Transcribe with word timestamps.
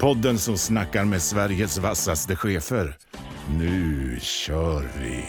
Podden 0.00 0.38
som 0.38 0.56
snackar 0.56 1.04
med 1.04 1.22
Sveriges 1.22 1.78
vassaste 1.78 2.36
chefer. 2.36 2.96
Nu 3.58 4.18
kör 4.20 4.82
vi! 5.00 5.24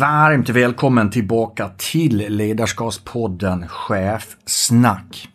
Varmt 0.00 0.48
välkommen 0.48 1.10
tillbaka 1.10 1.70
till 1.78 2.16
Ledarskapspodden 2.28 3.68
Chefsnack. 3.68 5.28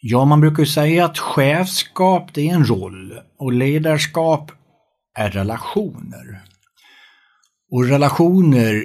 Ja, 0.00 0.24
man 0.24 0.40
brukar 0.40 0.62
ju 0.62 0.66
säga 0.66 1.04
att 1.04 1.18
chefskap 1.18 2.34
det 2.34 2.48
är 2.48 2.54
en 2.54 2.64
roll 2.64 3.14
och 3.38 3.52
ledarskap 3.52 4.52
är 5.14 5.30
relationer. 5.30 6.42
Och 7.70 7.84
relationer 7.84 8.84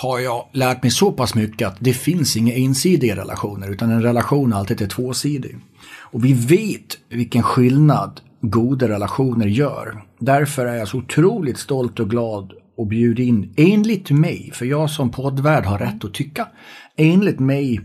har 0.00 0.18
jag 0.18 0.48
lärt 0.52 0.82
mig 0.82 0.90
så 0.90 1.12
pass 1.12 1.34
mycket 1.34 1.68
att 1.68 1.76
det 1.80 1.92
finns 1.92 2.36
inga 2.36 2.54
ensidiga 2.54 3.16
relationer 3.16 3.70
utan 3.70 3.90
en 3.90 4.02
relation 4.02 4.52
alltid 4.52 4.82
är 4.82 4.86
tvåsidig. 4.86 5.56
Och 5.90 6.24
vi 6.24 6.32
vet 6.32 6.98
vilken 7.08 7.42
skillnad 7.42 8.20
goda 8.40 8.88
relationer 8.88 9.46
gör. 9.46 10.04
Därför 10.18 10.66
är 10.66 10.74
jag 10.74 10.88
så 10.88 10.98
otroligt 10.98 11.58
stolt 11.58 12.00
och 12.00 12.10
glad 12.10 12.52
och 12.76 12.86
bjuder 12.86 13.24
in, 13.24 13.54
enligt 13.56 14.10
mig, 14.10 14.50
för 14.54 14.66
jag 14.66 14.90
som 14.90 15.10
poddvärd 15.10 15.66
har 15.66 15.78
rätt 15.78 16.04
att 16.04 16.14
tycka, 16.14 16.48
enligt 16.96 17.40
mig 17.40 17.80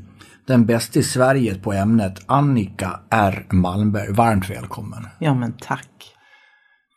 den 0.47 0.65
bästa 0.65 0.99
i 0.99 1.03
Sverige 1.03 1.55
på 1.55 1.73
ämnet, 1.73 2.19
Annika 2.25 2.99
R 3.09 3.45
Malmberg. 3.51 4.11
Varmt 4.11 4.49
välkommen! 4.49 5.07
Ja 5.19 5.33
men 5.33 5.53
tack! 5.61 6.12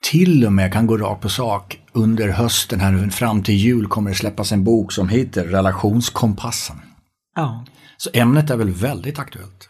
Till 0.03 0.47
och 0.47 0.53
med 0.53 0.73
kan 0.73 0.87
gå 0.87 0.97
rakt 0.97 1.23
på 1.23 1.29
sak, 1.29 1.81
under 1.93 2.29
hösten 2.29 2.81
här 2.81 3.11
fram 3.11 3.43
till 3.43 3.55
jul 3.55 3.87
kommer 3.87 4.11
det 4.11 4.17
släppas 4.17 4.53
en 4.53 4.65
bok 4.65 4.93
som 4.93 5.09
heter 5.09 5.45
Relationskompassen. 5.45 6.77
Ja. 7.37 7.65
Så 7.97 8.11
ämnet 8.13 8.51
är 8.51 8.57
väl 8.57 8.71
väldigt 8.71 9.19
aktuellt? 9.19 9.69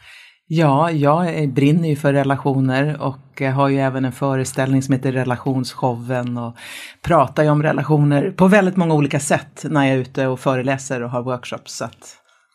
Ja, 0.49 0.91
jag 0.91 1.49
brinner 1.53 1.89
ju 1.89 1.97
för 1.97 2.13
relationer 2.13 3.03
och 3.03 3.41
har 3.41 3.69
ju 3.69 3.81
även 3.81 4.05
en 4.05 4.13
föreställning 4.13 4.83
som 4.83 4.95
heter 4.95 5.13
Relationsshowen 5.13 6.39
och 6.39 6.57
pratar 7.03 7.43
ju 7.43 7.51
om 7.51 7.63
relationer 7.63 8.31
på 8.31 8.49
väldigt 8.49 8.77
många 8.77 8.95
olika 8.95 9.21
sätt 9.21 9.65
när 9.71 9.85
jag 9.85 9.95
är 9.95 9.99
ute 9.99 10.27
och 10.27 10.41
föreläser 10.41 11.03
och 11.03 11.11
har 11.11 11.23
workshops. 11.23 11.77
Så 11.77 11.89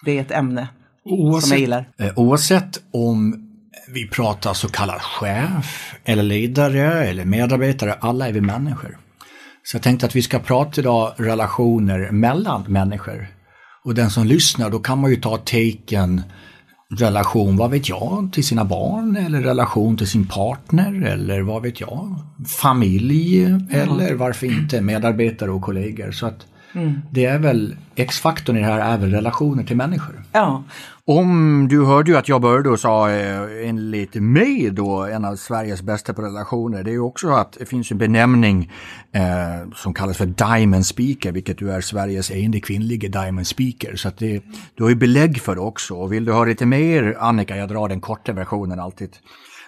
det 0.05 0.17
är 0.17 0.22
ett 0.22 0.31
ämne 0.31 0.67
oavsett, 1.05 1.44
som 1.44 1.52
jag 1.52 1.59
gillar. 1.59 1.89
Eh, 1.99 2.11
oavsett 2.16 2.81
om 2.94 3.47
vi 3.88 4.08
pratar 4.08 4.53
så 4.53 4.67
kallad 4.67 5.02
chef 5.02 5.95
eller 6.05 6.23
ledare 6.23 7.05
eller 7.05 7.26
medarbetare, 7.26 7.93
alla 7.93 8.27
är 8.27 8.33
vi 8.33 8.42
människor. 8.42 8.98
Så 9.64 9.76
jag 9.76 9.83
tänkte 9.83 10.05
att 10.05 10.15
vi 10.15 10.21
ska 10.21 10.39
prata 10.39 10.82
idag 10.82 11.14
relationer 11.17 12.11
mellan 12.11 12.64
människor. 12.67 13.27
Och 13.83 13.95
den 13.95 14.09
som 14.09 14.27
lyssnar, 14.27 14.70
då 14.70 14.80
kan 14.80 14.99
man 14.99 15.09
ju 15.09 15.15
ta 15.15 15.37
taken 15.37 16.21
relation, 16.99 17.58
vad 17.58 17.71
vet 17.71 17.89
jag, 17.89 18.30
till 18.33 18.43
sina 18.43 18.65
barn 18.65 19.17
eller 19.17 19.42
relation 19.42 19.98
till 19.98 20.08
sin 20.08 20.27
partner 20.27 21.05
eller 21.05 21.42
vad 21.42 21.61
vet 21.61 21.82
jag, 21.82 22.15
familj 22.61 23.43
mm. 23.43 23.67
eller 23.71 24.14
varför 24.14 24.48
inte 24.48 24.82
medarbetare 24.82 25.52
och 25.52 25.61
kollegor. 25.61 26.11
Så 26.11 26.26
att 26.26 26.45
mm. 26.73 27.02
det 27.11 27.26
är 27.26 27.39
väl, 27.39 27.76
X-faktorn 27.95 28.58
i 28.58 28.59
det 28.59 28.65
här 28.65 28.93
är 28.93 28.98
väl 28.98 29.11
relationer 29.11 29.64
till 29.64 29.77
människor. 29.77 30.23
Ja. 30.32 30.64
Om 31.11 31.67
du 31.67 31.86
hörde 31.86 32.11
ju 32.11 32.17
att 32.17 32.30
jag 32.30 32.42
började 32.42 32.70
och 32.70 32.80
sa 32.80 33.10
eh, 33.10 33.70
enligt 33.70 34.16
mig 34.16 34.70
då 34.70 35.04
en 35.04 35.26
av 35.26 35.36
Sveriges 35.36 35.82
bästa 35.82 36.14
på 36.14 36.22
relationer. 36.22 36.83
Det 36.83 36.89
är 36.89 36.94
ju 36.94 36.99
också 36.99 37.30
att 37.30 37.54
det 37.60 37.66
finns 37.66 37.92
en 37.92 37.98
benämning 37.98 38.72
eh, 39.11 39.71
som 39.76 39.94
kallas 39.94 40.17
för 40.17 40.26
Diamond 40.26 40.86
Speaker, 40.86 41.32
vilket 41.32 41.58
du 41.58 41.71
är 41.71 41.82
Sveriges 41.82 42.32
enda 42.32 42.60
kvinnliga 42.60 43.10
Diamond 43.10 43.48
Speaker. 43.48 43.95
Så 43.95 44.08
att 44.08 44.17
det, 44.17 44.44
du 44.76 44.83
har 44.83 44.89
ju 44.89 44.95
belägg 44.95 45.42
för 45.42 45.55
det 45.55 45.61
också. 45.61 45.95
Och 45.95 46.14
vill 46.14 46.26
du 46.26 46.33
höra 46.33 46.45
lite 46.45 46.66
mer 46.66 47.17
Annika, 47.20 47.58
jag 47.58 47.70
drar 47.70 47.89
den 47.89 48.02
korta 48.02 48.33
versionen 48.33 48.80
alltid. 48.80 49.10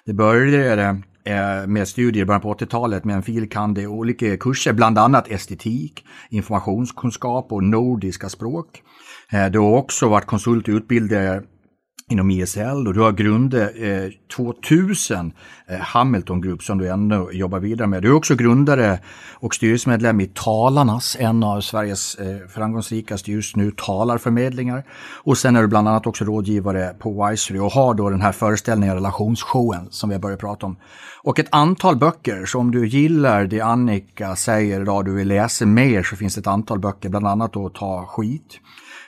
Det 0.05 0.13
började 0.13 1.01
eh, 1.23 1.67
med 1.67 1.87
studier 1.87 2.23
i 2.23 2.25
början 2.25 2.41
på 2.41 2.53
80-talet 2.53 3.05
med 3.05 3.15
en 3.15 3.23
filkande 3.23 3.81
i 3.81 3.87
olika 3.87 4.37
kurser, 4.37 4.73
bland 4.73 4.97
annat 4.97 5.31
estetik, 5.31 6.05
informationskunskap 6.29 7.51
och 7.51 7.63
nordiska 7.63 8.29
språk. 8.29 8.81
Eh, 9.33 9.45
du 9.45 9.59
har 9.59 9.77
också 9.77 10.09
varit 10.09 10.25
konsult 10.25 10.67
och 10.67 10.73
utbildare 10.73 11.43
inom 12.09 12.31
ISL 12.31 12.87
och 12.87 12.93
du 12.93 12.99
har 12.99 13.11
grundat 13.11 13.71
eh, 13.75 14.35
2000 14.35 15.33
eh, 15.67 15.79
Hamilton 15.79 16.41
Group 16.41 16.63
som 16.63 16.77
du 16.77 16.89
ännu 16.89 17.27
jobbar 17.31 17.59
vidare 17.59 17.87
med. 17.87 18.01
Du 18.01 18.07
är 18.07 18.13
också 18.13 18.35
grundare 18.35 18.99
och 19.33 19.55
styrelsemedlem 19.55 20.21
i 20.21 20.25
Talarnas, 20.25 21.17
en 21.19 21.43
av 21.43 21.61
Sveriges 21.61 22.15
eh, 22.15 22.47
framgångsrikaste 22.47 23.31
just 23.31 23.55
nu 23.55 23.71
talarförmedlingar. 23.71 24.83
Och 25.23 25.37
sen 25.37 25.55
är 25.55 25.61
du 25.61 25.67
bland 25.67 25.87
annat 25.87 26.07
också 26.07 26.25
rådgivare 26.25 26.95
på 26.99 27.29
Wisery 27.29 27.59
och 27.59 27.71
har 27.71 27.93
då 27.93 28.09
den 28.09 28.21
här 28.21 28.31
föreställningen 28.31 28.95
relationsshowen 28.95 29.87
som 29.89 30.09
vi 30.09 30.15
har 30.15 30.21
börjat 30.21 30.39
prata 30.39 30.65
om. 30.65 30.77
Och 31.23 31.39
ett 31.39 31.47
antal 31.51 31.95
böcker, 31.95 32.45
så 32.45 32.59
om 32.59 32.71
du 32.71 32.87
gillar 32.87 33.45
det 33.45 33.61
Annika 33.61 34.35
säger 34.35 34.81
idag, 34.81 35.05
du 35.05 35.13
vill 35.13 35.27
läsa 35.27 35.65
mer 35.65 36.03
så 36.03 36.15
finns 36.15 36.35
det 36.35 36.41
ett 36.41 36.47
antal 36.47 36.79
böcker, 36.79 37.09
bland 37.09 37.27
annat 37.27 37.53
då 37.53 37.69
Ta 37.69 38.05
skit. 38.05 38.59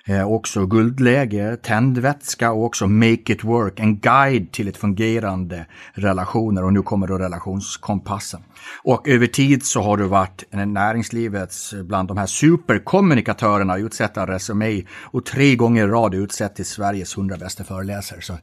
Eh, 0.07 0.27
också 0.27 0.65
guldläge, 0.65 1.57
tändvätska 1.57 2.51
och 2.51 2.65
också 2.65 2.87
Make 2.87 3.33
it 3.33 3.43
work, 3.43 3.79
en 3.79 3.99
guide 3.99 4.51
till 4.51 4.67
ett 4.67 4.77
fungerande 4.77 5.65
relationer 5.93 6.63
och 6.63 6.73
nu 6.73 6.81
kommer 6.81 7.07
då 7.07 7.17
relationskompassen. 7.17 8.41
Och 8.83 9.07
över 9.07 9.27
tid 9.27 9.65
så 9.65 9.81
har 9.81 9.97
du 9.97 10.07
varit 10.07 10.43
näringslivets, 10.51 11.73
bland 11.83 12.07
de 12.07 12.17
här 12.17 12.25
superkommunikatörerna, 12.25 13.77
utsett 13.77 14.17
av 14.17 14.27
Resumé 14.27 14.83
och 15.01 15.25
tre 15.25 15.55
gånger 15.55 15.87
i 15.87 15.87
rad 15.87 16.15
utsett 16.15 16.55
till 16.55 16.65
Sveriges 16.65 17.17
100 17.17 17.37
bästa 17.37 17.63
föreläsare. 17.63 18.21
Så 18.21 18.37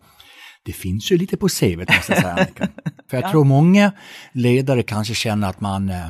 det 0.64 0.72
finns 0.72 1.12
ju 1.12 1.16
lite 1.16 1.36
på 1.36 1.48
CVt 1.48 1.96
måste 1.96 2.12
jag 2.12 2.22
säga 2.22 2.32
Annika. 2.32 2.68
För 3.10 3.20
jag 3.20 3.30
tror 3.30 3.44
många 3.44 3.92
ledare 4.32 4.82
kanske 4.82 5.14
känner 5.14 5.48
att 5.48 5.60
man 5.60 5.88
eh, 5.88 6.08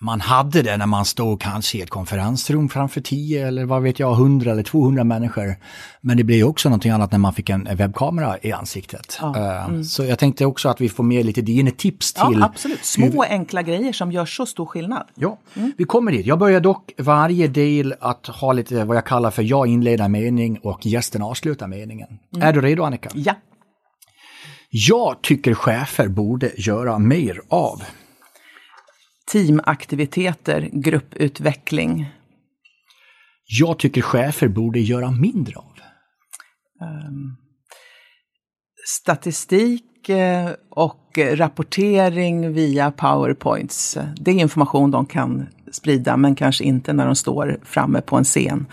man 0.00 0.20
hade 0.20 0.62
det 0.62 0.76
när 0.76 0.86
man 0.86 1.04
stod 1.04 1.40
kanske 1.40 1.78
i 1.78 1.82
ett 1.82 1.90
konferensrum 1.90 2.68
framför 2.68 3.00
10 3.00 3.48
eller 3.48 3.64
vad 3.64 3.82
vet 3.82 3.98
jag, 3.98 4.12
100 4.12 4.52
eller 4.52 4.62
200 4.62 5.04
människor. 5.04 5.56
Men 6.00 6.16
det 6.16 6.24
blir 6.24 6.44
också 6.44 6.68
någonting 6.68 6.90
annat 6.90 7.12
när 7.12 7.18
man 7.18 7.32
fick 7.32 7.50
en 7.50 7.68
webbkamera 7.76 8.38
i 8.42 8.52
ansiktet. 8.52 9.18
Ja, 9.20 9.36
eh, 9.36 9.64
mm. 9.64 9.84
Så 9.84 10.04
jag 10.04 10.18
tänkte 10.18 10.46
också 10.46 10.68
att 10.68 10.80
vi 10.80 10.88
får 10.88 11.04
med 11.04 11.26
lite 11.26 11.42
dina 11.42 11.70
tips 11.70 12.12
till... 12.12 12.38
Ja, 12.38 12.44
absolut. 12.44 12.84
Små 12.84 13.06
hur... 13.06 13.24
enkla 13.24 13.62
grejer 13.62 13.92
som 13.92 14.12
gör 14.12 14.26
så 14.26 14.46
stor 14.46 14.66
skillnad. 14.66 15.06
Ja, 15.14 15.38
mm. 15.54 15.72
vi 15.78 15.84
kommer 15.84 16.12
dit. 16.12 16.26
Jag 16.26 16.38
börjar 16.38 16.60
dock 16.60 16.92
varje 16.98 17.48
del 17.48 17.94
att 18.00 18.26
ha 18.26 18.52
lite 18.52 18.84
vad 18.84 18.96
jag 18.96 19.06
kallar 19.06 19.30
för 19.30 19.42
jag 19.42 19.66
inleder 19.66 20.08
mening 20.08 20.58
och 20.62 20.86
gästen 20.86 21.22
avslutar 21.22 21.66
meningen. 21.66 22.08
Mm. 22.34 22.48
Är 22.48 22.52
du 22.52 22.60
redo 22.60 22.82
Annika? 22.82 23.10
Ja. 23.14 23.34
Jag 24.70 25.22
tycker 25.22 25.54
chefer 25.54 26.08
borde 26.08 26.52
göra 26.56 26.98
mer 26.98 27.40
av 27.48 27.82
teamaktiviteter, 29.32 30.68
grupputveckling? 30.72 32.10
Jag 33.58 33.78
tycker 33.78 34.02
chefer 34.02 34.48
borde 34.48 34.80
göra 34.80 35.10
mindre 35.10 35.56
av. 35.56 35.64
Um, 36.80 37.36
statistik 38.86 40.08
eh, 40.08 40.50
och 40.70 41.18
rapportering 41.18 42.52
via 42.52 42.90
powerpoints. 42.90 43.98
Det 44.16 44.30
är 44.30 44.34
information 44.34 44.90
de 44.90 45.06
kan 45.06 45.46
sprida, 45.72 46.16
men 46.16 46.34
kanske 46.34 46.64
inte 46.64 46.92
när 46.92 47.06
de 47.06 47.16
står 47.16 47.60
framme 47.62 48.00
på 48.00 48.16
en 48.16 48.24
scen 48.24 48.66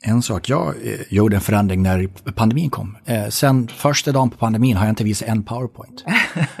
en 0.00 0.22
sak, 0.22 0.48
jag 0.48 0.68
eh, 0.68 1.00
gjorde 1.08 1.36
en 1.36 1.40
förändring 1.40 1.82
när 1.82 2.06
pandemin 2.32 2.70
kom. 2.70 2.96
Eh, 3.04 3.28
sen 3.28 3.68
första 3.68 4.12
dagen 4.12 4.30
på 4.30 4.36
pandemin 4.36 4.76
har 4.76 4.84
jag 4.84 4.92
inte 4.92 5.04
visat 5.04 5.28
en 5.28 5.42
powerpoint. 5.42 6.04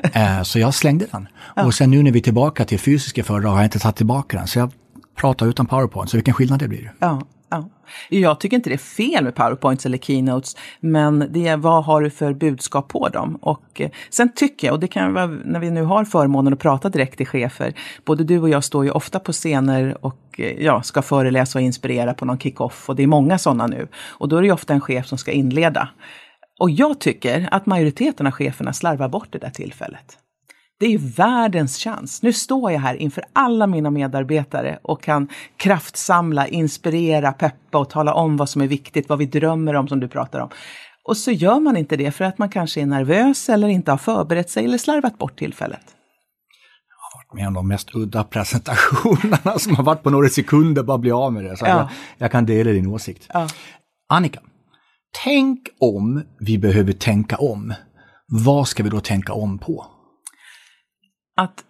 eh, 0.12 0.42
så 0.42 0.58
jag 0.58 0.74
slängde 0.74 1.06
den. 1.12 1.28
Ja. 1.56 1.64
Och 1.64 1.74
sen 1.74 1.90
nu 1.90 2.02
när 2.02 2.12
vi 2.12 2.18
är 2.18 2.22
tillbaka 2.22 2.64
till 2.64 2.78
fysiska 2.78 3.24
föredrag 3.24 3.50
har 3.50 3.58
jag 3.58 3.66
inte 3.66 3.78
tagit 3.78 3.96
tillbaka 3.96 4.36
den. 4.36 4.46
Så 4.46 4.58
jag 4.58 4.72
pratar 5.16 5.46
utan 5.46 5.66
powerpoint, 5.66 6.10
så 6.10 6.16
vilken 6.16 6.34
skillnad 6.34 6.58
det 6.58 6.68
blir. 6.68 6.92
Ja, 6.98 7.22
Ja. 7.50 7.68
Jag 8.08 8.40
tycker 8.40 8.56
inte 8.56 8.70
det 8.70 8.74
är 8.74 8.78
fel 8.78 9.24
med 9.24 9.34
powerpoints 9.34 9.86
eller 9.86 9.98
keynotes, 9.98 10.56
men 10.80 11.28
det 11.30 11.48
är 11.48 11.56
vad 11.56 11.84
har 11.84 12.02
du 12.02 12.10
för 12.10 12.32
budskap 12.32 12.88
på 12.88 13.08
dem? 13.08 13.36
Och 13.36 13.80
eh, 13.80 13.90
sen 14.10 14.32
tycker 14.34 14.66
jag, 14.66 14.74
och 14.74 14.80
det 14.80 14.88
kan 14.88 15.14
vara 15.14 15.26
när 15.26 15.60
vi 15.60 15.70
nu 15.70 15.82
har 15.82 16.04
förmånen 16.04 16.52
att 16.52 16.58
prata 16.58 16.88
direkt 16.88 17.16
till 17.16 17.26
chefer, 17.26 17.74
både 18.04 18.24
du 18.24 18.38
och 18.38 18.48
jag 18.48 18.64
står 18.64 18.84
ju 18.84 18.90
ofta 18.90 19.20
på 19.20 19.32
scener 19.32 20.04
och 20.04 20.20
eh, 20.38 20.64
ja, 20.64 20.82
ska 20.82 21.02
föreläsa 21.02 21.58
och 21.58 21.62
inspirera 21.62 22.14
på 22.14 22.24
någon 22.24 22.38
kick-off 22.38 22.88
och 22.88 22.96
det 22.96 23.02
är 23.02 23.06
många 23.06 23.38
sådana 23.38 23.66
nu. 23.66 23.88
Och 24.08 24.28
då 24.28 24.36
är 24.36 24.40
det 24.40 24.46
ju 24.46 24.52
ofta 24.52 24.74
en 24.74 24.80
chef 24.80 25.06
som 25.06 25.18
ska 25.18 25.32
inleda. 25.32 25.88
Och 26.60 26.70
jag 26.70 27.00
tycker 27.00 27.48
att 27.50 27.66
majoriteten 27.66 28.26
av 28.26 28.32
cheferna 28.32 28.72
slarvar 28.72 29.08
bort 29.08 29.28
det 29.30 29.38
där 29.38 29.50
tillfället. 29.50 30.18
Det 30.80 30.86
är 30.86 30.90
ju 30.90 30.98
världens 30.98 31.78
chans. 31.78 32.22
Nu 32.22 32.32
står 32.32 32.72
jag 32.72 32.80
här 32.80 32.94
inför 32.94 33.24
alla 33.32 33.66
mina 33.66 33.90
medarbetare 33.90 34.78
och 34.82 35.02
kan 35.02 35.28
kraftsamla, 35.56 36.46
inspirera, 36.48 37.32
peppa 37.32 37.78
och 37.78 37.90
tala 37.90 38.14
om 38.14 38.36
vad 38.36 38.48
som 38.48 38.62
är 38.62 38.66
viktigt, 38.66 39.08
vad 39.08 39.18
vi 39.18 39.26
drömmer 39.26 39.74
om 39.74 39.88
som 39.88 40.00
du 40.00 40.08
pratar 40.08 40.40
om. 40.40 40.48
Och 41.04 41.16
så 41.16 41.30
gör 41.30 41.60
man 41.60 41.76
inte 41.76 41.96
det 41.96 42.10
för 42.10 42.24
att 42.24 42.38
man 42.38 42.48
kanske 42.48 42.80
är 42.80 42.86
nervös 42.86 43.48
eller 43.48 43.68
inte 43.68 43.90
har 43.90 43.98
förberett 43.98 44.50
sig 44.50 44.64
eller 44.64 44.78
slarvat 44.78 45.18
bort 45.18 45.38
tillfället. 45.38 45.80
Jag 46.88 46.96
har 46.96 47.18
varit 47.18 47.40
med 47.40 47.48
om 47.48 47.54
de 47.54 47.68
mest 47.68 47.94
udda 47.94 48.24
presentationerna 48.24 49.58
som 49.58 49.76
har 49.76 49.84
varit 49.84 50.02
på 50.02 50.10
några 50.10 50.28
sekunder, 50.28 50.82
bara 50.82 50.98
bli 50.98 51.10
av 51.10 51.32
med 51.32 51.44
det. 51.44 51.56
Så 51.56 51.64
ja. 51.64 51.68
jag, 51.68 51.88
jag, 52.18 52.32
kan 52.32 52.46
dela 52.46 52.70
din 52.70 52.86
åsikt. 52.86 53.26
Ja. 53.32 53.48
Annika, 54.08 54.40
tänk 55.24 55.68
om 55.80 56.22
vi 56.40 56.58
behöver 56.58 56.92
tänka 56.92 57.36
om. 57.36 57.74
Vad 58.26 58.68
ska 58.68 58.82
vi 58.82 58.88
då 58.88 59.00
tänka 59.00 59.32
om 59.32 59.58
på? 59.58 59.86
Att 61.38 61.64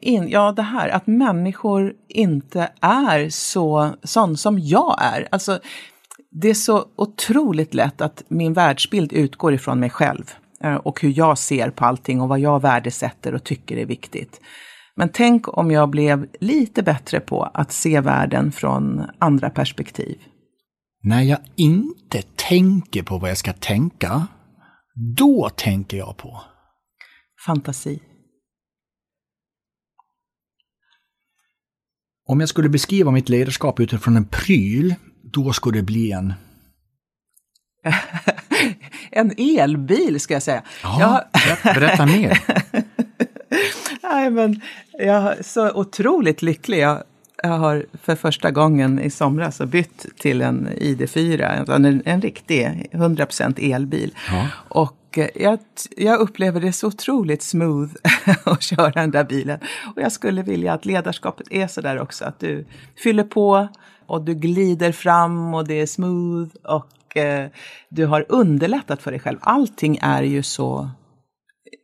in, 0.00 0.28
ja, 0.28 0.52
det 0.52 0.62
här 0.62 0.88
att 0.88 1.06
människor 1.06 1.92
inte 2.08 2.70
är 2.80 3.28
så 3.28 3.94
sån 4.02 4.36
som 4.36 4.58
jag 4.58 4.96
är. 5.02 5.28
Alltså, 5.30 5.60
det 6.30 6.50
är 6.50 6.54
så 6.54 6.84
otroligt 6.96 7.74
lätt 7.74 8.00
att 8.00 8.22
min 8.28 8.52
världsbild 8.52 9.12
utgår 9.12 9.54
ifrån 9.54 9.80
mig 9.80 9.90
själv 9.90 10.30
eh, 10.64 10.74
och 10.74 11.00
hur 11.00 11.18
jag 11.18 11.38
ser 11.38 11.70
på 11.70 11.84
allting 11.84 12.20
och 12.20 12.28
vad 12.28 12.40
jag 12.40 12.62
värdesätter 12.62 13.34
och 13.34 13.44
tycker 13.44 13.76
är 13.76 13.86
viktigt. 13.86 14.40
Men 14.96 15.08
tänk 15.08 15.58
om 15.58 15.70
jag 15.70 15.90
blev 15.90 16.26
lite 16.40 16.82
bättre 16.82 17.20
på 17.20 17.42
att 17.42 17.72
se 17.72 18.00
världen 18.00 18.52
från 18.52 19.06
andra 19.18 19.50
perspektiv. 19.50 20.18
När 21.02 21.22
jag 21.22 21.38
inte 21.56 22.22
tänker 22.22 23.02
på 23.02 23.18
vad 23.18 23.30
jag 23.30 23.38
ska 23.38 23.52
tänka, 23.52 24.26
då 25.16 25.48
tänker 25.56 25.96
jag 25.96 26.16
på? 26.16 26.40
Fantasi. 27.46 28.00
Om 32.28 32.40
jag 32.40 32.48
skulle 32.48 32.68
beskriva 32.68 33.10
mitt 33.10 33.28
ledarskap 33.28 33.80
utifrån 33.80 34.16
en 34.16 34.24
pryl, 34.24 34.94
då 35.22 35.52
skulle 35.52 35.78
det 35.78 35.82
bli 35.82 36.12
en... 36.12 36.34
en 39.10 39.32
elbil 39.38 40.20
ska 40.20 40.34
jag 40.34 40.42
säga. 40.42 40.62
Ja, 40.82 41.24
jag... 41.64 41.74
berätta 41.74 42.06
mer. 42.06 42.42
Nej, 44.02 44.30
men 44.30 44.60
jag 44.92 45.38
är 45.38 45.42
så 45.42 45.72
otroligt 45.72 46.42
lycklig. 46.42 46.78
Jag, 46.78 47.02
jag 47.42 47.58
har 47.58 47.86
för 48.02 48.14
första 48.14 48.50
gången 48.50 49.00
i 49.00 49.10
somras 49.10 49.58
bytt 49.58 50.06
till 50.18 50.42
en 50.42 50.68
ID4, 50.68 51.74
en, 51.74 52.02
en 52.04 52.20
riktig 52.20 52.86
100% 52.92 53.74
elbil. 53.74 54.14
Ja. 54.30 54.48
Och 54.68 54.96
Eh, 55.16 55.28
jag, 55.34 55.58
jag 55.96 56.20
upplever 56.20 56.60
det 56.60 56.72
så 56.72 56.86
otroligt 56.86 57.42
smooth 57.42 57.90
att 58.44 58.62
köra 58.62 58.90
den 58.90 59.10
där 59.10 59.24
bilen. 59.24 59.60
Och 59.96 60.02
jag 60.02 60.12
skulle 60.12 60.42
vilja 60.42 60.72
att 60.72 60.84
ledarskapet 60.84 61.46
är 61.50 61.66
så 61.66 61.80
där 61.80 62.00
också, 62.00 62.24
att 62.24 62.40
du 62.40 62.66
fyller 63.02 63.24
på 63.24 63.68
och 64.06 64.22
du 64.22 64.34
glider 64.34 64.92
fram 64.92 65.54
och 65.54 65.66
det 65.66 65.80
är 65.80 65.86
smooth 65.86 66.50
och 66.64 67.16
eh, 67.16 67.48
du 67.88 68.06
har 68.06 68.26
underlättat 68.28 69.02
för 69.02 69.10
dig 69.10 69.20
själv. 69.20 69.38
Allting 69.40 69.98
är 70.02 70.22
ju 70.22 70.42
så 70.42 70.90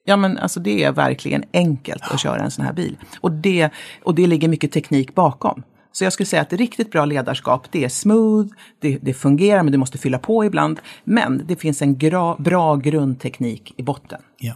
Ja 0.05 0.17
men 0.17 0.39
alltså 0.39 0.61
det 0.61 0.85
är 0.85 0.93
verkligen 0.93 1.45
enkelt 1.53 2.03
att 2.03 2.21
köra 2.21 2.43
en 2.43 2.51
sån 2.51 2.65
här 2.65 2.73
bil. 2.73 2.97
Och 3.21 3.33
det, 3.33 3.71
och 4.05 4.15
det 4.15 4.27
ligger 4.27 4.49
mycket 4.49 4.73
teknik 4.73 5.15
bakom. 5.15 5.63
Så 5.93 6.05
jag 6.05 6.13
skulle 6.13 6.27
säga 6.27 6.43
att 6.43 6.53
riktigt 6.53 6.91
bra 6.91 7.05
ledarskap, 7.05 7.67
det 7.73 7.85
är 7.85 7.89
smooth, 7.89 8.49
det, 8.81 8.99
det 9.03 9.15
fungerar 9.15 9.63
men 9.63 9.73
du 9.73 9.79
måste 9.79 9.99
fylla 9.99 10.19
på 10.19 10.45
ibland. 10.45 10.81
Men 11.05 11.43
det 11.47 11.57
finns 11.57 11.83
en 11.83 11.99
gra, 11.99 12.37
bra 12.37 12.77
grundteknik 12.77 13.75
i 13.77 13.83
botten. 13.83 14.21
Ja. 14.39 14.55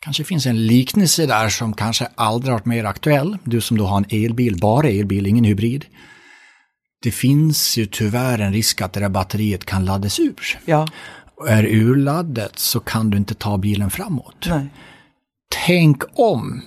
Kanske 0.00 0.24
finns 0.24 0.46
en 0.46 0.66
liknelse 0.66 1.26
där 1.26 1.48
som 1.48 1.72
kanske 1.72 2.08
aldrig 2.14 2.52
varit 2.52 2.64
mer 2.64 2.84
aktuell. 2.84 3.38
Du 3.44 3.60
som 3.60 3.78
då 3.78 3.86
har 3.86 3.96
en 3.98 4.24
elbil, 4.24 4.58
bara 4.60 4.88
elbil, 4.88 5.26
ingen 5.26 5.44
hybrid. 5.44 5.84
Det 7.02 7.10
finns 7.10 7.76
ju 7.76 7.86
tyvärr 7.86 8.38
en 8.38 8.52
risk 8.52 8.80
att 8.80 8.92
det 8.92 9.00
där 9.00 9.08
batteriet 9.08 9.64
kan 9.64 9.84
laddas 9.84 10.20
ur. 10.20 10.58
Ja. 10.64 10.88
Är 11.46 11.64
urladdat 11.64 12.58
så 12.58 12.80
kan 12.80 13.10
du 13.10 13.16
inte 13.16 13.34
ta 13.34 13.58
bilen 13.58 13.90
framåt. 13.90 14.46
Nej. 14.48 14.66
Tänk 15.66 16.02
om 16.14 16.62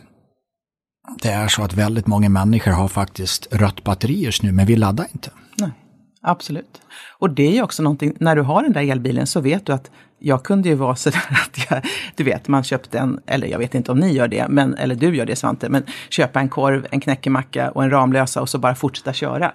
det 1.22 1.30
är 1.30 1.48
så 1.48 1.64
att 1.64 1.74
väldigt 1.74 2.08
många 2.08 2.30
människor 2.30 2.72
har 2.72 2.88
faktiskt 2.88 3.48
rött 3.54 3.84
batteri 3.84 4.24
just 4.24 4.44
nu, 4.44 4.52
men 4.52 4.66
vi 4.66 4.76
laddar 4.76 5.08
inte. 5.14 5.32
Nej, 5.58 5.72
absolut. 6.22 6.82
Och 7.20 7.30
det 7.30 7.44
är 7.44 7.52
ju 7.52 7.62
också 7.62 7.84
någonting, 7.84 8.14
när 8.20 8.36
du 8.36 8.42
har 8.42 8.64
den 8.64 8.74
där 8.74 8.92
elbilen 8.92 9.28
så 9.28 9.42
vet 9.42 9.66
du 9.66 9.74
att 9.74 9.92
jag 10.20 10.44
kunde 10.44 10.70
ju 10.70 10.76
vara 10.76 10.96
sådär 10.96 11.42
att 11.48 11.70
jag, 11.70 11.86
du 12.16 12.24
vet, 12.24 12.48
man 12.48 12.64
köpte 12.64 13.00
en, 13.00 13.20
eller 13.26 13.48
jag 13.48 13.60
vet 13.60 13.76
inte 13.76 13.92
om 13.92 14.00
ni 14.00 14.14
gör 14.14 14.28
det, 14.28 14.48
men, 14.50 14.76
eller 14.76 14.96
du 14.96 15.16
gör 15.16 15.26
det 15.26 15.36
Svante, 15.36 15.70
men 15.70 15.84
köpa 16.10 16.40
en 16.40 16.50
korv, 16.50 16.88
en 16.92 17.00
knäckemacka 17.00 17.72
och 17.72 17.84
en 17.84 17.92
Ramlösa 17.92 18.42
och 18.42 18.50
så 18.50 18.58
bara 18.58 18.76
fortsätta 18.76 19.14
köra. 19.14 19.52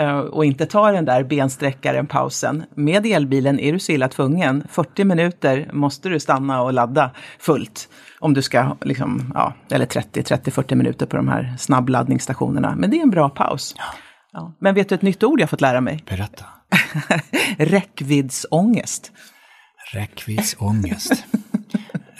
Uh, 0.00 0.18
och 0.18 0.44
inte 0.44 0.66
ta 0.66 0.92
den 0.92 1.04
där 1.04 1.22
bensträckaren, 1.22 2.06
pausen. 2.06 2.64
Med 2.74 3.06
elbilen 3.06 3.60
är 3.60 3.72
du 3.72 3.78
så 3.78 3.92
illa 3.92 4.08
tvungen. 4.08 4.66
40 4.70 5.04
minuter 5.04 5.70
måste 5.72 6.08
du 6.08 6.20
stanna 6.20 6.62
och 6.62 6.72
ladda 6.72 7.10
fullt 7.38 7.88
om 8.20 8.34
du 8.34 8.42
ska, 8.42 8.76
liksom, 8.80 9.32
ja, 9.34 9.54
eller 9.70 9.86
30, 9.86 10.22
30, 10.22 10.50
40 10.50 10.74
minuter 10.74 11.06
på 11.06 11.16
de 11.16 11.28
här 11.28 11.54
snabbladdningsstationerna. 11.58 12.74
Men 12.76 12.90
det 12.90 12.98
är 12.98 13.02
en 13.02 13.10
bra 13.10 13.28
paus. 13.28 13.74
Ja. 13.78 13.84
Ja. 14.32 14.54
Men 14.58 14.74
vet 14.74 14.88
du 14.88 14.94
ett 14.94 15.02
nytt 15.02 15.22
ord 15.22 15.40
jag 15.40 15.50
fått 15.50 15.60
lära 15.60 15.80
mig? 15.80 16.04
Berätta. 16.06 16.44
Räckviddsångest. 17.58 19.12
Räckviddsångest. 19.92 21.24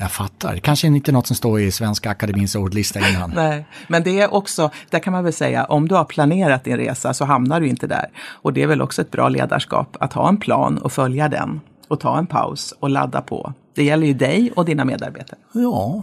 Jag 0.00 0.10
fattar. 0.10 0.56
Kanske 0.56 0.86
inte 0.86 1.12
något 1.12 1.26
som 1.26 1.36
står 1.36 1.60
i 1.60 1.70
Svenska 1.70 2.10
Akademins 2.10 2.54
ordlista 2.54 3.08
innan. 3.08 3.32
Nej, 3.34 3.66
men 3.88 4.02
det 4.02 4.20
är 4.20 4.34
också, 4.34 4.70
där 4.90 4.98
kan 4.98 5.12
man 5.12 5.24
väl 5.24 5.32
säga, 5.32 5.64
om 5.64 5.88
du 5.88 5.94
har 5.94 6.04
planerat 6.04 6.64
din 6.64 6.76
resa 6.76 7.14
så 7.14 7.24
hamnar 7.24 7.60
du 7.60 7.68
inte 7.68 7.86
där. 7.86 8.06
Och 8.28 8.52
det 8.52 8.62
är 8.62 8.66
väl 8.66 8.82
också 8.82 9.02
ett 9.02 9.10
bra 9.10 9.28
ledarskap 9.28 9.96
att 10.00 10.12
ha 10.12 10.28
en 10.28 10.36
plan 10.36 10.78
och 10.78 10.92
följa 10.92 11.28
den 11.28 11.60
och 11.88 12.00
ta 12.00 12.18
en 12.18 12.26
paus 12.26 12.74
och 12.80 12.90
ladda 12.90 13.20
på. 13.20 13.52
Det 13.74 13.84
gäller 13.84 14.06
ju 14.06 14.14
dig 14.14 14.52
och 14.56 14.64
dina 14.64 14.84
medarbetare. 14.84 15.38
Ja, 15.52 16.02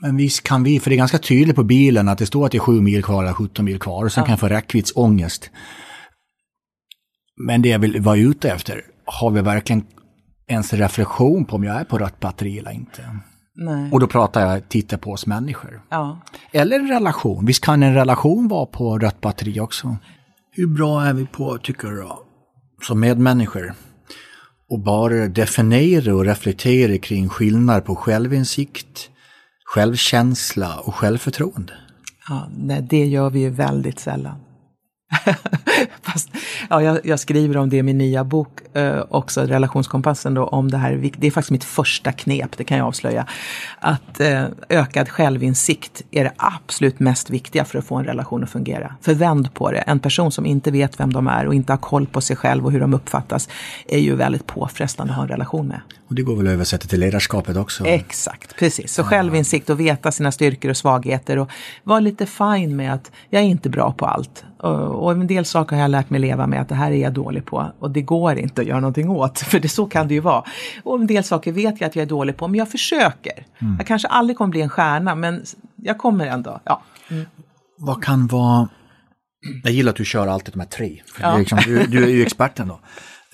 men 0.00 0.16
visst 0.16 0.42
kan 0.42 0.62
vi, 0.62 0.80
för 0.80 0.90
det 0.90 0.96
är 0.96 0.98
ganska 0.98 1.18
tydligt 1.18 1.56
på 1.56 1.64
bilen 1.64 2.08
att 2.08 2.18
det 2.18 2.26
står 2.26 2.46
att 2.46 2.52
det 2.52 2.58
är 2.58 2.60
7 2.60 2.80
mil 2.80 3.02
kvar 3.02 3.22
eller 3.22 3.32
17 3.32 3.64
mil 3.64 3.78
kvar 3.78 4.04
och 4.04 4.12
sen 4.12 4.22
ja. 4.22 4.26
kan 4.26 4.32
jag 4.32 4.40
få 4.40 4.48
räckviddsångest. 4.48 5.50
Men 7.46 7.62
det 7.62 7.68
jag 7.68 7.78
vill 7.78 8.00
vara 8.00 8.16
ute 8.16 8.50
efter, 8.50 8.82
har 9.04 9.30
vi 9.30 9.40
verkligen 9.40 9.84
ens 10.46 10.72
reflektion 10.72 11.44
på 11.44 11.56
om 11.56 11.64
jag 11.64 11.76
är 11.76 11.84
på 11.84 11.98
rött 11.98 12.20
batteri 12.20 12.58
eller 12.58 12.70
inte? 12.70 13.02
Nej. 13.54 13.92
Och 13.92 14.00
då 14.00 14.06
pratar 14.06 14.46
jag, 14.46 14.68
titta 14.68 14.98
på 14.98 15.12
oss 15.12 15.26
människor. 15.26 15.82
Ja. 15.88 16.20
Eller 16.52 16.78
en 16.78 16.88
relation, 16.88 17.46
visst 17.46 17.64
kan 17.64 17.82
en 17.82 17.94
relation 17.94 18.48
vara 18.48 18.66
på 18.66 18.98
rött 18.98 19.20
batteri 19.20 19.60
också? 19.60 19.96
Hur 20.52 20.66
bra 20.66 21.04
är 21.04 21.12
vi 21.12 21.26
på, 21.26 21.58
tycker 21.58 21.88
du, 21.88 22.08
som 22.82 23.00
medmänniskor? 23.00 23.74
och 24.70 24.78
bara 24.78 25.28
definiera 25.28 26.14
och 26.14 26.24
reflektera 26.24 26.98
kring 26.98 27.28
skillnad 27.28 27.84
på 27.84 27.96
självinsikt, 27.96 29.10
självkänsla 29.64 30.78
och 30.78 30.94
självförtroende. 30.94 31.72
Ja, 32.28 32.48
nej, 32.56 32.86
det 32.90 33.06
gör 33.06 33.30
vi 33.30 33.40
ju 33.40 33.50
väldigt 33.50 33.98
sällan. 33.98 34.36
Fast, 36.02 36.28
ja, 36.70 36.82
jag, 36.82 36.98
jag, 37.04 37.20
skriver 37.20 37.56
om 37.56 37.68
det 37.68 37.76
i 37.76 37.82
min 37.82 37.98
nya 37.98 38.24
bok 38.24 38.76
eh, 38.76 39.02
också, 39.08 39.40
Relationskompassen, 39.40 40.34
då, 40.34 40.44
om 40.44 40.70
det 40.70 40.78
här. 40.78 41.10
Det 41.18 41.26
är 41.26 41.30
faktiskt 41.30 41.50
mitt 41.50 41.64
första 41.64 42.12
knep, 42.12 42.56
det 42.56 42.64
kan 42.64 42.78
jag 42.78 42.86
avslöja. 42.86 43.26
Att 43.78 44.20
eh, 44.20 44.44
ökad 44.68 45.08
självinsikt 45.08 46.02
är 46.10 46.24
det 46.24 46.32
absolut 46.36 47.00
mest 47.00 47.30
viktiga 47.30 47.64
för 47.64 47.78
att 47.78 47.84
få 47.84 47.96
en 47.96 48.04
relation 48.04 48.44
att 48.44 48.50
fungera. 48.50 48.94
För 49.00 49.14
vänd 49.14 49.54
på 49.54 49.70
det, 49.70 49.78
en 49.78 49.98
person 49.98 50.32
som 50.32 50.46
inte 50.46 50.70
vet 50.70 51.00
vem 51.00 51.12
de 51.12 51.26
är 51.26 51.46
och 51.46 51.54
inte 51.54 51.72
har 51.72 51.78
koll 51.78 52.06
på 52.06 52.20
sig 52.20 52.36
själv 52.36 52.64
och 52.64 52.72
hur 52.72 52.80
de 52.80 52.94
uppfattas 52.94 53.48
är 53.88 53.98
ju 53.98 54.14
väldigt 54.14 54.46
påfrestande 54.46 55.12
att 55.12 55.16
ha 55.16 55.22
en 55.22 55.28
relation 55.28 55.68
med. 55.68 55.80
Och 56.10 56.16
det 56.16 56.22
går 56.22 56.36
väl 56.36 56.46
att 56.46 56.52
översätta 56.52 56.86
till 56.86 57.00
ledarskapet 57.00 57.56
också? 57.56 57.86
Exakt, 57.86 58.56
precis. 58.56 58.92
Så 58.92 59.04
självinsikt 59.04 59.70
och 59.70 59.80
veta 59.80 60.12
sina 60.12 60.32
styrkor 60.32 60.70
och 60.70 60.76
svagheter 60.76 61.38
och 61.38 61.50
vara 61.84 62.00
lite 62.00 62.26
fin 62.26 62.76
med 62.76 62.94
att 62.94 63.10
jag 63.28 63.42
är 63.42 63.46
inte 63.46 63.68
bra 63.68 63.92
på 63.92 64.06
allt. 64.06 64.44
Och 64.62 65.12
en 65.12 65.26
del 65.26 65.44
saker 65.44 65.76
har 65.76 65.82
jag 65.82 65.90
lärt 65.90 66.10
mig 66.10 66.20
leva 66.20 66.46
med 66.50 66.60
att 66.60 66.68
det 66.68 66.74
här 66.74 66.90
är 66.92 66.96
jag 66.96 67.12
dålig 67.12 67.46
på 67.46 67.72
och 67.78 67.90
det 67.90 68.02
går 68.02 68.38
inte 68.38 68.60
att 68.60 68.66
göra 68.66 68.80
någonting 68.80 69.10
åt. 69.10 69.38
För 69.50 69.60
det, 69.60 69.68
så 69.68 69.86
kan 69.86 70.08
det 70.08 70.14
ju 70.14 70.20
vara. 70.20 70.44
Och 70.82 71.00
en 71.00 71.06
del 71.06 71.24
saker 71.24 71.52
vet 71.52 71.80
jag 71.80 71.88
att 71.88 71.96
jag 71.96 72.02
är 72.02 72.06
dålig 72.06 72.36
på 72.36 72.48
men 72.48 72.58
jag 72.58 72.70
försöker. 72.70 73.46
Mm. 73.58 73.76
Jag 73.78 73.86
kanske 73.86 74.08
aldrig 74.08 74.36
kommer 74.38 74.50
bli 74.50 74.60
en 74.60 74.68
stjärna 74.68 75.14
men 75.14 75.44
jag 75.76 75.98
kommer 75.98 76.26
ändå. 76.26 76.60
Ja. 76.64 76.82
Mm. 77.10 77.26
Vad 77.78 78.04
kan 78.04 78.26
vara 78.26 78.68
Jag 79.62 79.72
gillar 79.72 79.90
att 79.90 79.96
du 79.96 80.04
kör 80.04 80.26
alltid 80.26 80.54
de 80.54 80.60
här 80.60 80.66
tre. 80.66 81.02
Ja. 81.20 81.38
Liksom, 81.38 81.58
du, 81.64 81.86
du, 81.86 82.04
är 82.04 82.08
ju 82.08 82.22
experten 82.22 82.68
då. 82.68 82.80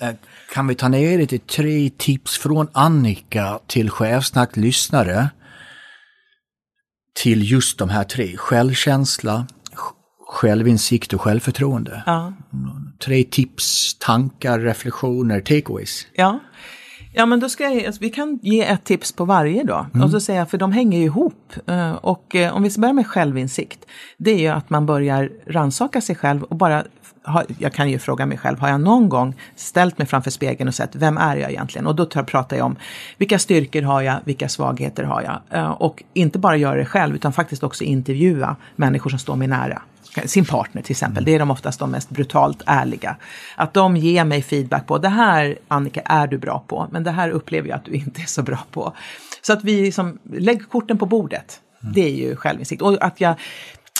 Eh, 0.01 0.13
kan 0.53 0.67
vi 0.67 0.75
ta 0.75 0.87
ner 0.87 1.17
det 1.17 1.27
till 1.27 1.39
tre 1.39 1.89
tips 1.97 2.37
från 2.37 2.67
Annika 2.71 3.59
till 3.67 3.89
chefsnack-lyssnare 3.89 5.29
till 7.23 7.51
just 7.51 7.79
de 7.79 7.89
här 7.89 8.03
tre? 8.03 8.37
Självkänsla, 8.37 9.47
självinsikt 10.27 11.13
och 11.13 11.21
självförtroende. 11.21 12.03
Ja. 12.05 12.33
Tre 12.99 13.23
tips, 13.23 13.95
tankar, 13.99 14.59
reflektioner, 14.59 15.39
takeaways. 15.39 16.07
Ja. 16.13 16.39
Ja, 17.13 17.25
men 17.25 17.39
då 17.39 17.49
ska 17.49 17.63
jag, 17.63 17.85
alltså, 17.85 18.01
vi 18.01 18.09
kan 18.09 18.39
ge 18.41 18.65
ett 18.65 18.83
tips 18.83 19.11
på 19.11 19.25
varje 19.25 19.63
då. 19.63 19.85
Mm. 19.93 20.03
Och 20.03 20.11
så 20.11 20.19
säga, 20.19 20.45
för 20.45 20.57
de 20.57 20.71
hänger 20.71 20.97
ju 20.97 21.05
ihop. 21.05 21.53
Eh, 21.67 21.91
och 21.91 22.35
eh, 22.35 22.55
om 22.55 22.63
vi 22.63 22.69
börjar 22.77 22.93
med 22.93 23.07
självinsikt, 23.07 23.85
det 24.17 24.31
är 24.31 24.39
ju 24.39 24.47
att 24.47 24.69
man 24.69 24.85
börjar 24.85 25.31
ransaka 25.47 26.01
sig 26.01 26.15
själv 26.15 26.43
och 26.43 26.55
bara 26.55 26.83
jag 27.59 27.73
kan 27.73 27.89
ju 27.89 27.99
fråga 27.99 28.25
mig 28.25 28.37
själv, 28.37 28.59
har 28.59 28.69
jag 28.69 28.81
någon 28.81 29.09
gång 29.09 29.35
ställt 29.55 29.97
mig 29.97 30.07
framför 30.07 30.31
spegeln 30.31 30.67
och 30.67 30.75
sett 30.75 30.95
vem 30.95 31.17
är 31.17 31.35
jag 31.35 31.51
egentligen? 31.51 31.87
Och 31.87 31.95
då 31.95 32.05
pratar 32.05 32.57
jag 32.57 32.65
om 32.65 32.75
vilka 33.17 33.39
styrkor 33.39 33.81
har 33.81 34.01
jag, 34.01 34.19
vilka 34.23 34.49
svagheter 34.49 35.03
har 35.03 35.21
jag? 35.21 35.59
Eh, 35.59 35.69
och 35.69 36.03
inte 36.13 36.39
bara 36.39 36.57
göra 36.57 36.75
det 36.75 36.85
själv 36.85 37.15
utan 37.15 37.33
faktiskt 37.33 37.63
också 37.63 37.83
intervjua 37.83 38.55
människor 38.75 39.09
som 39.09 39.19
står 39.19 39.35
mig 39.35 39.47
nära 39.47 39.81
sin 40.25 40.45
partner 40.45 40.81
till 40.81 40.91
exempel, 40.91 41.25
det 41.25 41.35
är 41.35 41.39
de 41.39 41.51
oftast 41.51 41.79
de 41.79 41.91
mest 41.91 42.09
brutalt 42.09 42.61
ärliga. 42.65 43.15
Att 43.55 43.73
de 43.73 43.97
ger 43.97 44.23
mig 44.23 44.41
feedback 44.41 44.87
på, 44.87 44.97
det 44.97 45.09
här 45.09 45.57
Annika 45.67 46.01
är 46.01 46.27
du 46.27 46.37
bra 46.37 46.63
på, 46.67 46.87
men 46.91 47.03
det 47.03 47.11
här 47.11 47.29
upplever 47.29 47.69
jag 47.69 47.75
att 47.75 47.85
du 47.85 47.91
inte 47.91 48.21
är 48.21 48.25
så 48.25 48.41
bra 48.41 48.59
på. 48.71 48.93
Så 49.41 49.53
att 49.53 49.63
vi 49.63 49.81
liksom, 49.81 50.17
lägg 50.23 50.69
korten 50.69 50.97
på 50.97 51.05
bordet. 51.05 51.61
Det 51.79 52.01
är 52.01 52.15
ju 52.15 52.35
självinsikt. 52.35 52.81
Och 52.81 53.03
att 53.03 53.21
jag, 53.21 53.35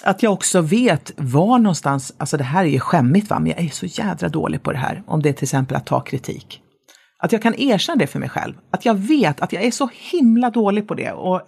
att 0.04 0.24
jag 0.24 0.34
också 0.34 0.62
vet 0.62 1.12
var 1.18 1.60
någonstans, 1.60 2.14
alltså 2.18 2.38
det 2.38 2.44
här 2.44 2.66
är 2.66 2.70
ju 2.70 2.80
skämmigt 2.80 3.30
va, 3.30 3.40
men 3.40 3.52
jag 3.52 3.66
är 3.66 3.70
så 3.70 3.86
jädra 3.86 4.30
dålig 4.30 4.64
på 4.64 4.72
det 4.72 4.78
här. 4.78 5.04
Om 5.08 5.22
det 5.22 5.30
är 5.30 5.34
till 5.34 5.44
exempel 5.44 5.78
att 5.78 5.86
ta 5.86 6.02
kritik. 6.02 6.62
Att 7.20 7.32
jag 7.32 7.42
kan 7.42 7.56
erkänna 7.56 7.96
det 7.96 8.08
för 8.08 8.20
mig 8.20 8.30
själv. 8.30 8.54
Att 8.72 8.86
jag 8.86 8.94
vet 8.94 9.42
att 9.42 9.54
jag 9.54 9.64
är 9.64 9.72
så 9.72 9.90
himla 10.12 10.50
dålig 10.50 10.88
på 10.88 10.94
det. 10.94 11.12
Och 11.12 11.42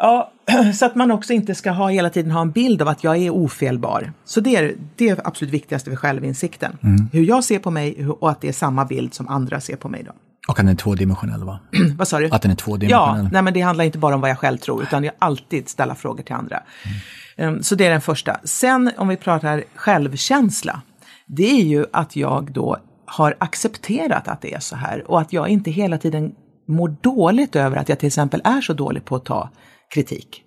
Ja, 0.00 0.32
så 0.74 0.86
att 0.86 0.94
man 0.94 1.10
också 1.10 1.32
inte 1.32 1.54
ska 1.54 1.70
ha 1.70 1.88
hela 1.88 2.10
tiden 2.10 2.30
ha 2.30 2.40
en 2.40 2.50
bild 2.50 2.82
av 2.82 2.88
att 2.88 3.04
jag 3.04 3.16
är 3.16 3.30
ofelbar. 3.30 4.12
Så 4.24 4.40
det 4.40 4.56
är 4.56 4.74
det 4.96 5.20
absolut 5.24 5.54
viktigaste 5.54 5.90
för 5.90 5.96
självinsikten. 5.96 6.78
Mm. 6.82 7.08
Hur 7.12 7.22
jag 7.22 7.44
ser 7.44 7.58
på 7.58 7.70
mig 7.70 8.06
och 8.06 8.30
att 8.30 8.40
det 8.40 8.48
är 8.48 8.52
samma 8.52 8.84
bild 8.84 9.14
som 9.14 9.28
andra 9.28 9.60
ser 9.60 9.76
på 9.76 9.88
mig 9.88 10.02
då. 10.02 10.12
Och 10.48 10.50
att 10.50 10.56
den 10.56 10.68
är 10.68 10.74
tvådimensionell 10.74 11.44
va? 11.44 11.60
vad 11.96 12.08
sa 12.08 12.18
du? 12.18 12.30
Att 12.30 12.42
den 12.42 12.50
är 12.50 12.56
tvådimensionell. 12.56 13.24
Ja, 13.24 13.30
nej 13.32 13.42
men 13.42 13.54
det 13.54 13.60
handlar 13.60 13.84
inte 13.84 13.98
bara 13.98 14.14
om 14.14 14.20
vad 14.20 14.30
jag 14.30 14.38
själv 14.38 14.58
tror, 14.58 14.82
utan 14.82 15.04
jag 15.04 15.14
alltid 15.18 15.68
ställa 15.68 15.94
frågor 15.94 16.22
till 16.22 16.34
andra. 16.34 16.56
Mm. 16.56 16.98
Ehm, 17.40 17.62
så 17.62 17.74
det 17.74 17.86
är 17.86 17.90
den 17.90 18.00
första. 18.00 18.40
Sen 18.44 18.90
om 18.96 19.08
vi 19.08 19.16
pratar 19.16 19.64
självkänsla, 19.74 20.82
det 21.26 21.50
är 21.50 21.64
ju 21.64 21.86
att 21.92 22.16
jag 22.16 22.52
då 22.52 22.76
har 23.06 23.36
accepterat 23.38 24.28
att 24.28 24.40
det 24.42 24.54
är 24.54 24.60
så 24.60 24.76
här 24.76 25.10
och 25.10 25.20
att 25.20 25.32
jag 25.32 25.48
inte 25.48 25.70
hela 25.70 25.98
tiden 25.98 26.34
mår 26.68 26.96
dåligt 27.00 27.56
över 27.56 27.76
att 27.76 27.88
jag 27.88 27.98
till 27.98 28.06
exempel 28.06 28.40
är 28.44 28.60
så 28.60 28.72
dålig 28.72 29.04
på 29.04 29.16
att 29.16 29.24
ta 29.24 29.50
kritik. 29.94 30.42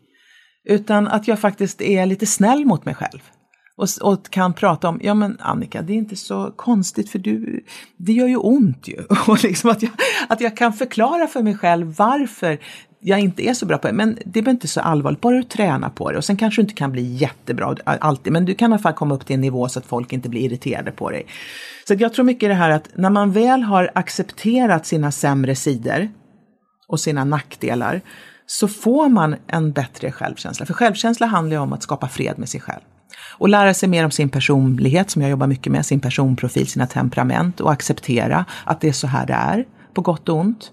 Utan 0.70 1.08
att 1.08 1.28
jag 1.28 1.40
faktiskt 1.40 1.82
är 1.82 2.06
lite 2.06 2.26
snäll 2.26 2.66
mot 2.66 2.86
mig 2.86 2.96
själv. 2.96 3.20
Och, 3.76 3.88
och, 4.02 4.30
kan 4.30 4.54
prata 4.54 4.90
om, 4.90 5.00
ja 5.04 5.14
men 5.14 5.38
Annika, 5.40 5.82
det 5.82 5.94
är 5.94 5.98
inte 5.98 6.16
så 6.16 6.54
konstigt 6.56 7.10
för 7.10 7.20
du, 7.20 7.66
det 7.98 8.14
gör 8.14 8.28
ju 8.28 8.38
ont 8.38 8.88
ju. 8.88 9.04
Och 9.28 9.44
liksom 9.44 9.70
att, 9.70 9.82
jag, 9.82 9.92
att 10.30 10.42
jag 10.42 10.58
kan 10.58 10.74
förklara 10.74 11.28
för 11.28 11.42
mig 11.44 11.58
själv 11.58 11.96
varför 11.98 12.60
jag 13.04 13.20
inte 13.20 13.48
är 13.48 13.54
så 13.54 13.66
bra 13.66 13.78
på 13.78 13.88
det. 13.88 13.94
Men 13.94 14.18
det 14.26 14.40
är 14.40 14.50
inte 14.50 14.68
så 14.68 14.82
allvarligt, 14.82 15.22
bara 15.22 15.36
du 15.36 15.44
tränar 15.44 15.90
på 15.90 16.12
det. 16.12 16.18
Och 16.18 16.26
sen 16.26 16.38
kanske 16.38 16.62
du 16.62 16.64
inte 16.64 16.74
kan 16.74 16.92
bli 16.92 17.02
jättebra 17.02 17.76
alltid, 17.86 18.34
men 18.34 18.46
du 18.46 18.56
kan 18.56 18.72
i 18.72 18.74
alla 18.74 18.82
fall 18.82 18.94
komma 18.94 19.16
upp 19.16 19.26
till 19.26 19.34
en 19.34 19.42
nivå 19.42 19.70
så 19.70 19.80
att 19.80 19.86
folk 19.86 20.14
inte 20.14 20.30
blir 20.30 20.42
irriterade 20.42 20.92
på 20.92 21.10
dig. 21.10 21.26
Så 21.88 21.94
jag 21.94 22.14
tror 22.14 22.26
mycket 22.26 22.50
det 22.50 22.54
här 22.54 22.70
att 22.70 22.90
när 22.96 23.10
man 23.10 23.32
väl 23.32 23.64
har 23.64 23.92
accepterat 23.96 24.86
sina 24.86 25.12
sämre 25.12 25.56
sidor 25.56 26.10
och 26.88 27.00
sina 27.00 27.24
nackdelar, 27.24 28.02
så 28.46 28.68
får 28.68 29.10
man 29.10 29.36
en 29.48 29.72
bättre 29.72 30.12
självkänsla. 30.12 30.66
För 30.66 30.74
självkänsla 30.74 31.26
handlar 31.26 31.56
ju 31.56 31.62
om 31.62 31.74
att 31.74 31.84
skapa 31.84 32.08
fred 32.08 32.40
med 32.40 32.50
sig 32.50 32.62
själv. 32.62 32.82
Och 33.38 33.50
lära 33.50 33.74
sig 33.74 33.90
mer 33.90 34.06
om 34.06 34.12
sin 34.12 34.30
personlighet, 34.30 35.10
som 35.10 35.22
jag 35.22 35.32
jobbar 35.32 35.48
mycket 35.48 35.72
med, 35.72 35.86
sin 35.86 36.00
personprofil, 36.00 36.68
sina 36.68 36.88
temperament 36.88 37.60
och 37.60 37.72
acceptera 37.72 38.46
att 38.66 38.82
det 38.82 38.88
är 38.88 38.94
så 38.94 39.08
här 39.08 39.26
det 39.26 39.34
är, 39.34 39.66
på 39.94 40.02
gott 40.02 40.30
och 40.30 40.38
ont. 40.38 40.72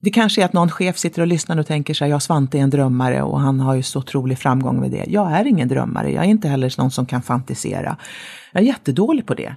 Det 0.00 0.10
kanske 0.10 0.40
är 0.40 0.44
att 0.44 0.52
någon 0.52 0.70
chef 0.70 0.98
sitter 0.98 1.22
och 1.22 1.28
lyssnar 1.28 1.58
och 1.58 1.66
tänker 1.66 1.94
sig, 1.94 2.10
ja 2.10 2.20
Svante 2.20 2.58
är 2.58 2.62
en 2.62 2.70
drömmare 2.70 3.22
och 3.22 3.40
han 3.40 3.60
har 3.60 3.74
ju 3.74 3.82
så 3.82 3.98
otrolig 3.98 4.38
framgång 4.38 4.80
med 4.80 4.90
det. 4.90 5.04
Jag 5.08 5.32
är 5.32 5.44
ingen 5.44 5.68
drömmare, 5.68 6.12
jag 6.12 6.24
är 6.24 6.28
inte 6.28 6.48
heller 6.48 6.74
någon 6.78 6.90
som 6.90 7.06
kan 7.06 7.22
fantisera. 7.22 7.96
Jag 8.52 8.62
är 8.62 8.66
jättedålig 8.66 9.26
på 9.26 9.34
det. 9.34 9.54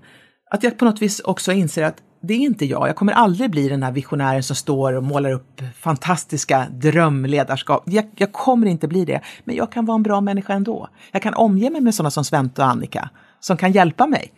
Att 0.52 0.64
jag 0.64 0.78
på 0.78 0.86
något 0.86 1.02
vis 1.02 1.20
också 1.20 1.52
inser 1.52 1.84
att 1.84 1.98
det 2.24 2.34
är 2.34 2.38
inte 2.38 2.66
jag. 2.66 2.88
Jag 2.88 2.96
kommer 2.96 3.14
aldrig 3.14 3.52
bli 3.52 3.70
den 3.70 3.84
här 3.84 3.92
visionären 3.92 4.44
som 4.44 4.56
står 4.56 4.94
och 4.94 5.04
målar 5.04 5.32
upp 5.32 5.62
fantastiska 5.80 6.68
drömledarskap. 6.72 7.84
Jag, 7.86 8.06
jag, 8.16 8.32
kommer 8.32 8.68
inte 8.68 8.88
bli 8.88 9.06
det, 9.06 9.22
men 9.44 9.56
jag 9.56 9.72
kan 9.72 9.86
vara 9.86 9.96
en 9.96 10.04
bra 10.04 10.22
människa 10.22 10.54
ändå. 10.54 10.90
Jag 11.12 11.22
kan 11.22 11.34
omge 11.34 11.70
mig 11.70 11.82
med 11.82 11.96
sådana 11.96 12.12
som 12.12 12.26
Svante 12.26 12.62
och 12.62 12.68
Annika 12.68 13.10
som 13.40 13.58
kan 13.58 13.72
hjälpa 13.72 14.08
mig. 14.08 14.34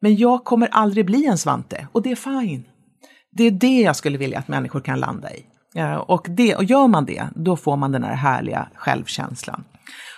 Men 0.00 0.16
jag 0.16 0.44
kommer 0.44 0.68
aldrig 0.68 1.06
bli 1.06 1.26
en 1.26 1.38
Svante 1.38 1.88
och 1.92 2.02
det 2.02 2.10
är 2.10 2.16
fine. 2.16 2.64
Det 3.38 3.44
är 3.44 3.50
det 3.50 3.80
jag 3.80 3.96
skulle 3.96 4.18
vilja 4.18 4.38
att 4.38 4.48
människor 4.48 4.80
kan 4.80 5.00
landa 5.00 5.30
i. 5.34 5.44
Eh, 5.74 5.94
och, 5.94 6.26
det, 6.30 6.56
och 6.56 6.64
gör 6.64 6.88
man 6.88 7.04
det, 7.04 7.28
då 7.34 7.56
får 7.56 7.76
man 7.76 7.92
den 7.92 8.04
här 8.04 8.14
härliga 8.14 8.68
självkänslan. 8.74 9.64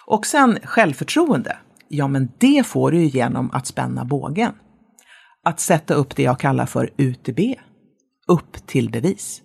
Och 0.07 0.27
sen 0.27 0.59
självförtroende. 0.65 1.57
Ja, 1.89 2.09
men 2.09 2.29
det 2.39 2.67
får 2.67 2.91
du 2.91 3.05
genom 3.05 3.51
att 3.53 3.67
spänna 3.67 4.05
bågen 4.05 4.53
att 5.45 5.61
sätta 5.61 5.95
upp 5.95 6.17
det 6.17 6.23
jag 6.23 6.41
kallar 6.41 6.67
för 6.67 6.91
UTB, 6.97 7.39
upp 8.29 8.67
till 8.67 8.91
bevis. 8.91 9.43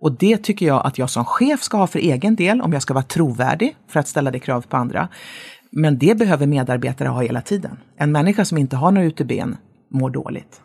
Och 0.00 0.12
det 0.12 0.36
tycker 0.36 0.66
jag 0.66 0.86
att 0.86 0.98
jag 0.98 1.10
som 1.10 1.24
chef 1.24 1.62
ska 1.62 1.76
ha 1.76 1.86
för 1.86 1.98
egen 1.98 2.36
del 2.36 2.60
om 2.60 2.72
jag 2.72 2.82
ska 2.82 2.94
vara 2.94 3.04
trovärdig 3.04 3.76
för 3.88 4.00
att 4.00 4.08
ställa 4.08 4.30
det 4.30 4.38
kravet 4.38 4.68
på 4.68 4.76
andra. 4.76 5.08
Men 5.70 5.98
det 5.98 6.18
behöver 6.18 6.46
medarbetare 6.46 7.08
ha 7.08 7.22
hela 7.22 7.40
tiden. 7.40 7.78
En 7.96 8.12
människa 8.12 8.44
som 8.44 8.58
inte 8.58 8.76
har 8.76 8.90
några 8.90 9.06
UTB 9.06 9.32
mår 9.90 10.10
dåligt. 10.10 10.62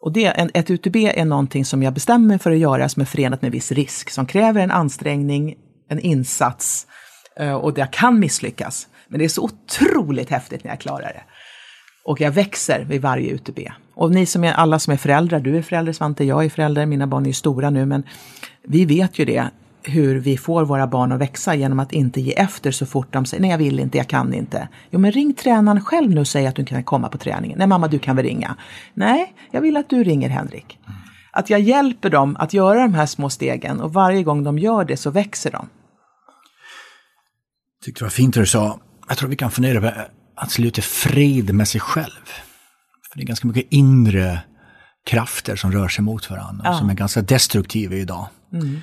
Och 0.00 0.12
det, 0.12 0.26
ett 0.54 0.70
UTB 0.70 0.96
är 0.96 1.24
någonting 1.24 1.64
som 1.64 1.82
jag 1.82 1.94
bestämmer 1.94 2.26
mig 2.26 2.38
för 2.38 2.50
att 2.50 2.58
göra 2.58 2.88
som 2.88 3.00
är 3.00 3.06
förenat 3.06 3.42
med 3.42 3.52
viss 3.52 3.72
risk, 3.72 4.10
som 4.10 4.26
kräver 4.26 4.60
en 4.60 4.70
ansträngning, 4.70 5.54
en 5.88 6.00
insats 6.00 6.86
eh, 7.40 7.54
och 7.54 7.78
jag 7.78 7.92
kan 7.92 8.20
misslyckas. 8.20 8.88
Men 9.08 9.18
det 9.18 9.24
är 9.24 9.28
så 9.28 9.42
otroligt 9.42 10.30
häftigt 10.30 10.64
när 10.64 10.70
jag 10.70 10.80
klarar 10.80 11.12
det. 11.12 11.22
Och 12.04 12.20
jag 12.20 12.30
växer 12.30 12.84
vid 12.84 13.02
varje 13.02 13.34
UTB. 13.34 13.58
Och 13.94 14.10
ni 14.10 14.26
som 14.26 14.44
är, 14.44 14.52
alla 14.52 14.78
som 14.78 14.92
är 14.92 14.96
föräldrar, 14.96 15.40
du 15.40 15.56
är 15.56 15.62
förälder 15.62 15.92
Svante, 15.92 16.24
jag 16.24 16.44
är 16.44 16.48
förälder, 16.48 16.86
mina 16.86 17.06
barn 17.06 17.22
är 17.22 17.26
ju 17.26 17.32
stora 17.32 17.70
nu, 17.70 17.86
men 17.86 18.02
vi 18.62 18.84
vet 18.84 19.18
ju 19.18 19.24
det, 19.24 19.50
hur 19.88 20.20
vi 20.20 20.36
får 20.36 20.64
våra 20.64 20.86
barn 20.86 21.12
att 21.12 21.20
växa 21.20 21.54
genom 21.54 21.80
att 21.80 21.92
inte 21.92 22.20
ge 22.20 22.32
efter 22.32 22.70
så 22.70 22.86
fort 22.86 23.12
de 23.12 23.24
säger 23.24 23.40
nej 23.40 23.50
jag 23.50 23.58
vill 23.58 23.80
inte, 23.80 23.98
jag 23.98 24.08
kan 24.08 24.34
inte. 24.34 24.68
Jo 24.90 24.98
men 24.98 25.12
ring 25.12 25.34
tränaren 25.34 25.80
själv 25.80 26.10
nu 26.10 26.20
och 26.20 26.28
säg 26.28 26.46
att 26.46 26.56
du 26.56 26.64
kan 26.64 26.84
komma 26.84 27.08
på 27.08 27.18
träningen. 27.18 27.58
Nej 27.58 27.66
mamma 27.66 27.88
du 27.88 27.98
kan 27.98 28.16
väl 28.16 28.24
ringa? 28.24 28.56
Nej, 28.94 29.34
jag 29.50 29.60
vill 29.60 29.76
att 29.76 29.90
du 29.90 30.04
ringer 30.04 30.28
Henrik. 30.28 30.78
Att 31.32 31.50
jag 31.50 31.60
hjälper 31.60 32.10
dem 32.10 32.36
att 32.36 32.52
göra 32.52 32.80
de 32.80 32.94
här 32.94 33.06
små 33.06 33.30
stegen 33.30 33.80
och 33.80 33.92
varje 33.92 34.22
gång 34.22 34.44
de 34.44 34.58
gör 34.58 34.84
det 34.84 34.96
så 34.96 35.10
växer 35.10 35.50
de. 35.50 35.68
Tyckte 37.84 38.00
det 38.00 38.04
var 38.04 38.10
fint 38.10 38.34
det 38.34 38.40
du 38.40 38.46
sa. 38.46 38.80
Jag 39.08 39.18
tror 39.18 39.28
vi 39.28 39.36
kan 39.36 39.50
fundera 39.50 39.76
över 39.76 40.08
att 40.36 40.50
sluta 40.50 40.82
frid 40.82 41.54
med 41.54 41.68
sig 41.68 41.80
själv. 41.80 42.24
För 43.10 43.18
det 43.18 43.22
är 43.22 43.26
ganska 43.26 43.48
mycket 43.48 43.66
inre 43.70 44.40
krafter 45.06 45.56
som 45.56 45.72
rör 45.72 45.88
sig 45.88 46.04
mot 46.04 46.30
varandra, 46.30 46.62
ja. 46.64 46.78
som 46.78 46.90
är 46.90 46.94
ganska 46.94 47.22
destruktiva 47.22 47.94
idag. 47.94 48.28
Mm. 48.52 48.80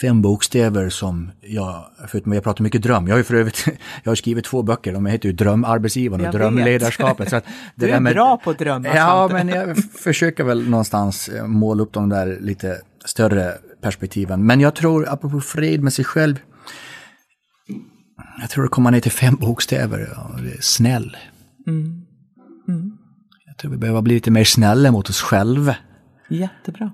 Fem 0.00 0.22
bokstäver 0.22 0.88
som 0.88 1.30
jag, 1.40 1.84
förutom 2.08 2.32
jag 2.32 2.44
pratar 2.44 2.62
mycket 2.62 2.82
dröm, 2.82 3.06
jag 3.06 3.14
har 3.14 3.18
ju 3.18 3.24
för 3.24 3.34
övrigt 3.34 3.66
jag 4.02 4.10
har 4.10 4.14
skrivit 4.16 4.44
två 4.44 4.62
böcker, 4.62 4.92
de 4.92 5.06
heter 5.06 5.28
ju 5.28 5.32
Drömarbetsgivaren 5.32 6.26
och 6.26 6.32
Drömledarskapet. 6.32 7.30
Så 7.30 7.36
att 7.36 7.44
det 7.74 7.86
du 7.86 7.92
är 7.92 8.00
med, 8.00 8.14
bra 8.14 8.36
på 8.36 8.52
drömmar. 8.52 8.96
Ja, 8.96 9.28
men 9.32 9.48
jag 9.48 9.78
försöker 9.78 10.44
väl 10.44 10.68
någonstans 10.68 11.28
eh, 11.28 11.46
måla 11.46 11.82
upp 11.82 11.92
de 11.92 12.08
där 12.08 12.38
lite 12.40 12.80
större 13.04 13.54
perspektiven. 13.82 14.46
Men 14.46 14.60
jag 14.60 14.74
tror, 14.74 15.08
apropå 15.08 15.40
fred 15.40 15.82
med 15.82 15.92
sig 15.92 16.04
själv, 16.04 16.38
jag 18.40 18.50
tror 18.50 18.64
det 18.64 18.68
kommer 18.68 18.90
ner 18.90 19.00
till 19.00 19.12
fem 19.12 19.34
bokstäver. 19.34 20.08
Snäll. 20.60 21.16
Mm. 21.66 22.02
Mm. 22.68 22.98
Jag 23.46 23.56
tror 23.58 23.70
vi 23.70 23.76
behöver 23.76 24.02
bli 24.02 24.14
lite 24.14 24.30
mer 24.30 24.44
snälla 24.44 24.92
mot 24.92 25.08
oss 25.08 25.20
själva. 25.20 25.76
Jättebra. 26.28 26.92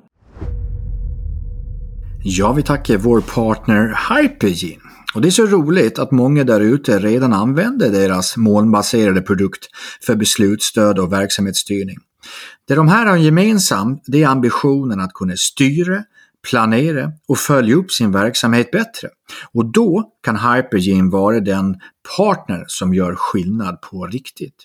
Jag 2.22 2.54
vill 2.54 2.64
tacka 2.64 2.98
vår 2.98 3.20
partner 3.20 3.98
Hypergene. 4.10 4.82
Och 5.14 5.20
det 5.22 5.28
är 5.28 5.30
så 5.30 5.46
roligt 5.46 5.98
att 5.98 6.10
många 6.10 6.44
där 6.44 6.60
ute 6.60 6.98
redan 6.98 7.32
använder 7.32 7.90
deras 7.90 8.36
molnbaserade 8.36 9.22
produkt 9.22 9.68
för 10.06 10.14
beslutsstöd 10.14 10.98
och 10.98 11.12
verksamhetsstyrning. 11.12 11.96
Det 12.68 12.74
de 12.74 12.88
här 12.88 13.06
har 13.06 13.16
gemensamt, 13.16 14.02
det 14.06 14.22
är 14.22 14.28
ambitionen 14.28 15.00
att 15.00 15.12
kunna 15.12 15.36
styra, 15.36 16.02
planera 16.50 17.12
och 17.28 17.38
följa 17.38 17.74
upp 17.76 17.92
sin 17.92 18.12
verksamhet 18.12 18.70
bättre. 18.70 19.08
Och 19.52 19.72
då 19.72 20.10
kan 20.22 20.36
Hypergene 20.36 21.10
vara 21.10 21.40
den 21.40 21.76
partner 22.16 22.64
som 22.66 22.94
gör 22.94 23.14
skillnad 23.14 23.80
på 23.80 24.06
riktigt. 24.06 24.64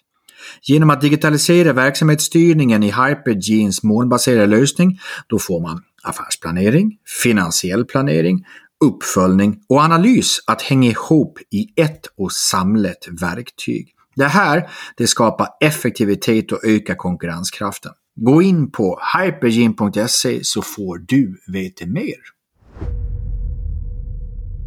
Genom 0.62 0.90
att 0.90 1.02
digitalisera 1.02 1.74
verksamhetsstyrningen 1.74 2.84
i 2.84 2.92
Hypergenes 2.92 3.84
molnbaserade 3.84 4.48
lösning, 4.48 5.00
då 5.28 5.40
får 5.40 5.62
man 5.62 5.84
affärsplanering, 6.04 6.98
finansiell 7.24 7.86
planering, 7.86 8.46
uppföljning 8.86 9.60
och 9.70 9.82
analys 9.82 10.38
att 10.48 10.62
hänga 10.62 10.90
ihop 10.90 11.40
i 11.52 11.82
ett 11.82 12.08
och 12.18 12.32
samlat 12.32 13.08
verktyg. 13.22 13.88
Det 14.16 14.26
här 14.26 14.70
det 14.98 15.08
skapar 15.08 15.48
effektivitet 15.60 16.52
och 16.52 16.66
ökar 16.66 16.96
konkurrenskraften. 16.96 17.92
Gå 18.16 18.42
in 18.42 18.72
på 18.72 19.00
hypergene.se 19.18 20.40
så 20.44 20.62
får 20.62 20.98
du 20.98 21.38
veta 21.48 21.86
mer. 21.86 22.16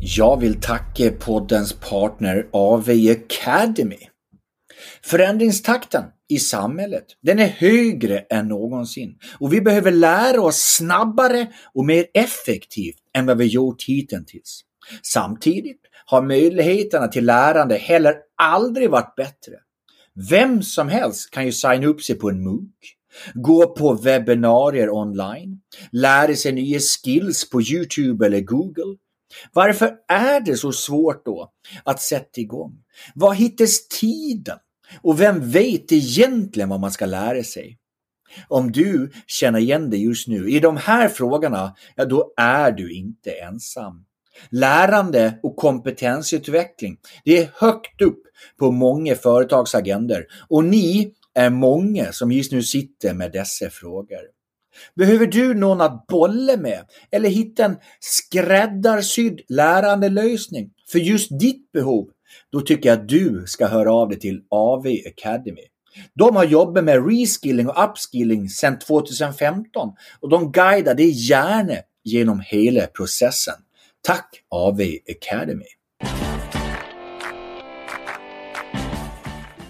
Jag 0.00 0.40
vill 0.40 0.60
tacka 0.60 1.10
poddens 1.10 1.72
partner 1.72 2.46
AV 2.52 2.90
Academy. 2.90 4.08
Förändringstakten 5.02 6.04
i 6.28 6.38
samhället, 6.38 7.04
den 7.22 7.38
är 7.38 7.46
högre 7.46 8.18
än 8.18 8.48
någonsin 8.48 9.18
och 9.38 9.52
vi 9.52 9.60
behöver 9.60 9.90
lära 9.90 10.42
oss 10.42 10.76
snabbare 10.76 11.46
och 11.74 11.84
mer 11.84 12.06
effektivt 12.14 12.98
än 13.14 13.26
vad 13.26 13.38
vi 13.38 13.44
gjort 13.44 13.82
hittills. 13.82 14.60
Samtidigt 15.02 15.80
har 16.06 16.22
möjligheterna 16.22 17.08
till 17.08 17.24
lärande 17.24 17.76
heller 17.76 18.14
aldrig 18.42 18.90
varit 18.90 19.14
bättre. 19.16 19.54
Vem 20.30 20.62
som 20.62 20.88
helst 20.88 21.30
kan 21.30 21.46
ju 21.46 21.52
signa 21.52 21.86
upp 21.86 22.02
sig 22.02 22.18
på 22.18 22.30
en 22.30 22.44
MOOC, 22.44 22.70
gå 23.34 23.74
på 23.74 23.94
webbinarier 23.94 24.90
online, 24.90 25.60
lära 25.92 26.36
sig 26.36 26.52
nya 26.52 26.80
skills 26.80 27.50
på 27.50 27.62
Youtube 27.62 28.26
eller 28.26 28.40
Google. 28.40 28.96
Varför 29.52 29.96
är 30.08 30.40
det 30.40 30.56
så 30.56 30.72
svårt 30.72 31.24
då 31.24 31.52
att 31.84 32.00
sätta 32.00 32.40
igång? 32.40 32.72
Var 33.14 33.34
hittas 33.34 33.88
tiden? 33.88 34.58
Och 35.02 35.20
vem 35.20 35.50
vet 35.50 35.92
egentligen 35.92 36.68
vad 36.68 36.80
man 36.80 36.92
ska 36.92 37.06
lära 37.06 37.42
sig? 37.42 37.78
Om 38.48 38.72
du 38.72 39.10
känner 39.26 39.58
igen 39.58 39.90
dig 39.90 40.04
just 40.04 40.28
nu 40.28 40.50
i 40.50 40.60
de 40.60 40.76
här 40.76 41.08
frågorna, 41.08 41.74
ja 41.96 42.04
då 42.04 42.32
är 42.36 42.72
du 42.72 42.92
inte 42.92 43.30
ensam. 43.30 44.04
Lärande 44.50 45.38
och 45.42 45.56
kompetensutveckling, 45.56 46.96
det 47.24 47.38
är 47.38 47.50
högt 47.54 48.02
upp 48.02 48.22
på 48.58 48.70
många 48.70 49.14
företags 49.14 49.74
agender 49.74 50.26
och 50.48 50.64
ni 50.64 51.12
är 51.34 51.50
många 51.50 52.12
som 52.12 52.32
just 52.32 52.52
nu 52.52 52.62
sitter 52.62 53.14
med 53.14 53.32
dessa 53.32 53.70
frågor. 53.70 54.20
Behöver 54.94 55.26
du 55.26 55.54
någon 55.54 55.80
att 55.80 56.06
bolla 56.06 56.56
med 56.56 56.84
eller 57.10 57.28
hitta 57.28 57.64
en 57.64 57.76
skräddarsydd 58.00 59.40
lärandelösning 59.48 60.70
för 60.92 60.98
just 60.98 61.40
ditt 61.40 61.72
behov? 61.72 62.08
Då 62.52 62.60
tycker 62.60 62.88
jag 62.88 62.98
att 62.98 63.08
du 63.08 63.44
ska 63.46 63.66
höra 63.66 63.92
av 63.92 64.08
dig 64.08 64.18
till 64.18 64.42
AV 64.50 64.86
Academy. 64.86 65.62
De 66.14 66.36
har 66.36 66.44
jobbat 66.44 66.84
med 66.84 67.06
reskilling 67.06 67.68
och 67.68 67.84
upskilling 67.84 68.48
sedan 68.48 68.78
2015 68.78 69.92
och 70.20 70.28
de 70.28 70.52
guidar 70.52 70.94
dig 70.94 71.28
gärna 71.28 71.74
genom 72.04 72.40
hela 72.40 72.86
processen. 72.86 73.54
Tack 74.02 74.44
AV 74.50 74.80
Academy! 75.10 75.64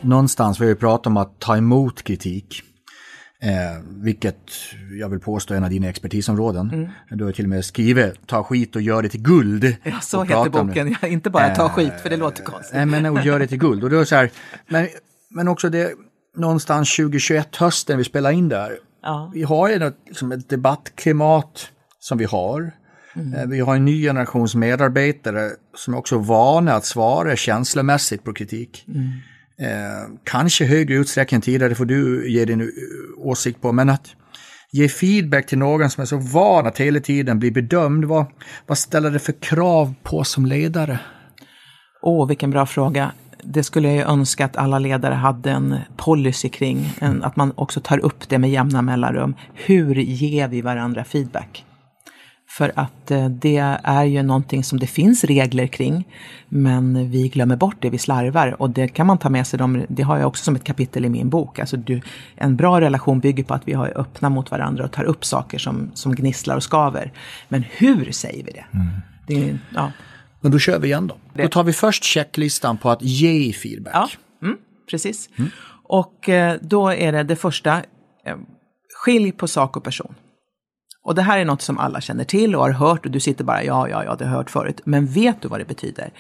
Någonstans 0.00 0.60
vill 0.60 0.68
vi 0.68 0.74
prata 0.74 1.10
om 1.10 1.16
att 1.16 1.40
ta 1.40 1.56
emot 1.56 2.02
kritik. 2.02 2.62
Eh, 3.44 3.80
vilket 3.88 4.50
jag 5.00 5.08
vill 5.08 5.20
påstå 5.20 5.54
är 5.54 5.58
en 5.58 5.64
av 5.64 5.70
dina 5.70 5.88
expertisområden. 5.88 6.70
Mm. 6.70 6.88
Du 7.10 7.24
har 7.24 7.32
till 7.32 7.44
och 7.44 7.48
med 7.48 7.64
skrivit 7.64 8.26
ta 8.26 8.44
skit 8.44 8.76
och 8.76 8.82
gör 8.82 9.02
det 9.02 9.08
till 9.08 9.22
guld. 9.22 9.76
Ja, 9.82 10.00
så 10.00 10.22
heter 10.22 10.50
boken. 10.50 10.96
Ja, 11.02 11.08
inte 11.08 11.30
bara 11.30 11.54
ta 11.54 11.68
skit, 11.68 11.92
för 12.02 12.10
det 12.10 12.16
låter 12.16 12.42
konstigt. 12.42 12.74
Nej, 12.74 12.86
men 12.86 13.06
och 13.06 13.24
gör 13.24 13.38
det 13.38 13.46
till 13.46 13.58
guld. 13.58 13.84
Och 13.84 13.90
då 13.90 14.00
är 14.00 14.04
så 14.04 14.16
här, 14.16 14.30
men, 14.68 14.88
men 15.30 15.48
också 15.48 15.68
det, 15.68 15.92
någonstans 16.36 16.96
2021 16.96 17.56
hösten 17.56 17.98
vi 17.98 18.04
spelar 18.04 18.30
in 18.30 18.48
där. 18.48 18.78
Ja. 19.02 19.30
Vi 19.34 19.42
har 19.42 19.68
ju 19.68 19.78
något, 19.78 19.96
liksom 20.06 20.32
ett 20.32 20.48
debattklimat 20.48 21.68
som 21.98 22.18
vi 22.18 22.24
har. 22.24 22.70
Mm. 23.16 23.34
Eh, 23.34 23.46
vi 23.46 23.60
har 23.60 23.76
en 23.76 23.84
ny 23.84 24.02
generations 24.02 24.54
medarbetare 24.54 25.50
som 25.76 25.94
är 25.94 25.98
också 25.98 26.18
vana 26.18 26.74
att 26.74 26.84
svara 26.84 27.36
känslomässigt 27.36 28.24
på 28.24 28.32
kritik. 28.32 28.84
Mm. 28.88 29.08
Eh, 29.60 30.10
kanske 30.24 30.64
högre 30.64 30.94
utsträckning 30.94 31.36
än 31.36 31.42
tidigare, 31.42 31.74
får 31.74 31.84
du 31.84 32.30
ge 32.30 32.44
din 32.44 32.60
eh, 32.60 32.66
åsikt 33.18 33.60
på, 33.60 33.72
men 33.72 33.90
att 33.90 34.14
ge 34.72 34.88
feedback 34.88 35.46
till 35.46 35.58
någon 35.58 35.90
som 35.90 36.02
är 36.02 36.06
så 36.06 36.16
van 36.16 36.66
att 36.66 36.80
hela 36.80 37.00
tiden 37.00 37.38
bli 37.38 37.50
bedömd, 37.50 38.04
vad, 38.04 38.26
vad 38.66 38.78
ställer 38.78 39.10
det 39.10 39.18
för 39.18 39.32
krav 39.32 39.94
på 40.02 40.24
som 40.24 40.46
ledare? 40.46 40.98
Åh, 42.02 42.24
oh, 42.24 42.28
vilken 42.28 42.50
bra 42.50 42.66
fråga. 42.66 43.12
Det 43.42 43.62
skulle 43.62 43.88
jag 43.88 43.96
ju 43.96 44.02
önska 44.02 44.44
att 44.44 44.56
alla 44.56 44.78
ledare 44.78 45.14
hade 45.14 45.50
en 45.50 45.76
policy 45.96 46.48
kring, 46.48 46.92
en, 46.98 47.22
att 47.22 47.36
man 47.36 47.52
också 47.54 47.80
tar 47.80 47.98
upp 47.98 48.28
det 48.28 48.38
med 48.38 48.50
jämna 48.50 48.82
mellanrum. 48.82 49.34
Hur 49.54 49.94
ger 49.94 50.48
vi 50.48 50.60
varandra 50.60 51.04
feedback? 51.04 51.64
För 52.56 52.72
att 52.74 53.10
eh, 53.10 53.28
det 53.28 53.78
är 53.82 54.04
ju 54.04 54.22
någonting 54.22 54.64
som 54.64 54.78
det 54.78 54.86
finns 54.86 55.24
regler 55.24 55.66
kring. 55.66 56.08
Men 56.48 57.10
vi 57.10 57.28
glömmer 57.28 57.56
bort 57.56 57.76
det, 57.78 57.90
vi 57.90 57.98
slarvar. 57.98 58.62
Och 58.62 58.70
det 58.70 58.88
kan 58.88 59.06
man 59.06 59.18
ta 59.18 59.30
med 59.30 59.46
sig, 59.46 59.58
de, 59.58 59.84
det 59.88 60.02
har 60.02 60.18
jag 60.18 60.26
också 60.26 60.44
som 60.44 60.56
ett 60.56 60.64
kapitel 60.64 61.04
i 61.04 61.08
min 61.08 61.28
bok. 61.28 61.58
Alltså 61.58 61.76
du, 61.76 62.00
en 62.36 62.56
bra 62.56 62.80
relation 62.80 63.20
bygger 63.20 63.44
på 63.44 63.54
att 63.54 63.68
vi 63.68 63.72
är 63.72 63.98
öppna 63.98 64.28
mot 64.28 64.50
varandra 64.50 64.84
och 64.84 64.92
tar 64.92 65.04
upp 65.04 65.24
saker 65.24 65.58
som, 65.58 65.90
som 65.94 66.14
gnisslar 66.14 66.56
och 66.56 66.62
skaver. 66.62 67.12
Men 67.48 67.64
hur 67.70 68.12
säger 68.12 68.44
vi 68.44 68.52
det? 68.52 68.64
Mm. 68.72 68.86
det 69.26 69.58
ja. 69.74 69.92
Men 70.40 70.52
då 70.52 70.58
kör 70.58 70.78
vi 70.78 70.88
igen 70.88 71.06
då. 71.06 71.16
Det. 71.34 71.42
Då 71.42 71.48
tar 71.48 71.64
vi 71.64 71.72
först 71.72 72.04
checklistan 72.04 72.78
på 72.78 72.90
att 72.90 73.02
ge 73.02 73.52
feedback. 73.52 73.94
Ja, 73.94 74.08
mm, 74.42 74.56
precis. 74.90 75.28
Mm. 75.36 75.50
Och 75.84 76.28
eh, 76.28 76.56
då 76.62 76.88
är 76.88 77.12
det 77.12 77.22
det 77.22 77.36
första, 77.36 77.76
eh, 78.26 78.36
skilj 79.04 79.32
på 79.32 79.48
sak 79.48 79.76
och 79.76 79.84
person. 79.84 80.14
Och 81.04 81.14
det 81.14 81.22
här 81.22 81.38
är 81.38 81.44
något 81.44 81.62
som 81.62 81.78
alla 81.78 82.00
känner 82.00 82.24
till 82.24 82.54
och 82.54 82.62
har 82.62 82.70
hört 82.70 83.06
och 83.06 83.12
du 83.12 83.20
sitter 83.20 83.44
bara 83.44 83.64
ja, 83.64 83.88
ja, 83.88 84.04
ja, 84.04 84.14
det 84.14 84.24
har 84.24 84.32
jag 84.32 84.38
hört 84.38 84.50
förut. 84.50 84.80
Men 84.84 85.06
vet 85.06 85.42
du 85.42 85.48
vad 85.48 85.60
det 85.60 85.64
betyder? 85.64 86.10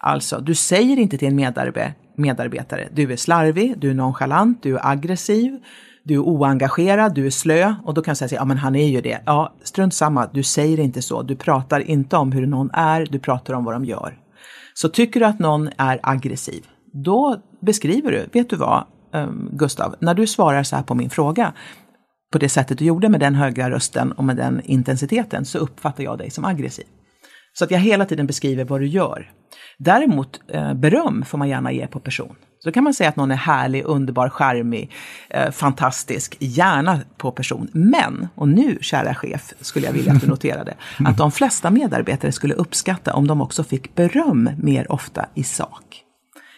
Alltså, 0.00 0.40
du 0.40 0.54
säger 0.54 0.98
inte 0.98 1.18
till 1.18 1.28
en 1.28 1.36
medarbe 1.36 1.94
medarbetare, 2.16 2.88
du 2.92 3.12
är 3.12 3.16
slarvig, 3.16 3.78
du 3.78 3.90
är 3.90 3.94
nonchalant, 3.94 4.62
du 4.62 4.76
är 4.76 4.86
aggressiv, 4.86 5.58
du 6.04 6.14
är 6.14 6.18
oengagerad, 6.18 7.14
du 7.14 7.26
är 7.26 7.30
slö. 7.30 7.74
Och 7.84 7.94
då 7.94 8.02
kan 8.02 8.10
jag 8.10 8.30
säga, 8.30 8.40
ja 8.40 8.44
men 8.44 8.58
han 8.58 8.76
är 8.76 8.88
ju 8.88 9.00
det. 9.00 9.22
Ja, 9.26 9.54
strunt 9.62 9.94
samma, 9.94 10.26
du 10.32 10.42
säger 10.42 10.80
inte 10.80 11.02
så. 11.02 11.22
Du 11.22 11.36
pratar 11.36 11.80
inte 11.80 12.16
om 12.16 12.32
hur 12.32 12.46
någon 12.46 12.70
är, 12.72 13.06
du 13.10 13.18
pratar 13.18 13.54
om 13.54 13.64
vad 13.64 13.74
de 13.74 13.84
gör. 13.84 14.18
Så 14.74 14.88
tycker 14.88 15.20
du 15.20 15.26
att 15.26 15.38
någon 15.38 15.70
är 15.78 16.00
aggressiv, 16.02 16.66
då 16.92 17.36
beskriver 17.60 18.12
du, 18.12 18.28
vet 18.32 18.50
du 18.50 18.56
vad, 18.56 18.84
um, 19.12 19.50
Gustav, 19.52 19.94
när 19.98 20.14
du 20.14 20.26
svarar 20.26 20.62
så 20.62 20.76
här 20.76 20.82
på 20.82 20.94
min 20.94 21.10
fråga, 21.10 21.52
på 22.32 22.38
det 22.38 22.48
sättet 22.48 22.78
du 22.78 22.84
gjorde 22.84 23.08
med 23.08 23.20
den 23.20 23.34
höga 23.34 23.70
rösten 23.70 24.12
och 24.12 24.24
med 24.24 24.36
den 24.36 24.60
intensiteten 24.64 25.44
så 25.44 25.58
uppfattar 25.58 26.04
jag 26.04 26.18
dig 26.18 26.30
som 26.30 26.44
aggressiv. 26.44 26.84
Så 27.52 27.64
att 27.64 27.70
jag 27.70 27.78
hela 27.78 28.04
tiden 28.04 28.26
beskriver 28.26 28.64
vad 28.64 28.80
du 28.80 28.86
gör. 28.86 29.30
Däremot 29.78 30.40
eh, 30.48 30.74
beröm 30.74 31.24
får 31.24 31.38
man 31.38 31.48
gärna 31.48 31.72
ge 31.72 31.86
på 31.86 32.00
person. 32.00 32.36
Så 32.58 32.72
kan 32.72 32.84
man 32.84 32.94
säga 32.94 33.08
att 33.08 33.16
någon 33.16 33.30
är 33.30 33.36
härlig, 33.36 33.84
underbar, 33.84 34.28
charmig, 34.28 34.90
eh, 35.30 35.50
fantastisk, 35.50 36.36
gärna 36.38 37.00
på 37.16 37.30
person. 37.30 37.68
Men, 37.72 38.28
och 38.34 38.48
nu 38.48 38.78
kära 38.80 39.14
chef, 39.14 39.52
skulle 39.60 39.86
jag 39.86 39.92
vilja 39.92 40.12
att 40.12 40.20
du 40.20 40.26
noterade, 40.26 40.74
att 40.98 41.18
de 41.18 41.32
flesta 41.32 41.70
medarbetare 41.70 42.32
skulle 42.32 42.54
uppskatta 42.54 43.14
om 43.14 43.26
de 43.26 43.40
också 43.40 43.64
fick 43.64 43.94
beröm 43.94 44.50
mer 44.56 44.92
ofta 44.92 45.26
i 45.34 45.44
sak. 45.44 46.04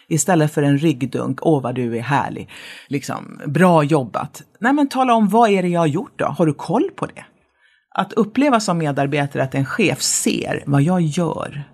Istället 0.09 0.53
för 0.53 0.63
en 0.63 0.79
ryggdunk, 0.79 1.39
åh 1.43 1.63
vad 1.63 1.75
du 1.75 1.97
är 1.97 2.03
härlig, 2.03 2.51
liksom, 2.89 3.41
bra 3.47 3.83
jobbat. 3.83 4.43
Nej 4.59 4.73
men 4.73 4.89
tala 4.89 5.15
om, 5.15 5.29
vad 5.29 5.51
är 5.51 5.63
det 5.63 5.69
jag 5.69 5.81
har 5.81 5.87
gjort 5.87 6.13
då? 6.17 6.25
Har 6.25 6.47
du 6.47 6.55
koll 6.55 6.91
på 6.97 7.07
det? 7.07 7.25
Att 7.95 8.13
uppleva 8.13 8.61
som 8.61 8.79
medarbetare 8.79 9.43
att 9.43 9.55
en 9.55 9.67
chef 9.67 10.03
ser 10.03 10.63
vad 10.67 10.83
jag 10.83 11.01
gör 11.01 11.65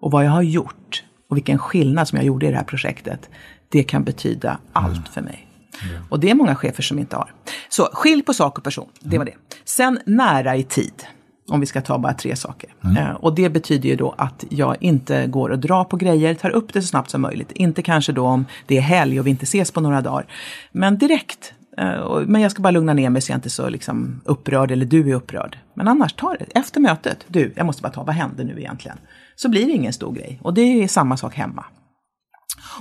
och 0.00 0.10
vad 0.10 0.24
jag 0.24 0.30
har 0.30 0.42
gjort 0.42 1.04
och 1.30 1.36
vilken 1.36 1.58
skillnad 1.58 2.08
som 2.08 2.16
jag 2.16 2.26
gjorde 2.26 2.46
i 2.46 2.50
det 2.50 2.56
här 2.56 2.64
projektet, 2.64 3.30
det 3.68 3.82
kan 3.82 4.04
betyda 4.04 4.58
allt 4.72 4.92
mm. 4.92 5.12
för 5.12 5.20
mig. 5.20 5.48
Mm. 5.90 6.02
Och 6.10 6.20
det 6.20 6.30
är 6.30 6.34
många 6.34 6.54
chefer 6.56 6.82
som 6.82 6.98
inte 6.98 7.16
har. 7.16 7.34
Så 7.68 7.88
skilj 7.92 8.22
på 8.22 8.34
sak 8.34 8.58
och 8.58 8.64
person, 8.64 8.88
det 9.00 9.18
var 9.18 9.24
det. 9.24 9.34
Sen 9.64 9.98
nära 10.06 10.56
i 10.56 10.62
tid. 10.62 11.06
Om 11.48 11.60
vi 11.60 11.66
ska 11.66 11.80
ta 11.80 11.98
bara 11.98 12.14
tre 12.14 12.36
saker. 12.36 12.74
Mm. 12.84 12.96
Eh, 12.96 13.10
och 13.10 13.34
det 13.34 13.48
betyder 13.48 13.88
ju 13.88 13.96
då 13.96 14.14
att 14.18 14.44
jag 14.48 14.76
inte 14.80 15.26
går 15.26 15.48
och 15.50 15.58
drar 15.58 15.84
på 15.84 15.96
grejer, 15.96 16.34
tar 16.34 16.50
upp 16.50 16.72
det 16.72 16.82
så 16.82 16.88
snabbt 16.88 17.10
som 17.10 17.20
möjligt. 17.20 17.52
Inte 17.52 17.82
kanske 17.82 18.12
då 18.12 18.26
om 18.26 18.46
det 18.66 18.76
är 18.76 18.80
helg 18.80 19.20
och 19.20 19.26
vi 19.26 19.30
inte 19.30 19.44
ses 19.44 19.70
på 19.70 19.80
några 19.80 20.00
dagar. 20.00 20.26
Men 20.72 20.98
direkt. 20.98 21.54
Eh, 21.78 22.20
men 22.26 22.40
jag 22.40 22.50
ska 22.50 22.62
bara 22.62 22.70
lugna 22.70 22.94
ner 22.94 23.10
mig 23.10 23.22
så 23.22 23.32
jag 23.32 23.36
inte 23.36 23.48
är 23.48 23.50
så 23.50 23.68
liksom 23.68 24.20
upprörd 24.24 24.70
eller 24.70 24.86
du 24.86 25.10
är 25.10 25.14
upprörd. 25.14 25.58
Men 25.74 25.88
annars, 25.88 26.12
ta 26.12 26.36
det. 26.38 26.58
Efter 26.58 26.80
mötet, 26.80 27.24
du, 27.28 27.52
jag 27.56 27.66
måste 27.66 27.82
bara 27.82 27.92
ta, 27.92 28.02
vad 28.02 28.14
hände 28.14 28.44
nu 28.44 28.58
egentligen? 28.58 28.98
Så 29.36 29.48
blir 29.48 29.66
det 29.66 29.72
ingen 29.72 29.92
stor 29.92 30.12
grej. 30.12 30.40
Och 30.42 30.54
det 30.54 30.82
är 30.82 30.88
samma 30.88 31.16
sak 31.16 31.34
hemma. 31.34 31.64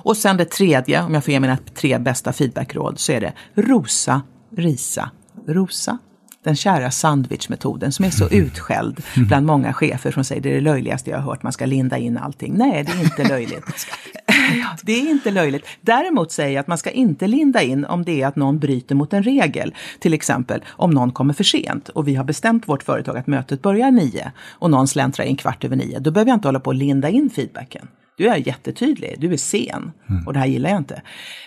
Och 0.04 0.18
sen 0.18 0.38
det 0.38 0.46
tredje, 0.46 1.04
om 1.04 1.14
jag 1.14 1.24
får 1.24 1.32
ge 1.32 1.40
mina 1.40 1.58
tre 1.58 1.98
bästa 1.98 2.34
feedbackråd, 2.34 3.00
så 3.00 3.12
är 3.12 3.22
det 3.22 3.34
rosa, 3.56 4.22
risa, 4.58 5.12
rosa, 5.48 5.98
den 6.44 6.56
kära 6.56 6.92
sandwichmetoden 6.92 7.92
som 7.92 8.06
är 8.06 8.10
så 8.10 8.30
utskälld 8.30 9.04
bland 9.16 9.46
många 9.46 9.74
chefer 9.74 10.12
som 10.12 10.24
säger 10.24 10.42
det 10.42 10.50
är 10.50 10.54
det 10.54 10.62
löjligaste 10.62 11.10
jag 11.10 11.18
har 11.18 11.24
hört, 11.24 11.44
man 11.44 11.54
ska 11.54 11.66
linda 11.66 11.98
in 11.98 12.18
allting. 12.18 12.54
Nej, 12.58 12.84
det 12.84 12.92
är 12.92 13.04
inte 13.04 13.24
löjligt. 13.24 13.66
det 14.84 14.92
är 14.92 15.10
inte 15.10 15.32
löjligt. 15.32 15.66
Däremot 15.82 16.32
säger 16.32 16.52
jag 16.52 16.60
att 16.60 16.68
man 16.68 16.78
ska 16.78 16.90
inte 16.90 17.28
linda 17.28 17.62
in 17.62 17.86
om 17.86 18.04
det 18.04 18.22
är 18.22 18.28
att 18.28 18.36
någon 18.36 18.60
bryter 18.60 18.96
mot 18.96 19.14
en 19.14 19.24
regel. 19.24 19.76
Till 20.00 20.14
exempel 20.14 20.64
om 20.70 20.92
någon 20.92 21.12
kommer 21.12 21.34
för 21.34 21.44
sent 21.44 21.90
och 21.90 22.08
vi 22.08 22.16
har 22.16 22.24
bestämt 22.24 22.70
vårt 22.70 22.84
företag 22.84 23.18
att 23.18 23.28
mötet 23.28 23.62
börjar 23.62 23.92
nio 23.92 24.32
och 24.50 24.72
någon 24.72 24.88
släntrar 24.88 25.26
in 25.26 25.38
kvart 25.38 25.64
över 25.64 25.76
nio. 25.76 26.00
Då 26.00 26.12
behöver 26.12 26.30
jag 26.30 26.38
inte 26.38 26.48
hålla 26.48 26.60
på 26.60 26.70
och 26.70 26.76
linda 26.76 27.10
in 27.10 27.30
feedbacken. 27.30 27.88
Du 28.22 28.28
är 28.28 28.48
jättetydlig, 28.48 29.16
du 29.20 29.34
är 29.34 29.38
sen 29.38 29.92
mm. 30.10 30.28
och 30.28 30.34
det 30.34 30.40
här 30.40 30.46
gillar 30.46 30.70
jag 30.70 30.80
inte. 30.80 31.02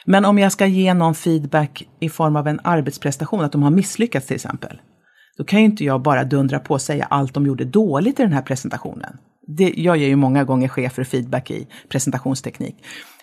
Men 0.05 0.25
om 0.25 0.39
jag 0.39 0.53
ska 0.53 0.67
ge 0.67 0.95
någon 0.95 1.15
feedback 1.15 1.89
i 2.01 2.09
form 2.09 2.37
av 2.37 2.49
en 2.49 2.61
arbetsprestation, 2.65 3.45
att 3.45 3.53
de 3.53 3.63
har 3.63 3.71
misslyckats 3.71 4.27
till 4.27 4.35
exempel. 4.35 4.81
Då 5.37 5.45
kan 5.45 5.59
ju 5.59 5.65
inte 5.65 5.85
jag 5.85 6.03
bara 6.03 6.25
dundra 6.25 6.59
på 6.59 6.75
och 6.75 6.81
säga 6.81 7.05
allt 7.05 7.35
de 7.35 7.47
gjorde 7.47 7.65
dåligt 7.65 8.21
i 8.21 8.23
den 8.23 8.33
här 8.33 8.43
presentationen. 8.43 9.17
Det, 9.47 9.73
jag 9.77 9.97
ger 9.97 10.09
ju 10.09 10.17
många 10.17 10.45
gånger 10.45 10.69
chefer 10.69 11.05
feedback 11.05 11.51
i 11.51 11.67
presentationsteknik. 11.89 12.77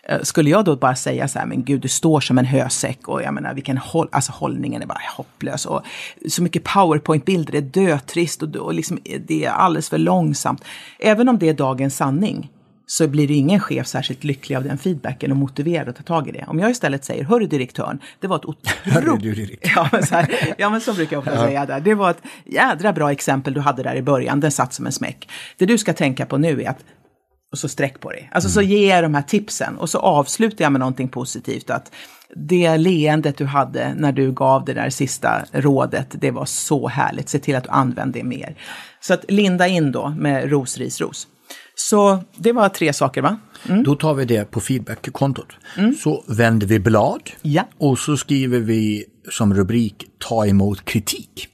Eh, 0.03 0.21
skulle 0.21 0.49
jag 0.49 0.65
då 0.65 0.75
bara 0.75 0.95
säga 0.95 1.27
så 1.27 1.39
här, 1.39 1.45
men 1.45 1.63
gud, 1.63 1.81
du 1.81 1.87
står 1.87 2.19
som 2.19 2.37
en 2.37 2.45
hösäck 2.45 3.07
och 3.07 3.23
jag 3.23 3.33
menar, 3.33 3.53
vilken 3.53 3.77
håll, 3.77 4.07
alltså 4.11 4.31
hållningen 4.31 4.81
är 4.81 4.85
bara 4.85 5.01
hopplös 5.17 5.65
och 5.65 5.81
så 6.29 6.43
mycket 6.43 6.63
powerpoint-bilder, 6.63 7.51
det 7.51 7.57
är 7.57 7.85
dötrist 7.85 8.41
och, 8.43 8.55
och 8.55 8.73
liksom, 8.73 8.99
det 9.27 9.45
är 9.45 9.49
alldeles 9.49 9.89
för 9.89 9.97
långsamt. 9.97 10.63
Även 10.99 11.29
om 11.29 11.39
det 11.39 11.49
är 11.49 11.53
dagens 11.53 11.95
sanning 11.95 12.49
så 12.91 13.07
blir 13.07 13.31
ingen 13.31 13.59
chef 13.59 13.87
särskilt 13.87 14.23
lycklig 14.23 14.55
av 14.55 14.63
den 14.63 14.77
feedbacken 14.77 15.31
och 15.31 15.37
motiverad 15.37 15.89
att 15.89 15.95
ta 15.95 16.03
tag 16.03 16.27
i 16.27 16.31
det. 16.31 16.45
Om 16.47 16.59
jag 16.59 16.71
istället 16.71 17.05
säger, 17.05 17.23
hörru 17.23 17.47
direktören, 17.47 17.99
det 18.19 18.27
var 18.27 18.35
ett 18.35 18.45
otroligt... 18.45 19.59
ja, 19.75 19.89
men 19.91 20.05
så 20.05 20.15
här, 20.15 20.55
ja, 20.57 20.69
men 20.69 20.81
så 20.81 20.93
brukar 20.93 21.15
jag 21.15 21.19
ofta 21.19 21.35
ja. 21.35 21.41
säga 21.41 21.65
där. 21.65 21.79
Det 21.79 21.93
var 21.93 22.11
ett 22.11 22.21
jädra 22.45 22.93
bra 22.93 23.11
exempel 23.11 23.53
du 23.53 23.59
hade 23.59 23.83
där 23.83 23.95
i 23.95 24.01
början, 24.01 24.39
den 24.39 24.51
satt 24.51 24.73
som 24.73 24.85
en 24.85 24.91
smäck. 24.91 25.29
Det 25.57 25.65
du 25.65 25.77
ska 25.77 25.93
tänka 25.93 26.25
på 26.25 26.37
nu 26.37 26.61
är 26.61 26.69
att 26.69 26.79
och 27.51 27.57
så 27.57 27.69
sträck 27.69 27.99
på 27.99 28.11
dig. 28.11 28.29
Alltså 28.31 28.47
mm. 28.47 28.53
så 28.53 28.61
ger 28.61 28.95
jag 28.95 29.03
de 29.03 29.15
här 29.15 29.21
tipsen 29.21 29.77
och 29.77 29.89
så 29.89 29.99
avslutar 29.99 30.65
jag 30.65 30.71
med 30.71 30.79
någonting 30.79 31.09
positivt. 31.09 31.69
Att 31.69 31.91
det 32.35 32.77
leendet 32.77 33.37
du 33.37 33.45
hade 33.45 33.93
när 33.93 34.11
du 34.11 34.31
gav 34.31 34.65
det 34.65 34.73
där 34.73 34.89
sista 34.89 35.45
rådet, 35.51 36.07
det 36.11 36.31
var 36.31 36.45
så 36.45 36.87
härligt. 36.87 37.29
Se 37.29 37.39
till 37.39 37.55
att 37.55 37.63
du 37.63 37.69
använder 37.69 38.19
det 38.19 38.25
mer. 38.25 38.55
Så 38.99 39.13
att 39.13 39.31
linda 39.31 39.67
in 39.67 39.91
då 39.91 40.09
med 40.09 40.49
ros, 40.51 40.77
ris, 40.77 41.01
ros. 41.01 41.27
Så 41.75 42.23
det 42.35 42.51
var 42.51 42.69
tre 42.69 42.93
saker 42.93 43.21
va? 43.21 43.37
Mm. 43.69 43.83
Då 43.83 43.95
tar 43.95 44.13
vi 44.13 44.25
det 44.25 44.51
på 44.51 44.59
feedback-kontot. 44.59 45.47
Mm. 45.77 45.95
Så 45.95 46.23
vänder 46.27 46.67
vi 46.67 46.79
blad 46.79 47.29
ja. 47.41 47.67
och 47.77 47.99
så 47.99 48.17
skriver 48.17 48.59
vi 48.59 49.05
som 49.29 49.53
rubrik 49.53 50.05
ta 50.17 50.45
emot 50.47 50.85
kritik. 50.85 51.47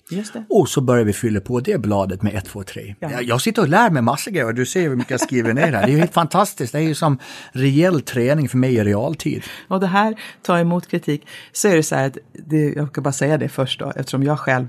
Och 0.50 0.70
så 0.70 0.82
börjar 0.82 1.04
vi 1.04 1.14
fylla 1.14 1.40
på 1.40 1.60
det 1.60 1.82
bladet 1.82 2.22
med 2.22 2.36
1, 2.36 2.46
2, 2.46 2.64
3. 2.64 2.96
Jag 3.22 3.42
sitter 3.42 3.62
och 3.62 3.68
lär 3.68 3.90
mig 3.90 4.02
massor 4.02 4.32
grejer 4.32 4.46
och 4.46 4.54
du 4.54 4.66
ser 4.66 4.82
hur 4.82 4.96
mycket 4.96 5.12
jag 5.12 5.20
skriver 5.20 5.54
ner 5.54 5.72
här. 5.72 5.88
Det 5.88 5.94
är 5.94 5.98
helt 5.98 6.14
fantastiskt. 6.24 6.74
Det 6.74 6.80
är 6.80 6.84
ju 6.84 6.96
som 6.96 7.20
rejäl 7.52 8.02
träning 8.02 8.50
för 8.50 8.58
mig 8.58 8.76
i 8.76 8.84
realtid. 8.84 9.44
Och 9.68 9.80
det 9.80 9.88
här, 9.88 10.20
ta 10.42 10.60
emot 10.60 10.88
kritik, 10.88 11.28
så 11.52 11.68
är 11.68 11.76
det 11.76 11.84
så 11.84 11.96
här 11.96 12.08
att, 12.08 12.18
det, 12.34 12.74
jag 12.74 12.88
ska 12.88 13.02
bara 13.02 13.14
säga 13.14 13.38
det 13.38 13.50
först 13.50 13.80
då, 13.80 13.94
eftersom 13.96 14.24
jag 14.24 14.40
själv 14.40 14.68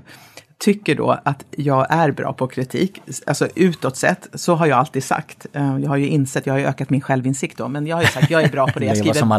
tycker 0.59 0.95
då 0.95 1.19
att 1.23 1.45
jag 1.51 1.87
är 1.89 2.11
bra 2.11 2.33
på 2.33 2.47
kritik. 2.47 3.01
Alltså 3.27 3.47
utåt 3.55 3.97
sett, 3.97 4.27
så 4.33 4.55
har 4.55 4.65
jag 4.65 4.79
alltid 4.79 5.03
sagt. 5.03 5.45
Eh, 5.53 5.77
jag 5.77 5.89
har 5.89 5.97
ju 5.97 6.07
insett, 6.07 6.45
jag 6.45 6.53
har 6.53 6.59
ju 6.59 6.65
ökat 6.65 6.89
min 6.89 7.01
självinsikt 7.01 7.57
då, 7.57 7.67
men 7.67 7.87
jag 7.87 7.95
har 7.95 8.03
ju 8.03 8.09
sagt 8.09 8.31
jag 8.31 8.43
är 8.43 8.49
bra 8.49 8.67
på 8.67 8.79
det. 8.79 8.85
Jag 8.85 8.97
skriver, 8.97 9.13
som 9.13 9.31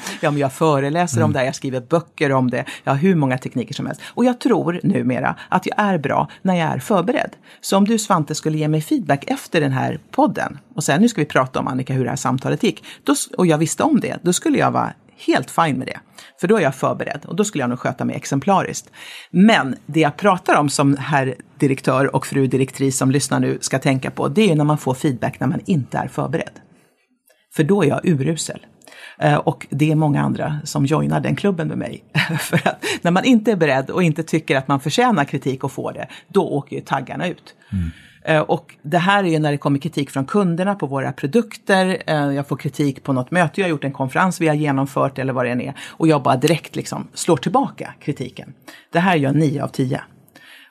ja, 0.20 0.30
men 0.30 0.38
jag 0.38 0.52
föreläser 0.52 1.16
mm. 1.16 1.24
om 1.24 1.32
det, 1.32 1.44
jag 1.44 1.54
skriver 1.54 1.80
böcker 1.80 2.32
om 2.32 2.50
det, 2.50 2.64
jag 2.84 2.92
har 2.92 2.98
hur 2.98 3.14
många 3.14 3.38
tekniker 3.38 3.74
som 3.74 3.86
helst. 3.86 4.02
Och 4.06 4.24
jag 4.24 4.40
tror 4.40 4.80
numera 4.82 5.36
att 5.48 5.66
jag 5.66 5.78
är 5.78 5.98
bra 5.98 6.28
när 6.42 6.54
jag 6.54 6.68
är 6.68 6.78
förberedd. 6.78 7.30
Så 7.60 7.76
om 7.76 7.84
du 7.84 7.98
Svante 7.98 8.34
skulle 8.34 8.58
ge 8.58 8.68
mig 8.68 8.80
feedback 8.80 9.24
efter 9.26 9.60
den 9.60 9.72
här 9.72 9.98
podden 10.10 10.58
och 10.74 10.84
säga 10.84 10.98
nu 10.98 11.08
ska 11.08 11.20
vi 11.20 11.26
prata 11.26 11.60
om 11.60 11.68
Annika 11.68 11.92
hur 11.92 12.04
det 12.04 12.10
här 12.10 12.16
samtalet 12.16 12.62
gick, 12.62 12.84
då, 13.04 13.14
och 13.38 13.46
jag 13.46 13.58
visste 13.58 13.82
om 13.82 14.00
det, 14.00 14.18
då 14.22 14.32
skulle 14.32 14.58
jag 14.58 14.70
vara 14.70 14.92
helt 15.26 15.50
fine 15.50 15.78
med 15.78 15.86
det. 15.86 16.00
För 16.40 16.48
då 16.48 16.56
är 16.56 16.60
jag 16.60 16.74
förberedd 16.74 17.24
och 17.24 17.36
då 17.36 17.44
skulle 17.44 17.62
jag 17.62 17.70
nog 17.70 17.78
sköta 17.78 18.04
mig 18.04 18.16
exemplariskt. 18.16 18.90
Men 19.30 19.76
det 19.86 20.00
jag 20.00 20.16
pratar 20.16 20.56
om 20.56 20.68
som 20.68 20.96
herr 20.96 21.34
direktör 21.58 22.16
och 22.16 22.26
fru 22.26 22.46
direktris 22.46 22.98
som 22.98 23.10
lyssnar 23.10 23.40
nu 23.40 23.58
ska 23.60 23.78
tänka 23.78 24.10
på, 24.10 24.28
det 24.28 24.50
är 24.50 24.56
när 24.56 24.64
man 24.64 24.78
får 24.78 24.94
feedback 24.94 25.40
när 25.40 25.46
man 25.46 25.60
inte 25.64 25.98
är 25.98 26.08
förberedd. 26.08 26.60
För 27.54 27.64
då 27.64 27.82
är 27.82 27.88
jag 27.88 28.00
urusel. 28.04 28.66
Eh, 29.18 29.36
och 29.36 29.66
det 29.70 29.90
är 29.90 29.96
många 29.96 30.22
andra 30.22 30.60
som 30.64 30.86
joinar 30.86 31.20
den 31.20 31.36
klubben 31.36 31.68
med 31.68 31.78
mig. 31.78 32.04
För 32.40 32.68
att 32.68 32.84
när 33.02 33.10
man 33.10 33.24
inte 33.24 33.52
är 33.52 33.56
beredd 33.56 33.90
och 33.90 34.02
inte 34.02 34.22
tycker 34.22 34.56
att 34.56 34.68
man 34.68 34.80
förtjänar 34.80 35.24
kritik 35.24 35.64
och 35.64 35.72
får 35.72 35.92
det, 35.92 36.06
då 36.28 36.48
åker 36.48 36.76
ju 36.76 36.82
taggarna 36.82 37.28
ut. 37.28 37.54
Mm. 37.72 37.90
Eh, 38.24 38.40
och 38.40 38.74
det 38.82 38.98
här 38.98 39.24
är 39.24 39.28
ju 39.28 39.38
när 39.38 39.52
det 39.52 39.58
kommer 39.58 39.78
kritik 39.78 40.10
från 40.10 40.24
kunderna 40.24 40.74
på 40.74 40.86
våra 40.86 41.12
produkter. 41.12 42.02
Eh, 42.06 42.16
jag 42.16 42.48
får 42.48 42.56
kritik 42.56 43.02
på 43.02 43.12
något 43.12 43.30
möte, 43.30 43.60
jag 43.60 43.64
har 43.64 43.70
gjort 43.70 43.84
en 43.84 43.92
konferens 43.92 44.40
vi 44.40 44.48
har 44.48 44.54
genomfört 44.54 45.18
eller 45.18 45.32
vad 45.32 45.44
det 45.44 45.50
än 45.50 45.60
är. 45.60 45.74
Och 45.88 46.08
jag 46.08 46.22
bara 46.22 46.36
direkt 46.36 46.76
liksom 46.76 47.08
slår 47.14 47.36
tillbaka 47.36 47.94
kritiken. 48.00 48.54
Det 48.92 49.00
här 49.00 49.16
gör 49.16 49.32
nio 49.32 49.64
av 49.64 49.68
tio. 49.68 50.00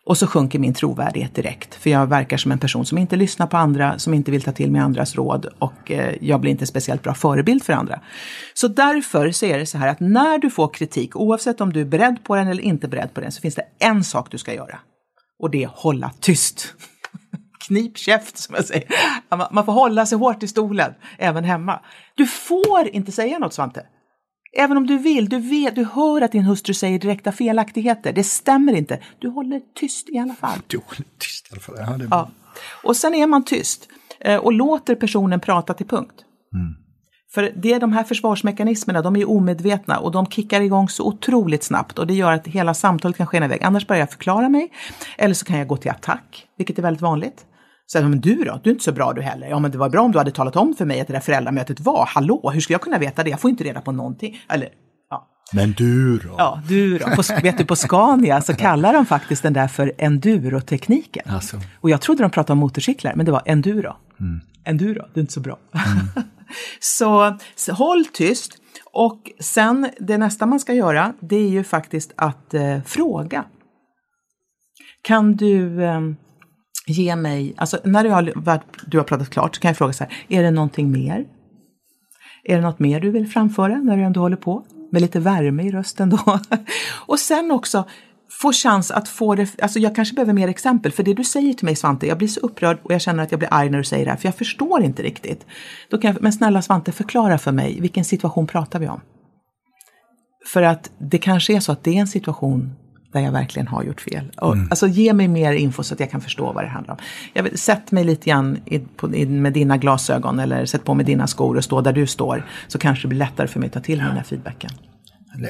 Och 0.05 0.17
så 0.17 0.27
sjunker 0.27 0.59
min 0.59 0.73
trovärdighet 0.73 1.35
direkt. 1.35 1.75
För 1.75 1.89
jag 1.89 2.07
verkar 2.07 2.37
som 2.37 2.51
en 2.51 2.59
person 2.59 2.85
som 2.85 2.97
inte 2.97 3.15
lyssnar 3.15 3.47
på 3.47 3.57
andra, 3.57 3.99
som 3.99 4.13
inte 4.13 4.31
vill 4.31 4.41
ta 4.41 4.51
till 4.51 4.71
mig 4.71 4.81
andras 4.81 5.15
råd 5.15 5.45
och 5.59 5.91
eh, 5.91 6.15
jag 6.21 6.41
blir 6.41 6.51
inte 6.51 6.65
speciellt 6.65 7.03
bra 7.03 7.13
förebild 7.13 7.63
för 7.63 7.73
andra. 7.73 8.01
Så 8.53 8.67
därför 8.67 9.31
så 9.31 9.45
är 9.45 9.59
det 9.59 9.65
så 9.65 9.77
här 9.77 9.87
att 9.87 9.99
när 9.99 10.37
du 10.37 10.49
får 10.49 10.73
kritik, 10.73 11.15
oavsett 11.15 11.61
om 11.61 11.73
du 11.73 11.81
är 11.81 11.85
beredd 11.85 12.23
på 12.23 12.35
den 12.35 12.47
eller 12.47 12.63
inte 12.63 12.87
beredd 12.87 13.13
på 13.13 13.21
den, 13.21 13.31
så 13.31 13.41
finns 13.41 13.55
det 13.55 13.65
en 13.79 14.03
sak 14.03 14.31
du 14.31 14.37
ska 14.37 14.53
göra. 14.53 14.79
Och 15.39 15.51
det 15.51 15.63
är 15.63 15.69
hålla 15.73 16.11
tyst 16.19 16.75
knip 17.67 17.97
käft 17.97 18.37
som 18.37 18.55
jag 18.55 18.65
säger. 18.65 18.83
Man 19.53 19.65
får 19.65 19.73
hålla 19.73 20.05
sig 20.05 20.17
hårt 20.17 20.43
i 20.43 20.47
stolen, 20.47 20.93
även 21.17 21.43
hemma. 21.43 21.79
Du 22.15 22.27
får 22.27 22.87
inte 22.87 23.11
säga 23.11 23.39
något 23.39 23.53
Svante. 23.53 23.85
Även 24.57 24.77
om 24.77 24.87
du 24.87 24.97
vill, 24.97 25.29
du, 25.29 25.39
vet, 25.39 25.75
du 25.75 25.85
hör 25.85 26.21
att 26.21 26.31
din 26.31 26.43
hustru 26.43 26.73
säger 26.73 26.99
direkta 26.99 27.31
felaktigheter. 27.31 28.13
Det 28.13 28.23
stämmer 28.23 28.73
inte. 28.73 28.99
Du 29.19 29.29
håller 29.29 29.61
tyst 29.75 30.09
i 30.09 30.17
alla 30.17 30.33
fall. 30.33 30.59
Du 30.67 30.77
håller 30.77 31.05
tyst 31.19 31.47
i 31.49 31.53
alla 31.53 31.61
fall. 31.61 31.75
Ja, 31.77 31.97
det... 31.97 32.07
ja. 32.11 32.29
Och 32.83 32.97
sen 32.97 33.13
är 33.13 33.27
man 33.27 33.45
tyst 33.45 33.89
eh, 34.19 34.37
och 34.37 34.53
låter 34.53 34.95
personen 34.95 35.39
prata 35.39 35.73
till 35.73 35.87
punkt. 35.87 36.15
Mm. 36.53 36.81
För 37.33 37.51
det 37.55 37.73
är 37.73 37.79
de 37.79 37.93
här 37.93 38.03
försvarsmekanismerna, 38.03 39.01
de 39.01 39.15
är 39.15 39.29
omedvetna 39.29 39.99
och 39.99 40.11
de 40.11 40.25
kickar 40.25 40.61
igång 40.61 40.89
så 40.89 41.07
otroligt 41.07 41.63
snabbt 41.63 41.99
och 41.99 42.07
det 42.07 42.13
gör 42.13 42.31
att 42.31 42.47
hela 42.47 42.73
samtalet 42.73 43.17
kan 43.17 43.27
skena 43.27 43.45
iväg. 43.45 43.63
Annars 43.63 43.87
börjar 43.87 43.99
jag 43.99 44.11
förklara 44.11 44.49
mig 44.49 44.71
eller 45.17 45.33
så 45.33 45.45
kan 45.45 45.57
jag 45.57 45.67
gå 45.67 45.77
till 45.77 45.91
attack, 45.91 46.47
vilket 46.57 46.77
är 46.77 46.81
väldigt 46.81 47.01
vanligt. 47.01 47.45
Så 47.91 48.01
men 48.01 48.21
du 48.21 48.35
då? 48.35 48.59
Du 48.63 48.69
är 48.69 48.73
inte 48.73 48.83
så 48.83 48.91
bra 48.91 49.13
du 49.13 49.21
heller. 49.21 49.47
Ja, 49.47 49.59
men 49.59 49.71
det 49.71 49.77
var 49.77 49.89
bra 49.89 50.01
om 50.01 50.11
du 50.11 50.17
hade 50.17 50.31
talat 50.31 50.55
om 50.55 50.75
för 50.75 50.85
mig 50.85 51.01
att 51.01 51.07
det 51.07 51.13
där 51.13 51.19
föräldramötet 51.19 51.79
var. 51.79 52.05
Hallå, 52.05 52.51
hur 52.53 52.61
skulle 52.61 52.73
jag 52.73 52.81
kunna 52.81 52.97
veta 52.97 53.23
det? 53.23 53.29
Jag 53.29 53.39
får 53.39 53.49
inte 53.49 53.63
reda 53.63 53.81
på 53.81 53.91
någonting. 53.91 54.41
Eller, 54.49 54.69
ja. 55.09 55.27
Men 55.53 55.71
du 55.71 56.17
då? 56.17 56.35
Ja, 56.37 56.61
du 56.67 56.97
då? 56.97 57.05
På, 57.05 57.21
vet 57.43 57.57
du, 57.57 57.65
på 57.65 57.75
Scania 57.75 58.41
så 58.41 58.55
kallar 58.55 58.93
de 58.93 59.05
faktiskt 59.05 59.43
den 59.43 59.53
där 59.53 59.67
för 59.67 59.93
endurotekniken. 59.97 61.23
Alltså. 61.29 61.57
Och 61.81 61.89
jag 61.89 62.01
trodde 62.01 62.23
de 62.23 62.31
pratade 62.31 62.53
om 62.53 62.59
motorcyklar, 62.59 63.13
men 63.15 63.25
det 63.25 63.31
var 63.31 63.41
enduro. 63.45 63.95
Mm. 64.19 64.41
Enduro, 64.65 65.05
det 65.13 65.19
är 65.19 65.21
inte 65.21 65.33
så 65.33 65.39
bra. 65.39 65.57
Mm. 65.73 66.07
så, 66.79 67.37
så 67.55 67.73
håll 67.73 68.05
tyst. 68.05 68.57
Och 68.93 69.31
sen 69.39 69.89
det 69.99 70.17
nästa 70.17 70.45
man 70.45 70.59
ska 70.59 70.73
göra, 70.73 71.13
det 71.19 71.35
är 71.35 71.49
ju 71.49 71.63
faktiskt 71.63 72.13
att 72.15 72.53
eh, 72.53 72.81
fråga. 72.85 73.45
Kan 75.01 75.35
du 75.35 75.83
eh, 75.83 76.01
ge 76.87 77.15
mig, 77.15 77.53
alltså 77.57 77.79
när 77.83 78.03
du 78.03 78.09
har, 78.09 78.61
du 78.85 78.97
har 78.97 79.03
pratat 79.03 79.29
klart 79.29 79.55
så 79.55 79.61
kan 79.61 79.69
jag 79.69 79.77
fråga 79.77 79.93
så 79.93 80.03
här, 80.03 80.13
är 80.27 80.43
det 80.43 80.51
någonting 80.51 80.91
mer? 80.91 81.25
Är 82.43 82.55
det 82.55 82.61
något 82.61 82.79
mer 82.79 82.99
du 82.99 83.11
vill 83.11 83.27
framföra 83.27 83.77
när 83.77 83.97
du 83.97 84.03
ändå 84.03 84.19
håller 84.19 84.37
på? 84.37 84.65
Med 84.91 85.01
lite 85.01 85.19
värme 85.19 85.63
i 85.63 85.71
rösten 85.71 86.09
då. 86.09 86.39
och 87.07 87.19
sen 87.19 87.51
också 87.51 87.85
få 88.41 88.53
chans 88.53 88.91
att 88.91 89.07
få 89.07 89.35
det, 89.35 89.61
alltså 89.61 89.79
jag 89.79 89.95
kanske 89.95 90.15
behöver 90.15 90.33
mer 90.33 90.47
exempel, 90.47 90.91
för 90.91 91.03
det 91.03 91.13
du 91.13 91.23
säger 91.23 91.53
till 91.53 91.65
mig 91.65 91.75
Svante, 91.75 92.07
jag 92.07 92.17
blir 92.17 92.27
så 92.27 92.39
upprörd 92.39 92.77
och 92.83 92.93
jag 92.93 93.01
känner 93.01 93.23
att 93.23 93.31
jag 93.31 93.39
blir 93.39 93.53
arg 93.53 93.69
när 93.69 93.77
du 93.77 93.83
säger 93.83 94.05
det 94.05 94.11
här, 94.11 94.17
för 94.17 94.27
jag 94.27 94.35
förstår 94.35 94.83
inte 94.83 95.03
riktigt. 95.03 95.45
Då 95.89 95.97
kan 95.97 96.13
jag, 96.13 96.21
men 96.21 96.33
snälla 96.33 96.61
Svante, 96.61 96.91
förklara 96.91 97.37
för 97.37 97.51
mig, 97.51 97.81
vilken 97.81 98.05
situation 98.05 98.47
pratar 98.47 98.79
vi 98.79 98.87
om? 98.87 99.01
För 100.45 100.61
att 100.61 100.91
det 100.97 101.17
kanske 101.17 101.55
är 101.55 101.59
så 101.59 101.71
att 101.71 101.83
det 101.83 101.91
är 101.91 102.01
en 102.01 102.07
situation 102.07 102.75
där 103.11 103.19
jag 103.19 103.31
verkligen 103.31 103.67
har 103.67 103.83
gjort 103.83 104.01
fel. 104.01 104.31
Och, 104.37 104.53
mm. 104.53 104.67
Alltså 104.69 104.87
ge 104.87 105.13
mig 105.13 105.27
mer 105.27 105.53
info 105.53 105.83
så 105.83 105.93
att 105.93 105.99
jag 105.99 106.11
kan 106.11 106.21
förstå 106.21 106.51
vad 106.53 106.63
det 106.63 106.67
handlar 106.67 106.93
om. 106.93 106.99
Jag 107.33 107.43
vill, 107.43 107.57
sätt 107.57 107.91
mig 107.91 108.03
lite 108.03 108.29
grann 108.29 108.59
i, 108.65 108.79
på, 108.79 109.15
i, 109.15 109.25
med 109.25 109.53
dina 109.53 109.77
glasögon 109.77 110.39
eller 110.39 110.65
sätt 110.65 110.85
på 110.85 110.93
mig 110.93 111.05
dina 111.05 111.27
skor 111.27 111.57
och 111.57 111.63
stå 111.63 111.81
där 111.81 111.93
du 111.93 112.07
står. 112.07 112.45
Så 112.67 112.77
kanske 112.77 113.03
det 113.03 113.07
blir 113.07 113.19
lättare 113.19 113.47
för 113.47 113.59
mig 113.59 113.67
att 113.67 113.73
ta 113.73 113.79
till 113.79 113.97
mig 113.97 114.07
den 114.07 114.17
här 114.17 114.23
feedbacken. 114.23 114.71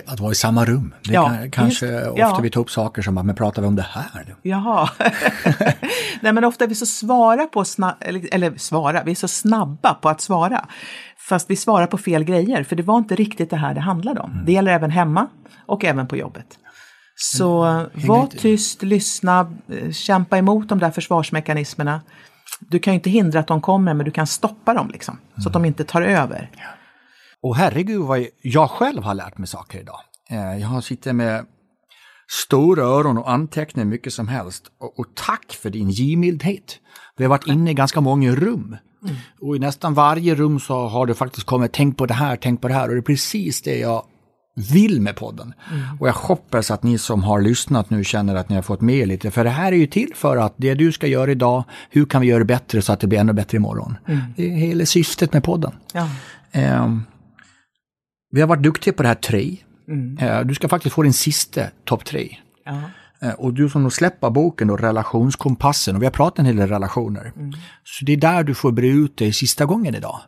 Att 0.05 0.19
vara 0.19 0.31
i 0.31 0.35
samma 0.35 0.65
rum. 0.65 0.93
Det 1.03 1.13
ja, 1.13 1.29
kan, 1.29 1.51
kanske 1.51 1.85
just, 1.85 2.07
ofta 2.07 2.19
ja. 2.19 2.39
vi 2.41 2.49
tar 2.49 2.61
upp 2.61 2.69
saker 2.69 3.01
som, 3.01 3.13
men 3.13 3.35
pratar 3.35 3.61
vi 3.61 3.67
om 3.67 3.75
det 3.75 3.85
här? 3.89 4.35
Jaha. 4.41 4.89
Nej 6.21 6.33
men 6.33 6.43
ofta 6.43 6.63
är 6.63 6.67
vi 6.67 6.75
så 6.75 6.85
svara 6.85 7.45
på, 7.45 7.65
eller, 7.99 8.33
eller 8.35 8.57
svara, 8.57 9.03
vi 9.03 9.11
är 9.11 9.15
så 9.15 9.27
snabba 9.27 9.93
på 9.93 10.09
att 10.09 10.21
svara. 10.21 10.65
Fast 11.17 11.49
vi 11.49 11.55
svarar 11.55 11.87
på 11.87 11.97
fel 11.97 12.23
grejer, 12.23 12.63
för 12.63 12.75
det 12.75 12.83
var 12.83 12.97
inte 12.97 13.15
riktigt 13.15 13.49
det 13.49 13.57
här 13.57 13.73
det 13.73 13.81
handlade 13.81 14.19
om. 14.19 14.31
Mm. 14.31 14.45
Det 14.45 14.51
gäller 14.51 14.71
även 14.71 14.91
hemma 14.91 15.27
och 15.65 15.85
även 15.85 16.07
på 16.07 16.17
jobbet. 16.17 16.57
Så 17.23 17.63
mm. 17.63 17.89
var 17.93 18.27
tyst, 18.27 18.83
lyssna, 18.83 19.53
eh, 19.69 19.91
kämpa 19.91 20.37
emot 20.37 20.69
de 20.69 20.79
där 20.79 20.91
försvarsmekanismerna. 20.91 22.01
Du 22.59 22.79
kan 22.79 22.93
ju 22.93 22.95
inte 22.95 23.09
hindra 23.09 23.39
att 23.39 23.47
de 23.47 23.61
kommer, 23.61 23.93
men 23.93 24.05
du 24.05 24.11
kan 24.11 24.27
stoppa 24.27 24.73
dem 24.73 24.89
liksom, 24.89 25.17
mm. 25.17 25.41
så 25.41 25.49
att 25.49 25.53
de 25.53 25.65
inte 25.65 25.83
tar 25.83 26.01
över. 26.01 26.51
Och 27.43 27.55
herregud 27.55 28.01
vad 28.01 28.25
jag 28.41 28.69
själv 28.69 29.03
har 29.03 29.13
lärt 29.13 29.37
mig 29.37 29.47
saker 29.47 29.79
idag. 29.79 29.99
Eh, 30.29 30.57
jag 30.57 30.67
har 30.67 30.81
suttit 30.81 31.15
med 31.15 31.45
stora 32.45 32.83
öron 32.83 33.17
och 33.17 33.31
antecknat 33.31 33.87
mycket 33.87 34.13
som 34.13 34.27
helst. 34.27 34.63
Och, 34.79 34.99
och 34.99 35.05
tack 35.15 35.53
för 35.61 35.69
din 35.69 35.89
givmildhet. 35.89 36.79
Vi 37.17 37.23
har 37.23 37.29
varit 37.29 37.47
inne 37.47 37.71
i 37.71 37.73
ganska 37.73 38.01
många 38.01 38.31
rum. 38.31 38.77
Mm. 39.03 39.15
Och 39.41 39.55
i 39.55 39.59
nästan 39.59 39.93
varje 39.93 40.35
rum 40.35 40.59
så 40.59 40.87
har 40.87 41.05
det 41.05 41.13
faktiskt 41.13 41.47
kommit, 41.47 41.73
tänk 41.73 41.97
på 41.97 42.05
det 42.05 42.13
här, 42.13 42.35
tänk 42.35 42.61
på 42.61 42.67
det 42.67 42.73
här. 42.73 42.87
Och 42.89 42.95
det 42.95 42.99
är 42.99 43.01
precis 43.01 43.61
det 43.61 43.79
jag 43.79 44.05
vill 44.61 45.01
med 45.01 45.15
podden. 45.15 45.53
Mm. 45.71 45.97
Och 45.99 46.07
jag 46.07 46.13
hoppas 46.13 46.71
att 46.71 46.83
ni 46.83 46.97
som 46.97 47.23
har 47.23 47.41
lyssnat 47.41 47.89
nu 47.89 48.03
känner 48.03 48.35
att 48.35 48.49
ni 48.49 48.55
har 48.55 48.63
fått 48.63 48.81
med 48.81 49.07
lite. 49.07 49.31
För 49.31 49.43
det 49.43 49.49
här 49.49 49.71
är 49.71 49.75
ju 49.75 49.87
till 49.87 50.11
för 50.15 50.37
att 50.37 50.53
det 50.57 50.73
du 50.73 50.91
ska 50.91 51.07
göra 51.07 51.31
idag, 51.31 51.63
hur 51.89 52.05
kan 52.05 52.21
vi 52.21 52.27
göra 52.27 52.39
det 52.39 52.45
bättre 52.45 52.81
så 52.81 52.93
att 52.93 52.99
det 52.99 53.07
blir 53.07 53.19
ännu 53.19 53.33
bättre 53.33 53.55
imorgon? 53.55 53.97
Mm. 54.07 54.21
Det 54.35 54.45
är 54.45 54.55
hela 54.55 54.85
syftet 54.85 55.33
med 55.33 55.43
podden. 55.43 55.71
Ja. 55.93 56.09
Um, 56.83 57.03
vi 58.31 58.41
har 58.41 58.47
varit 58.47 58.63
duktiga 58.63 58.93
på 58.93 59.03
det 59.03 59.09
här 59.09 59.15
tre. 59.15 59.57
Mm. 59.87 60.17
Uh, 60.21 60.45
du 60.45 60.55
ska 60.55 60.67
faktiskt 60.67 60.95
få 60.95 61.03
din 61.03 61.13
sista 61.13 61.61
topp 61.85 62.05
tre. 62.05 62.37
Ja. 62.65 62.81
Eh, 63.23 63.31
och 63.31 63.53
du 63.53 63.69
som 63.69 63.91
släpper 63.91 64.29
boken 64.29 64.67
då, 64.67 64.77
Relationskompassen, 64.77 65.95
och 65.95 66.01
vi 66.01 66.05
har 66.05 66.11
pratat 66.11 66.39
en 66.39 66.45
hel 66.45 66.55
del 66.55 66.69
relationer. 66.69 67.33
Mm. 67.35 67.51
Så 67.83 68.05
det 68.05 68.13
är 68.13 68.17
där 68.17 68.43
du 68.43 68.53
får 68.53 68.71
bre 68.71 68.87
ut 68.87 69.17
dig 69.17 69.33
sista 69.33 69.65
gången 69.65 69.95
idag. 69.95 70.19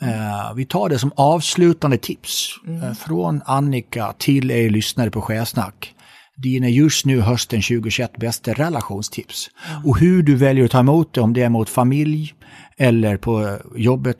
Mm. 0.00 0.56
vi 0.56 0.64
tar 0.64 0.88
det 0.88 0.98
som 0.98 1.12
avslutande 1.16 1.98
tips 1.98 2.48
mm. 2.66 2.82
Eh, 2.82 2.92
från 2.92 3.42
Annika 3.44 4.14
till 4.18 4.50
er 4.50 4.70
lyssnare 4.70 5.10
på 5.10 5.20
Skärsnack. 5.20 5.94
Dina 6.36 6.68
just 6.68 7.06
nu 7.06 7.20
hösten 7.20 7.62
2021 7.62 8.16
bästa 8.16 8.52
relationstips. 8.52 9.50
Och 9.84 9.98
hur 9.98 10.22
du 10.22 10.36
väljer 10.36 10.64
att 10.64 10.70
ta 10.70 10.80
emot 10.80 11.14
det, 11.14 11.20
om 11.20 11.32
det 11.32 11.42
är 11.42 11.48
mot 11.48 11.68
familj 11.68 12.34
eller 12.78 13.16
på 13.16 13.58
jobbet, 13.76 14.16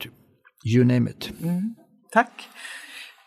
you 0.65 0.85
name 0.85 1.09
it. 1.09 1.31
Mm. 1.41 1.75
Tack. 2.11 2.31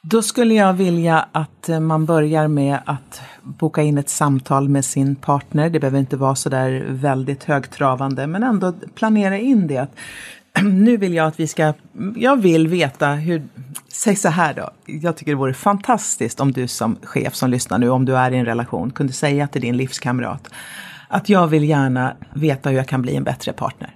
Då 0.08 0.22
skulle 0.22 0.54
jag 0.54 0.72
vilja 0.72 1.28
att 1.32 1.68
eh, 1.68 1.80
man 1.80 2.06
börjar 2.06 2.48
med 2.48 2.78
att 2.86 3.20
boka 3.42 3.82
in 3.82 3.98
ett 3.98 4.08
samtal 4.08 4.68
med 4.68 4.84
sin 4.84 5.16
partner. 5.16 5.70
Det 5.70 5.80
behöver 5.80 5.98
inte 5.98 6.16
vara 6.16 6.34
så 6.34 6.48
där 6.48 6.86
väldigt 6.88 7.44
högtravande, 7.44 8.26
men 8.26 8.42
ändå 8.42 8.72
planera 8.94 9.38
in 9.38 9.66
det. 9.66 9.88
nu 10.62 10.96
vill 10.96 11.14
jag 11.14 11.26
att 11.26 11.40
vi 11.40 11.46
ska, 11.46 11.72
jag 12.16 12.36
vill 12.36 12.68
veta 12.68 13.08
hur, 13.08 13.42
säg 13.88 14.16
så 14.16 14.28
här 14.28 14.54
då. 14.54 14.70
Jag 14.86 15.16
tycker 15.16 15.32
det 15.32 15.36
vore 15.36 15.54
fantastiskt 15.54 16.40
om 16.40 16.52
du 16.52 16.68
som 16.68 16.96
chef 17.02 17.34
som 17.34 17.50
lyssnar 17.50 17.78
nu, 17.78 17.88
om 17.88 18.04
du 18.04 18.16
är 18.16 18.30
i 18.30 18.36
en 18.36 18.46
relation, 18.46 18.90
kunde 18.90 19.12
säga 19.12 19.48
till 19.48 19.62
din 19.62 19.76
livskamrat 19.76 20.48
att 21.08 21.28
jag 21.28 21.46
vill 21.46 21.64
gärna 21.64 22.16
veta 22.34 22.70
hur 22.70 22.76
jag 22.76 22.88
kan 22.88 23.02
bli 23.02 23.16
en 23.16 23.24
bättre 23.24 23.52
partner. 23.52 23.94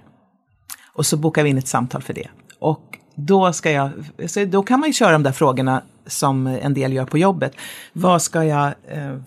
Och 0.93 1.05
så 1.05 1.17
bokar 1.17 1.43
vi 1.43 1.49
in 1.49 1.57
ett 1.57 1.67
samtal 1.67 2.01
för 2.01 2.13
det. 2.13 2.27
Och 2.59 2.97
då, 3.15 3.53
ska 3.53 3.71
jag, 3.71 3.91
då 4.47 4.63
kan 4.63 4.79
man 4.79 4.89
ju 4.89 4.93
köra 4.93 5.11
de 5.11 5.23
där 5.23 5.31
frågorna 5.31 5.81
som 6.07 6.47
en 6.47 6.73
del 6.73 6.93
gör 6.93 7.05
på 7.05 7.17
jobbet. 7.17 7.53
Vad 7.93 8.21
ska 8.21 8.43
jag 8.43 8.67
eh, 8.67 9.17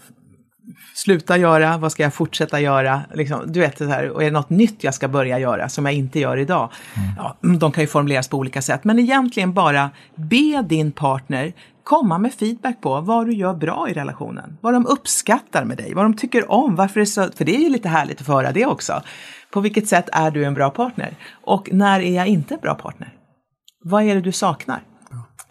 sluta 0.94 1.36
göra? 1.36 1.78
Vad 1.78 1.92
ska 1.92 2.02
jag 2.02 2.14
fortsätta 2.14 2.60
göra? 2.60 3.00
Liksom, 3.14 3.52
du 3.52 3.60
vet, 3.60 3.78
det 3.78 3.86
här, 3.86 4.10
och 4.10 4.22
är 4.22 4.26
det 4.26 4.30
något 4.30 4.50
nytt 4.50 4.84
jag 4.84 4.94
ska 4.94 5.08
börja 5.08 5.38
göra 5.38 5.68
som 5.68 5.84
jag 5.84 5.94
inte 5.94 6.20
gör 6.20 6.36
idag? 6.36 6.70
Mm. 6.96 7.08
Ja, 7.16 7.36
de 7.58 7.72
kan 7.72 7.82
ju 7.82 7.88
formuleras 7.88 8.28
på 8.28 8.36
olika 8.36 8.62
sätt, 8.62 8.84
men 8.84 8.98
egentligen 8.98 9.52
bara 9.52 9.90
be 10.16 10.62
din 10.62 10.92
partner 10.92 11.52
komma 11.84 12.18
med 12.18 12.34
feedback 12.34 12.80
på 12.80 13.00
vad 13.00 13.26
du 13.26 13.32
gör 13.32 13.54
bra 13.54 13.88
i 13.90 13.92
relationen. 13.92 14.58
Vad 14.60 14.72
de 14.72 14.86
uppskattar 14.86 15.64
med 15.64 15.76
dig, 15.76 15.94
vad 15.94 16.04
de 16.04 16.16
tycker 16.16 16.50
om, 16.50 16.76
varför 16.76 17.00
det 17.00 17.04
är 17.04 17.06
så, 17.06 17.28
för 17.36 17.44
det 17.44 17.56
är 17.56 17.60
ju 17.60 17.68
lite 17.68 17.88
härligt 17.88 18.20
att 18.20 18.26
få 18.26 18.32
höra 18.32 18.52
det 18.52 18.66
också. 18.66 19.02
På 19.50 19.60
vilket 19.60 19.88
sätt 19.88 20.08
är 20.12 20.30
du 20.30 20.44
en 20.44 20.54
bra 20.54 20.70
partner? 20.70 21.16
Och 21.44 21.68
när 21.72 22.00
är 22.00 22.14
jag 22.14 22.26
inte 22.26 22.54
en 22.54 22.60
bra 22.60 22.74
partner? 22.74 23.14
Vad 23.84 24.02
är 24.02 24.14
det 24.14 24.20
du 24.20 24.32
saknar? 24.32 24.82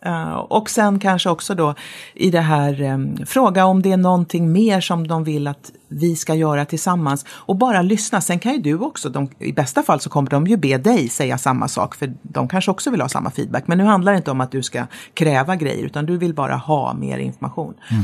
Uh, 0.06 0.34
och 0.34 0.70
sen 0.70 1.00
kanske 1.00 1.30
också 1.30 1.56
då 1.56 1.76
i 2.14 2.32
det 2.32 2.42
här, 2.42 2.82
um, 2.82 3.18
fråga 3.26 3.66
om 3.66 3.82
det 3.82 3.92
är 3.92 3.98
någonting 3.98 4.52
mer 4.52 4.82
som 4.82 5.08
de 5.08 5.24
vill 5.24 5.48
att 5.48 5.72
vi 5.88 6.16
ska 6.16 6.36
göra 6.36 6.66
tillsammans. 6.66 7.26
Och 7.30 7.56
bara 7.56 7.82
lyssna. 7.82 8.22
Sen 8.22 8.40
kan 8.40 8.54
ju 8.54 8.60
du 8.60 8.80
också, 8.80 9.10
de, 9.10 9.30
i 9.40 9.54
bästa 9.54 9.84
fall 9.84 10.00
så 10.00 10.10
kommer 10.10 10.30
de 10.30 10.48
ju 10.48 10.58
be 10.58 10.78
dig 10.78 11.10
säga 11.10 11.38
samma 11.38 11.68
sak, 11.68 11.96
för 11.96 12.14
de 12.22 12.48
kanske 12.48 12.72
också 12.72 12.92
vill 12.92 13.02
ha 13.02 13.10
samma 13.10 13.32
feedback. 13.32 13.68
Men 13.68 13.78
nu 13.78 13.84
handlar 13.84 14.12
det 14.12 14.18
inte 14.18 14.32
om 14.32 14.42
att 14.42 14.52
du 14.52 14.64
ska 14.64 14.86
kräva 15.14 15.56
grejer, 15.56 15.86
utan 15.86 16.06
du 16.06 16.18
vill 16.18 16.34
bara 16.34 16.56
ha 16.56 16.94
mer 16.94 17.18
information. 17.18 17.74
Mm. 17.92 18.04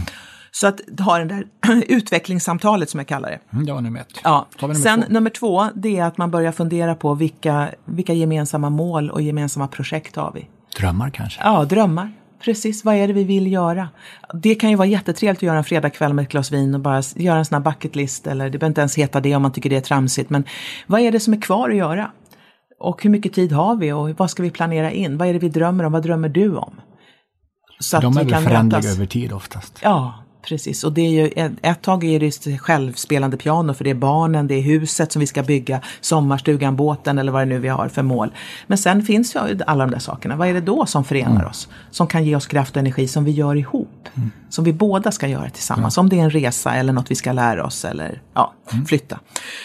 Så 0.52 0.68
att 0.68 0.80
ha 1.00 1.18
det 1.18 1.26
där 1.26 1.46
utvecklingssamtalet 1.88 2.90
som 2.90 2.98
jag 2.98 3.08
kallar 3.08 3.30
det. 3.30 3.40
Mm, 3.54 3.66
det 3.66 3.74
var 3.74 3.82
nummer 3.82 4.00
ett. 4.00 4.20
Ja. 4.24 4.48
Nummer 4.62 4.76
Sen 4.76 5.02
två. 5.02 5.14
nummer 5.14 5.30
två, 5.30 5.68
det 5.76 5.98
är 5.98 6.04
att 6.04 6.18
man 6.18 6.32
börjar 6.32 6.52
fundera 6.52 6.96
på 6.96 7.14
vilka, 7.14 7.70
vilka 7.86 8.14
gemensamma 8.14 8.70
mål 8.70 9.10
och 9.10 9.22
gemensamma 9.22 9.68
projekt 9.68 10.16
har 10.16 10.32
vi. 10.36 10.48
Drömmar 10.80 11.10
kanske? 11.10 11.42
Ja, 11.44 11.66
drömmar. 11.66 12.12
Precis, 12.44 12.86
vad 12.86 12.96
är 12.96 13.08
det 13.08 13.14
vi 13.14 13.24
vill 13.24 13.52
göra? 13.52 13.90
Det 14.34 14.56
kan 14.56 14.70
ju 14.70 14.76
vara 14.76 14.88
jättetrevligt 14.88 15.40
att 15.40 15.44
göra 15.44 15.58
en 15.58 15.64
fredagkväll 15.64 16.14
med 16.14 16.24
ett 16.24 16.32
glas 16.32 16.52
vin 16.52 16.76
och 16.76 16.80
bara 16.80 17.02
göra 17.16 17.38
en 17.38 17.46
sån 17.46 17.64
här 17.64 17.72
bucket 17.72 17.96
list 17.96 18.28
eller 18.28 18.50
det 18.50 18.58
behöver 18.58 18.72
inte 18.72 18.82
ens 18.82 18.98
heta 18.98 19.20
det 19.20 19.36
om 19.36 19.42
man 19.42 19.52
tycker 19.52 19.70
det 19.70 19.78
är 19.78 19.82
tramsigt. 19.82 20.30
Men 20.30 20.44
vad 20.88 21.02
är 21.02 21.12
det 21.12 21.20
som 21.20 21.34
är 21.34 21.42
kvar 21.42 21.70
att 21.70 21.76
göra? 21.76 22.12
Och 22.80 23.04
hur 23.04 23.10
mycket 23.10 23.34
tid 23.34 23.52
har 23.52 23.76
vi 23.76 23.92
och 23.92 24.10
vad 24.10 24.30
ska 24.30 24.44
vi 24.44 24.52
planera 24.52 24.92
in? 24.92 25.18
Vad 25.18 25.28
är 25.28 25.34
det 25.34 25.40
vi 25.40 25.50
drömmer 25.50 25.84
om? 25.84 25.92
Vad 25.92 26.04
drömmer 26.04 26.30
du 26.30 26.56
om? 26.56 26.82
Så 27.80 28.00
De 28.00 28.18
är 28.18 28.24
väl 28.24 28.44
förändliga 28.44 28.92
över 28.92 29.06
tid 29.06 29.34
oftast? 29.34 29.80
Ja, 29.84 30.14
Precis, 30.42 30.84
och 30.84 30.94
det 30.94 31.02
är 31.02 31.10
ju 31.10 31.28
ett, 31.28 31.52
ett 31.62 31.82
tag 31.82 32.04
är 32.04 32.20
det 32.20 32.58
självspelande 32.58 33.38
piano 33.38 33.74
för 33.74 33.84
det 33.84 33.90
är 33.90 33.96
barnen, 33.96 34.48
det 34.48 34.56
är 34.56 34.62
huset 34.62 35.12
som 35.12 35.20
vi 35.20 35.28
ska 35.28 35.44
bygga, 35.44 35.82
sommarstugan, 36.02 36.76
båten 36.76 37.18
eller 37.18 37.32
vad 37.32 37.42
det 37.42 37.46
nu 37.46 37.60
vi 37.60 37.68
har 37.68 37.88
för 37.88 38.02
mål. 38.02 38.32
Men 38.68 38.78
sen 38.78 39.04
finns 39.04 39.36
ju 39.36 39.60
alla 39.68 39.86
de 39.86 39.92
där 39.92 40.00
sakerna. 40.00 40.36
Vad 40.36 40.48
är 40.48 40.54
det 40.54 40.62
då 40.62 40.86
som 40.86 41.04
förenar 41.04 41.36
mm. 41.36 41.48
oss? 41.48 41.68
Som 41.92 42.08
kan 42.08 42.26
ge 42.26 42.36
oss 42.36 42.48
kraft 42.48 42.72
och 42.72 42.80
energi 42.80 43.08
som 43.08 43.24
vi 43.24 43.32
gör 43.32 43.56
ihop. 43.56 44.10
Mm. 44.16 44.32
Som 44.50 44.64
vi 44.64 44.74
båda 44.74 45.12
ska 45.12 45.28
göra 45.28 45.50
tillsammans. 45.50 45.98
Mm. 45.98 46.06
Om 46.06 46.10
det 46.10 46.20
är 46.20 46.24
en 46.24 46.30
resa 46.30 46.76
eller 46.76 46.94
något 46.94 47.12
vi 47.12 47.16
ska 47.16 47.32
lära 47.32 47.66
oss 47.66 47.86
eller 47.86 48.22
ja, 48.34 48.54
mm. 48.72 48.86
flytta. 48.86 49.20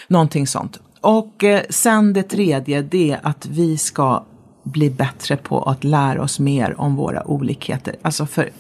Någonting 0.09 0.47
sånt. 0.47 0.81
Och 1.01 1.45
eh, 1.45 1.63
sen 1.71 2.13
det 2.13 2.23
tredje, 2.23 2.83
det 2.83 3.11
är 3.11 3.21
att 3.23 3.47
vi 3.47 3.79
ska 3.79 4.25
bli 4.63 4.91
bättre 4.91 5.37
på 5.37 5.63
att 5.63 5.85
lära 5.85 6.23
oss 6.23 6.39
mer 6.39 6.81
om 6.81 6.97
våra 6.97 7.25
olikheter. 7.25 7.97
Alltså 8.03 8.27
för 8.27 8.51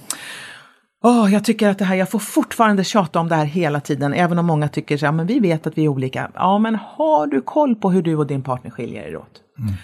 Oh, 1.05 1.33
jag 1.33 1.45
tycker 1.45 1.69
att 1.69 1.79
det 1.79 1.85
här, 1.85 1.97
jag 1.97 2.11
får 2.11 2.19
fortfarande 2.19 2.85
tjata 2.85 3.21
om 3.21 3.29
det 3.29 3.35
här 3.35 3.45
hela 3.45 3.81
tiden, 3.81 4.15
även 4.15 4.39
om 4.39 4.47
många 4.47 4.69
tycker 4.69 4.97
så 4.97 5.07
här, 5.07 5.13
men 5.13 5.27
vi 5.27 5.41
vet 5.41 5.67
att 5.67 5.79
vi 5.79 5.85
är 5.85 5.89
olika. 5.89 6.31
Ja, 6.35 6.59
men 6.59 6.75
har 6.75 7.27
du 7.27 7.41
koll 7.41 7.77
på 7.77 7.91
hur 7.91 8.03
du 8.03 8.17
och 8.17 8.27
din 8.27 8.43
partner 8.43 8.71
skiljer 8.71 9.03
er 9.03 9.17
åt? 9.17 9.41
Mm. 9.59 9.75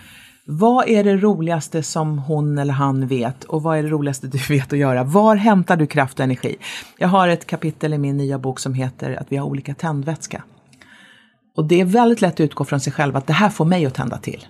Vad 0.47 0.89
är 0.89 1.05
det 1.05 1.17
roligaste 1.17 1.83
som 1.83 2.19
hon 2.19 2.59
eller 2.59 2.73
han 2.73 3.07
vet 3.07 3.45
och 3.45 3.63
vad 3.63 3.79
är 3.79 3.83
det 3.83 3.89
roligaste 3.89 4.27
du 4.27 4.39
vet 4.49 4.73
att 4.73 4.79
göra? 4.79 5.05
Var 5.05 5.37
hämtar 5.37 5.77
du 5.77 5.87
kraft 5.87 6.19
och 6.19 6.25
energi? 6.25 6.57
Jag 6.99 7.09
har 7.09 7.29
ett 7.29 7.47
kapitel 7.47 7.95
i 7.95 7.99
min 7.99 8.17
nya 8.17 8.39
bok 8.39 8.61
som 8.61 8.75
heter 8.75 9.17
att 9.21 9.33
vi 9.33 9.37
har 9.37 9.47
olika 9.47 9.75
tändvätska. 9.75 10.43
Och 11.57 11.65
det 11.65 11.81
är 11.81 11.85
väldigt 11.85 12.21
lätt 12.21 12.35
att 12.35 12.41
utgå 12.41 12.65
från 12.65 12.81
sig 12.81 12.93
själv 12.93 13.17
att 13.17 13.27
det 13.27 13.33
här 13.33 13.49
får 13.49 13.65
mig 13.65 13.87
att 13.87 13.95
tända 13.95 14.19
till. 14.19 14.47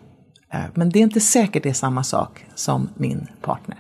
Eh, 0.52 0.60
men 0.74 0.90
det 0.90 0.98
är 0.98 1.02
inte 1.02 1.20
säkert 1.20 1.62
det 1.62 1.68
är 1.68 1.74
samma 1.74 2.02
sak 2.02 2.46
som 2.54 2.88
min 2.94 3.26
partner. 3.40 3.76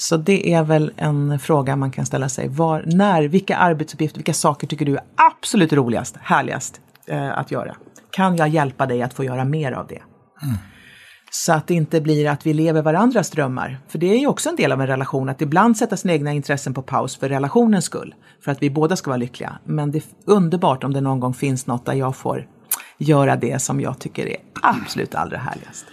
Så 0.00 0.16
det 0.16 0.54
är 0.54 0.62
väl 0.62 0.92
en 0.96 1.38
fråga 1.38 1.76
man 1.76 1.90
kan 1.90 2.06
ställa 2.06 2.28
sig. 2.28 2.48
Var, 2.48 2.84
när, 2.86 3.22
vilka 3.22 3.56
arbetsuppgifter, 3.56 4.18
vilka 4.18 4.32
saker 4.32 4.66
tycker 4.66 4.86
du 4.86 4.96
är 4.96 5.02
absolut 5.16 5.72
roligast, 5.72 6.16
härligast 6.20 6.80
eh, 7.06 7.38
att 7.38 7.50
göra? 7.50 7.76
Kan 8.10 8.36
jag 8.36 8.48
hjälpa 8.48 8.86
dig 8.86 9.02
att 9.02 9.14
få 9.14 9.24
göra 9.24 9.44
mer 9.44 9.72
av 9.72 9.86
det? 9.86 10.02
Mm. 10.42 10.56
Så 11.30 11.52
att 11.52 11.66
det 11.66 11.74
inte 11.74 12.00
blir 12.00 12.28
att 12.28 12.46
vi 12.46 12.54
lever 12.54 12.82
varandras 12.82 13.30
drömmar. 13.30 13.78
För 13.88 13.98
det 13.98 14.06
är 14.06 14.18
ju 14.18 14.26
också 14.26 14.48
en 14.48 14.56
del 14.56 14.72
av 14.72 14.80
en 14.80 14.86
relation, 14.86 15.28
att 15.28 15.40
ibland 15.40 15.76
sätta 15.76 15.96
sina 15.96 16.12
egna 16.12 16.32
intressen 16.32 16.74
på 16.74 16.82
paus 16.82 17.16
för 17.16 17.28
relationens 17.28 17.84
skull. 17.84 18.14
För 18.44 18.52
att 18.52 18.62
vi 18.62 18.70
båda 18.70 18.96
ska 18.96 19.10
vara 19.10 19.18
lyckliga. 19.18 19.58
Men 19.64 19.90
det 19.90 19.98
är 19.98 20.04
underbart 20.24 20.84
om 20.84 20.92
det 20.92 21.00
någon 21.00 21.20
gång 21.20 21.34
finns 21.34 21.66
något 21.66 21.86
där 21.86 21.94
jag 21.94 22.16
får 22.16 22.46
göra 22.98 23.36
det 23.36 23.62
som 23.62 23.80
jag 23.80 23.98
tycker 23.98 24.26
är 24.26 24.36
absolut 24.62 25.14
allra 25.14 25.38
härligast. 25.38 25.86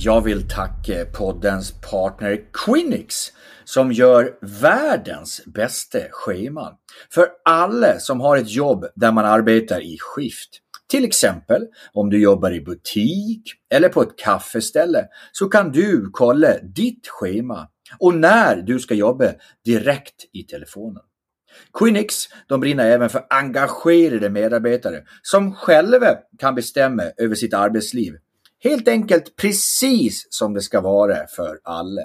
Jag 0.00 0.24
vill 0.24 0.48
tacka 0.48 1.04
poddens 1.12 1.80
partner 1.90 2.40
Quinix 2.52 3.32
som 3.64 3.92
gör 3.92 4.38
världens 4.62 5.42
bästa 5.46 5.98
scheman 6.10 6.72
för 7.14 7.28
alla 7.44 7.98
som 7.98 8.20
har 8.20 8.36
ett 8.36 8.50
jobb 8.50 8.86
där 8.94 9.12
man 9.12 9.24
arbetar 9.24 9.80
i 9.80 9.96
skift. 10.00 10.48
Till 10.90 11.04
exempel 11.04 11.66
om 11.92 12.10
du 12.10 12.22
jobbar 12.22 12.50
i 12.50 12.60
butik 12.60 13.42
eller 13.74 13.88
på 13.88 14.02
ett 14.02 14.18
kaffeställe 14.18 15.06
så 15.32 15.48
kan 15.48 15.72
du 15.72 16.10
kolla 16.12 16.58
ditt 16.62 17.08
schema 17.08 17.68
och 17.98 18.14
när 18.14 18.56
du 18.56 18.78
ska 18.78 18.94
jobba 18.94 19.32
direkt 19.64 20.24
i 20.32 20.42
telefonen. 20.42 21.02
Quinix 21.78 22.24
de 22.48 22.60
brinner 22.60 22.90
även 22.90 23.08
för 23.08 23.26
engagerade 23.30 24.30
medarbetare 24.30 25.02
som 25.22 25.54
själva 25.54 26.14
kan 26.38 26.54
bestämma 26.54 27.02
över 27.16 27.34
sitt 27.34 27.54
arbetsliv 27.54 28.14
Helt 28.64 28.88
enkelt 28.88 29.36
precis 29.36 30.26
som 30.30 30.54
det 30.54 30.62
ska 30.62 30.80
vara 30.80 31.26
för 31.26 31.60
alla. 31.64 32.02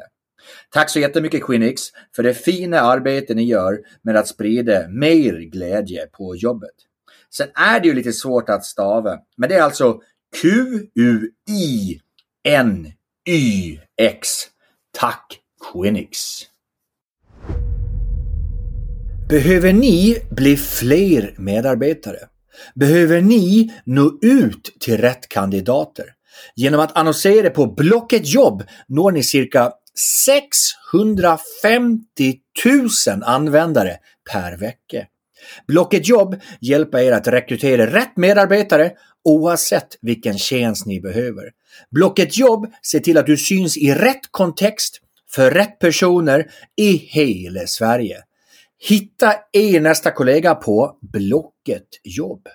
Tack 0.69 0.89
så 0.89 0.99
jättemycket 0.99 1.43
Quinix 1.43 1.81
för 2.15 2.23
det 2.23 2.33
fina 2.33 2.79
arbete 2.79 3.33
ni 3.33 3.43
gör 3.43 3.79
med 4.01 4.15
att 4.15 4.27
sprida 4.27 4.87
mer 4.87 5.39
glädje 5.39 6.07
på 6.07 6.35
jobbet. 6.35 6.75
Sen 7.29 7.47
är 7.55 7.79
det 7.79 7.87
ju 7.87 7.93
lite 7.93 8.13
svårt 8.13 8.49
att 8.49 8.65
stava, 8.65 9.19
men 9.37 9.49
det 9.49 9.55
är 9.55 9.61
alltså 9.61 9.99
Q-U-I-N-Y-X. 10.41 11.29
Tack 14.97 15.39
Quinix! 15.71 16.19
Behöver 19.29 19.73
ni 19.73 20.17
bli 20.29 20.57
fler 20.57 21.35
medarbetare? 21.37 22.19
Behöver 22.75 23.21
ni 23.21 23.73
nå 23.85 24.19
ut 24.21 24.75
till 24.79 24.97
rätt 24.97 25.29
kandidater? 25.29 26.05
Genom 26.55 26.79
att 26.79 26.97
annonsera 26.97 27.49
på 27.49 27.65
Blocket 27.65 28.27
jobb 28.27 28.63
når 28.87 29.11
ni 29.11 29.23
cirka 29.23 29.71
650 29.95 32.39
000 32.65 32.89
användare 33.23 33.97
per 34.31 34.57
vecka. 34.57 35.05
Blocket 35.67 36.07
jobb 36.07 36.41
hjälper 36.61 36.99
er 36.99 37.11
att 37.11 37.27
rekrytera 37.27 37.85
rätt 37.85 38.17
medarbetare 38.17 38.91
oavsett 39.23 39.97
vilken 40.01 40.37
tjänst 40.37 40.85
ni 40.85 41.01
behöver. 41.01 41.51
Blocket 41.91 42.37
jobb 42.37 42.73
ser 42.91 42.99
till 42.99 43.17
att 43.17 43.25
du 43.25 43.37
syns 43.37 43.77
i 43.77 43.93
rätt 43.93 44.31
kontext 44.31 44.99
för 45.31 45.51
rätt 45.51 45.79
personer 45.79 46.45
i 46.77 46.91
hela 46.91 47.67
Sverige. 47.67 48.17
Hitta 48.89 49.33
er 49.53 49.81
nästa 49.81 50.11
kollega 50.11 50.55
på 50.55 50.97
Blocket 51.01 51.87
jobb. 52.03 52.47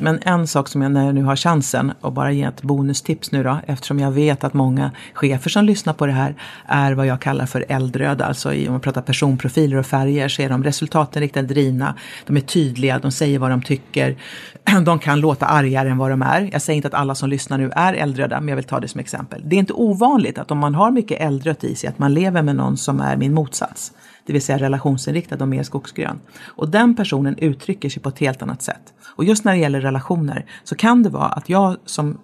Men 0.00 0.18
en 0.22 0.46
sak 0.46 0.68
som 0.68 0.82
jag 0.82 0.92
när 0.92 1.06
jag 1.06 1.14
nu 1.14 1.22
har 1.22 1.36
chansen 1.36 1.92
och 2.00 2.12
bara 2.12 2.32
ge 2.32 2.42
ett 2.42 2.62
bonustips 2.62 3.32
nu 3.32 3.42
då, 3.42 3.60
eftersom 3.66 3.98
jag 3.98 4.10
vet 4.10 4.44
att 4.44 4.54
många 4.54 4.90
chefer 5.14 5.50
som 5.50 5.64
lyssnar 5.64 5.92
på 5.92 6.06
det 6.06 6.12
här 6.12 6.34
är 6.66 6.92
vad 6.92 7.06
jag 7.06 7.20
kallar 7.20 7.46
för 7.46 7.64
eldröda, 7.68 8.24
alltså 8.24 8.50
om 8.50 8.66
man 8.68 8.80
pratar 8.80 9.02
personprofiler 9.02 9.76
och 9.76 9.86
färger 9.86 10.28
så 10.28 10.42
är 10.42 10.48
de 10.48 10.64
resultatinriktade, 10.64 11.46
drivna, 11.46 11.94
de 12.26 12.36
är 12.36 12.40
tydliga, 12.40 12.98
de 12.98 13.12
säger 13.12 13.38
vad 13.38 13.50
de 13.50 13.62
tycker, 13.62 14.16
de 14.84 14.98
kan 14.98 15.20
låta 15.20 15.46
argare 15.46 15.88
än 15.90 15.98
vad 15.98 16.10
de 16.10 16.22
är. 16.22 16.48
Jag 16.52 16.62
säger 16.62 16.76
inte 16.76 16.88
att 16.88 16.94
alla 16.94 17.14
som 17.14 17.28
lyssnar 17.28 17.58
nu 17.58 17.70
är 17.76 17.94
eldröda, 17.94 18.40
men 18.40 18.48
jag 18.48 18.56
vill 18.56 18.64
ta 18.64 18.80
det 18.80 18.88
som 18.88 19.00
exempel. 19.00 19.42
Det 19.44 19.56
är 19.56 19.60
inte 19.60 19.72
ovanligt 19.72 20.38
att 20.38 20.50
om 20.50 20.58
man 20.58 20.74
har 20.74 20.90
mycket 20.90 21.20
eldrött 21.20 21.64
i 21.64 21.74
sig, 21.74 21.88
att 21.88 21.98
man 21.98 22.14
lever 22.14 22.42
med 22.42 22.56
någon 22.56 22.76
som 22.76 23.00
är 23.00 23.16
min 23.16 23.34
motsats 23.34 23.92
det 24.26 24.32
vill 24.32 24.42
säga 24.42 24.58
relationsinriktad 24.58 25.36
och 25.36 25.48
mer 25.48 25.62
skogsgrön. 25.62 26.20
Och 26.44 26.68
den 26.68 26.96
personen 26.96 27.38
uttrycker 27.38 27.88
sig 27.88 28.02
på 28.02 28.08
ett 28.08 28.18
helt 28.18 28.42
annat 28.42 28.62
sätt. 28.62 28.94
Och 29.16 29.24
just 29.24 29.44
när 29.44 29.52
det 29.52 29.58
gäller 29.58 29.80
relationer 29.80 30.46
så 30.64 30.74
kan 30.74 31.02
det 31.02 31.08
vara 31.08 31.28
att 31.28 31.48
jag 31.48 31.76
som 31.84 32.18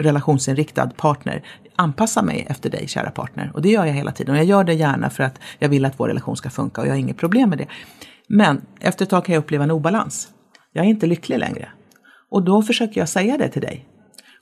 relationsinriktad 0.00 0.86
partner 0.86 1.42
anpassar 1.76 2.22
mig 2.22 2.46
efter 2.48 2.70
dig, 2.70 2.88
kära 2.88 3.10
partner. 3.10 3.50
Och 3.54 3.62
det 3.62 3.68
gör 3.70 3.84
jag 3.84 3.94
hela 3.94 4.12
tiden. 4.12 4.34
Och 4.34 4.38
jag 4.38 4.46
gör 4.46 4.64
det 4.64 4.74
gärna 4.74 5.10
för 5.10 5.22
att 5.22 5.40
jag 5.58 5.68
vill 5.68 5.84
att 5.84 6.00
vår 6.00 6.08
relation 6.08 6.36
ska 6.36 6.50
funka 6.50 6.80
och 6.80 6.86
jag 6.86 6.92
har 6.92 6.98
inget 6.98 7.16
problem 7.16 7.50
med 7.50 7.58
det. 7.58 7.66
Men 8.28 8.60
efter 8.80 9.04
ett 9.04 9.10
tag 9.10 9.24
kan 9.24 9.34
jag 9.34 9.40
uppleva 9.40 9.64
en 9.64 9.70
obalans. 9.70 10.28
Jag 10.72 10.84
är 10.84 10.88
inte 10.88 11.06
lycklig 11.06 11.38
längre. 11.38 11.68
Och 12.30 12.42
då 12.42 12.62
försöker 12.62 13.00
jag 13.00 13.08
säga 13.08 13.38
det 13.38 13.48
till 13.48 13.62
dig. 13.62 13.86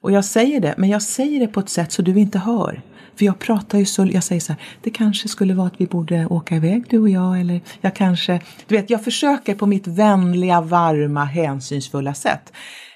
Och 0.01 0.13
jag 0.13 0.25
säger 0.25 0.61
det, 0.61 0.75
men 0.77 0.89
jag 0.89 1.03
säger 1.03 1.41
det 1.41 1.47
på 1.47 1.61
ett 1.61 1.69
sätt 1.69 1.93
så 1.93 2.03
du 2.03 2.19
inte 2.19 2.39
hör. 2.39 2.83
För 3.17 3.25
jag 3.25 3.39
pratar 3.39 3.79
ju 3.79 3.85
så, 3.85 4.07
jag 4.13 4.25
säger 4.25 4.41
så 4.41 4.53
här, 4.53 4.63
det 4.83 4.91
kanske 4.91 5.29
skulle 5.29 5.55
vara 5.55 5.67
att 5.67 5.81
vi 5.81 5.87
borde 5.87 6.27
åka 6.27 6.57
iväg 6.57 6.85
du 6.91 6.99
och 6.99 7.09
jag 7.09 7.41
eller 7.41 7.61
jag 7.81 7.95
kanske, 7.95 8.41
du 8.67 8.77
vet, 8.77 8.91
jag 8.91 9.05
försöker 9.05 9.55
på 9.55 9.67
mitt 9.67 9.87
vänliga, 9.87 10.61
varma, 10.61 11.25
hänsynsfulla 11.25 12.15
sätt. 12.15 12.53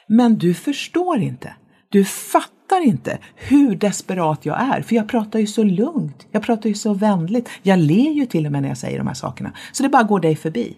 Men 0.09 0.39
du 0.39 0.55
förstår 0.55 1.19
inte. 1.19 1.53
Du 1.89 2.05
fattar 2.05 2.85
inte 2.85 3.19
hur 3.37 3.77
desperat 3.77 4.47
jag 4.47 4.61
är, 4.61 4.83
för 4.83 4.97
jag 4.97 5.09
pratar 5.09 5.39
ju 5.39 5.47
så 5.47 5.63
lugnt. 5.63 6.27
Jag 6.31 6.43
pratar 6.43 6.69
ju 6.69 6.75
så 6.75 6.95
vänligt. 6.95 7.49
Jag 7.63 7.79
ler 7.79 8.11
ju 8.11 8.27
till 8.27 8.47
och 8.47 8.53
med 8.53 8.63
när 8.63 8.69
jag 8.69 8.79
säger 8.79 8.99
de 8.99 9.07
här 9.07 9.15
sakerna. 9.15 9.53
Så 9.73 9.83
det 9.83 9.89
bara 9.89 10.03
går 10.03 10.21
dig 10.21 10.37
förbi. 10.37 10.77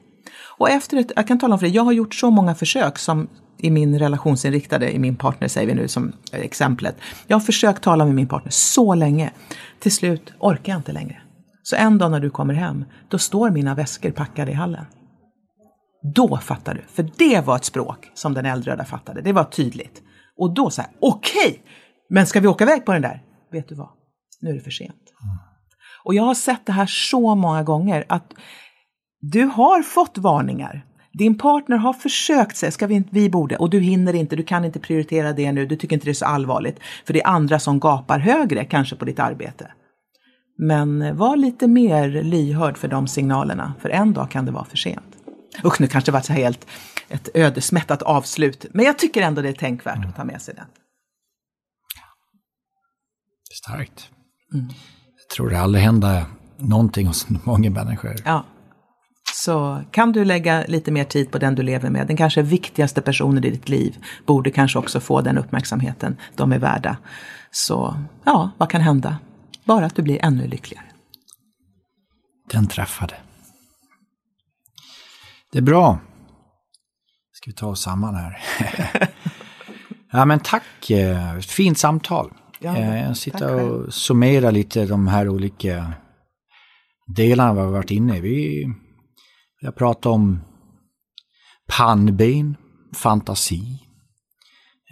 Och 0.59 0.71
efter 0.71 0.97
ett, 0.97 1.13
jag 1.17 1.27
kan 1.27 1.39
tala 1.39 1.55
om 1.55 1.59
för 1.59 1.67
dig, 1.67 1.77
jag 1.77 1.83
har 1.83 1.93
gjort 1.93 2.15
så 2.15 2.31
många 2.31 2.55
försök 2.55 2.99
som 2.99 3.29
i 3.59 3.71
min 3.71 3.99
relationsinriktade, 3.99 4.93
i 4.93 4.99
min 4.99 5.17
partner 5.17 5.49
säger 5.49 5.67
vi 5.67 5.75
nu 5.75 5.89
som 5.89 6.13
exemplet. 6.33 6.97
Jag 7.27 7.37
har 7.37 7.41
försökt 7.41 7.83
tala 7.83 8.05
med 8.05 8.15
min 8.15 8.29
partner 8.29 8.51
så 8.51 8.95
länge. 8.95 9.31
Till 9.79 9.93
slut 9.93 10.33
orkar 10.39 10.73
jag 10.73 10.79
inte 10.79 10.93
längre. 10.93 11.23
Så 11.63 11.77
en 11.77 11.99
dag 11.99 12.11
när 12.11 12.21
du 12.21 12.31
kommer 12.31 12.55
hem, 12.55 12.85
då 13.09 13.19
står 13.19 13.51
mina 13.51 13.75
väskor 13.75 14.11
packade 14.11 14.51
i 14.51 14.55
hallen. 14.55 14.85
Då 16.15 16.37
fattar 16.37 16.75
du, 16.75 16.83
för 16.93 17.11
det 17.17 17.47
var 17.47 17.57
ett 17.57 17.65
språk 17.65 18.11
som 18.15 18.35
den 18.35 18.47
eldröda 18.47 18.85
fattade. 18.85 19.21
Det 19.23 19.33
var 19.33 19.45
tydligt. 19.45 20.03
Och 20.39 20.55
då 20.55 20.71
så 20.71 20.83
här, 20.83 20.91
okej, 21.01 21.49
okay, 21.49 21.59
men 22.11 22.27
ska 22.27 22.41
vi 22.41 22.49
åka 22.49 22.65
iväg 22.65 22.85
på 22.85 22.93
den 22.93 23.03
där? 23.03 23.23
Vet 23.53 23.69
du 23.69 23.75
vad? 23.75 23.89
Nu 24.41 24.51
är 24.51 24.55
det 24.55 24.61
för 24.61 24.71
sent. 24.71 24.91
Mm. 24.91 25.39
Och 26.05 26.15
jag 26.15 26.23
har 26.23 26.35
sett 26.35 26.67
det 26.67 26.73
här 26.73 26.87
så 26.87 27.35
många 27.35 27.63
gånger 27.63 28.05
att 28.09 28.33
du 29.21 29.45
har 29.45 29.83
fått 29.83 30.19
varningar 30.19 30.85
din 31.13 31.39
partner 31.39 31.77
har 31.77 31.93
försökt 31.93 32.57
säga, 32.57 32.73
ska 32.73 32.87
vi, 32.87 33.05
vi 33.11 33.31
borde, 33.31 33.57
och 33.57 33.71
du 33.71 33.81
hinner 33.81 34.15
inte, 34.15 34.37
du 34.37 34.43
kan 34.43 34.65
inte 34.65 34.81
prioritera 34.81 35.33
det 35.33 35.53
nu, 35.53 35.67
du 35.67 35.77
tycker 35.77 35.97
inte 35.97 36.07
det 36.07 36.11
är 36.11 36.15
så 36.15 36.25
allvarligt. 36.25 36.81
För 37.07 37.13
det 37.13 37.23
är 37.23 37.27
andra 37.27 37.59
som 37.59 37.81
gapar 37.81 38.19
högre 38.19 38.65
kanske 38.65 38.97
på 38.97 39.05
ditt 39.05 39.19
arbete. 39.19 39.73
Men 40.59 41.17
var 41.17 41.37
lite 41.37 41.69
mer 41.69 42.09
lyhörd 42.09 42.79
för 42.79 42.89
de 42.89 43.09
signalerna, 43.09 43.75
för 43.81 43.89
en 43.89 44.13
dag 44.13 44.31
kan 44.31 44.47
det 44.47 44.53
vara 44.53 44.65
för 44.65 44.77
sent. 44.77 45.17
Usch, 45.65 45.81
nu 45.81 45.87
kanske 45.87 46.11
det 46.11 46.15
var 46.15 46.21
så 46.21 46.33
helt 46.33 46.67
ett 47.09 47.29
ödesmättat 47.35 48.03
avslut, 48.03 48.67
men 48.73 48.85
jag 48.85 48.99
tycker 48.99 49.23
ändå 49.23 49.43
det 49.43 49.49
är 49.49 49.53
tänkvärt 49.53 50.05
att 50.07 50.17
ta 50.17 50.25
med 50.25 50.43
sig 50.43 50.55
den. 50.55 50.67
Starkt. 53.53 54.11
Mm. 54.55 54.67
Jag 54.69 55.37
tror 55.37 55.51
det 55.51 55.61
aldrig 55.61 55.85
händer 55.85 56.25
någonting 56.57 57.07
hos 57.07 57.27
många 57.45 57.71
människor. 57.71 58.17
Ja 58.25 58.45
så 59.35 59.83
kan 59.91 60.13
du 60.13 60.25
lägga 60.25 60.65
lite 60.69 60.93
mer 60.93 61.05
tid 61.05 61.31
på 61.31 61.39
den 61.39 61.55
du 61.55 61.63
lever 61.63 61.91
med. 61.91 62.07
Den 62.07 62.17
kanske 62.17 62.43
viktigaste 62.43 63.03
personen 63.03 63.45
i 63.45 63.51
ditt 63.51 63.69
liv 63.69 63.97
borde 64.27 64.51
kanske 64.51 64.79
också 64.79 65.01
få 65.01 65.21
den 65.21 65.39
uppmärksamheten 65.39 66.17
de 66.37 66.53
är 66.53 66.59
värda. 66.59 66.97
Så 67.51 67.97
ja, 68.25 68.51
vad 68.59 68.71
kan 68.71 68.81
hända? 68.81 69.19
Bara 69.65 69.87
att 69.87 69.95
du 69.95 70.03
blir 70.03 70.25
ännu 70.25 70.47
lyckligare. 70.47 70.85
Den 72.51 72.69
träffade. 72.69 73.15
Det 75.53 75.59
är 75.59 75.63
bra. 75.63 75.99
Ska 77.33 77.51
vi 77.51 77.55
ta 77.55 77.67
oss 77.67 77.83
samman 77.83 78.15
här. 78.15 78.39
ja 80.13 80.25
men 80.25 80.41
tack, 80.41 80.91
eh, 80.91 81.39
fint 81.39 81.79
samtal. 81.79 82.33
Ja, 82.59 82.77
eh, 82.77 83.03
jag 83.03 83.17
sitter 83.17 83.55
och 83.55 83.95
summerar 83.95 84.53
lite 84.53 84.87
de 84.87 85.09
här 85.09 85.29
olika 85.29 85.93
delarna 87.07 87.55
vi 87.55 87.61
har 87.61 87.67
varit 87.67 87.91
inne 87.91 88.17
i. 88.17 88.21
Vi 88.21 88.67
jag 89.61 89.77
pratar 89.77 90.11
om 90.11 90.41
pannben, 91.69 92.57
fantasi, 92.95 93.79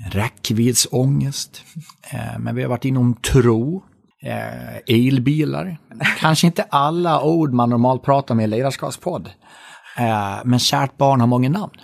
räckviddsångest. 0.06 1.64
Eh, 2.10 2.38
men 2.38 2.54
vi 2.54 2.62
har 2.62 2.68
varit 2.68 2.84
inom 2.84 3.14
tro, 3.14 3.84
eh, 4.22 4.76
elbilar. 4.96 5.78
Kanske 6.18 6.46
inte 6.46 6.62
alla 6.62 7.22
ord 7.22 7.52
man 7.52 7.70
normalt 7.70 8.02
pratar 8.02 8.34
om 8.34 8.40
i 8.40 8.46
ledarskapspodd. 8.46 9.26
Eh, 9.96 10.36
men 10.44 10.58
kärt 10.58 10.96
barn 10.96 11.20
har 11.20 11.26
många 11.26 11.48
namn. 11.48 11.74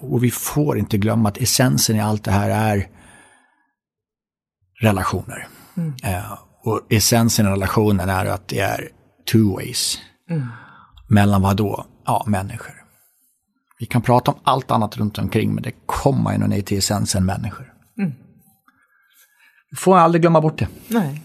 Och 0.00 0.24
vi 0.24 0.30
får 0.30 0.78
inte 0.78 0.98
glömma 0.98 1.28
att 1.28 1.38
essensen 1.38 1.96
i 1.96 2.00
allt 2.00 2.24
det 2.24 2.30
här 2.30 2.50
är 2.50 2.88
relationer. 4.80 5.48
Mm. 5.76 5.94
Och 6.64 6.80
essensen 6.88 7.46
i 7.46 7.50
relationen 7.50 8.08
är 8.08 8.26
att 8.26 8.48
det 8.48 8.60
är 8.60 8.88
two 9.32 9.54
ways. 9.54 9.98
Mm. 10.30 10.48
Mellan 11.08 11.42
vad 11.42 11.56
då? 11.56 11.86
Ja, 12.04 12.24
människor. 12.26 12.74
Vi 13.78 13.86
kan 13.86 14.02
prata 14.02 14.30
om 14.30 14.38
allt 14.42 14.70
annat 14.70 14.96
runt 14.96 15.18
omkring, 15.18 15.54
men 15.54 15.62
det 15.62 15.72
kommer 15.86 16.32
ändå 16.32 16.46
ner 16.46 16.62
till 16.62 16.78
essensen 16.78 17.24
människor. 17.24 17.72
Mm. 17.98 18.12
Vi 19.70 19.76
får 19.76 19.96
aldrig 19.98 20.22
glömma 20.22 20.40
bort 20.40 20.58
det. 20.58 20.68
Nej. 20.88 21.22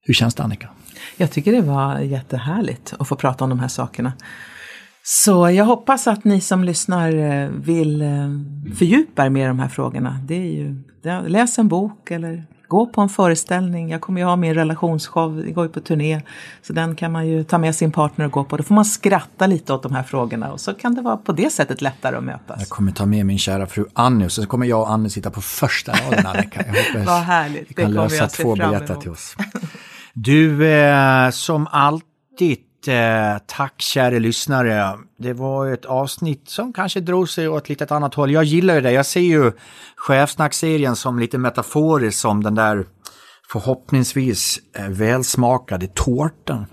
Hur 0.00 0.14
känns 0.14 0.34
det 0.34 0.42
Annika? 0.42 0.68
Jag 1.16 1.30
tycker 1.30 1.52
det 1.52 1.60
var 1.60 1.98
jättehärligt 1.98 2.94
att 2.98 3.08
få 3.08 3.16
prata 3.16 3.44
om 3.44 3.50
de 3.50 3.60
här 3.60 3.68
sakerna. 3.68 4.12
Så 5.04 5.50
jag 5.50 5.64
hoppas 5.64 6.06
att 6.06 6.24
ni 6.24 6.40
som 6.40 6.64
lyssnar 6.64 7.12
eh, 7.12 7.48
vill 7.48 8.02
eh, 8.02 8.28
fördjupa 8.76 9.26
er 9.26 9.30
med 9.30 9.48
de 9.48 9.58
här 9.58 9.68
frågorna. 9.68 10.20
Det 10.26 10.34
är 10.34 10.52
ju, 10.52 10.82
läs 11.28 11.58
en 11.58 11.68
bok 11.68 12.10
eller 12.10 12.44
gå 12.72 12.86
på 12.86 13.00
en 13.00 13.08
föreställning. 13.08 13.90
Jag 13.90 14.00
kommer 14.00 14.20
ju 14.20 14.26
ha 14.26 14.36
min 14.36 14.54
relationsshow, 14.54 15.42
jag 15.46 15.54
går 15.54 15.64
ju 15.64 15.72
på 15.72 15.80
turné. 15.80 16.20
Så 16.62 16.72
den 16.72 16.96
kan 16.96 17.12
man 17.12 17.26
ju 17.26 17.44
ta 17.44 17.58
med 17.58 17.74
sin 17.74 17.92
partner 17.92 18.24
och 18.24 18.32
gå 18.32 18.44
på. 18.44 18.56
Då 18.56 18.62
får 18.62 18.74
man 18.74 18.84
skratta 18.84 19.46
lite 19.46 19.72
åt 19.72 19.82
de 19.82 19.94
här 19.94 20.02
frågorna 20.02 20.52
och 20.52 20.60
så 20.60 20.74
kan 20.74 20.94
det 20.94 21.02
vara 21.02 21.16
på 21.16 21.32
det 21.32 21.52
sättet 21.52 21.82
lättare 21.82 22.16
att 22.16 22.24
mötas. 22.24 22.56
Jag 22.58 22.68
kommer 22.68 22.92
ta 22.92 23.06
med 23.06 23.26
min 23.26 23.38
kära 23.38 23.66
fru 23.66 23.84
Annie 23.92 24.26
och 24.26 24.32
så 24.32 24.46
kommer 24.46 24.66
jag 24.66 24.80
och 24.80 24.90
Annie 24.90 25.10
sitta 25.10 25.30
på 25.30 25.40
första 25.40 25.92
raden 25.92 26.26
Annika. 26.26 26.64
Jag 26.66 26.74
hoppas 26.74 27.06
Vad 27.06 27.22
härligt, 27.22 27.70
vi 27.70 27.74
kan 27.74 27.92
lösa 27.92 28.28
två 28.28 28.54
biljetter 28.54 28.94
till 28.94 29.10
oss. 29.10 29.36
Du, 30.14 30.68
eh, 30.72 31.30
som 31.30 31.66
alltid 31.70 32.58
tack 33.46 33.80
kära 33.80 34.18
lyssnare. 34.18 34.98
Det 35.18 35.32
var 35.32 35.66
ett 35.68 35.84
avsnitt 35.84 36.48
som 36.48 36.72
kanske 36.72 37.00
drog 37.00 37.28
sig 37.28 37.48
åt 37.48 37.68
lite 37.68 37.84
ett 37.84 37.92
annat 37.92 38.14
håll. 38.14 38.30
Jag 38.30 38.44
gillar 38.44 38.74
ju 38.74 38.80
det. 38.80 38.92
Jag 38.92 39.06
ser 39.06 39.20
ju 39.20 39.52
chefsnackserien 39.96 40.96
som 40.96 41.18
lite 41.18 41.38
metaforiskt 41.38 42.20
som 42.20 42.42
den 42.42 42.54
där 42.54 42.86
förhoppningsvis 43.52 44.58
eh, 44.76 44.88
välsmakade 44.88 45.86
tårtan. 45.86 46.66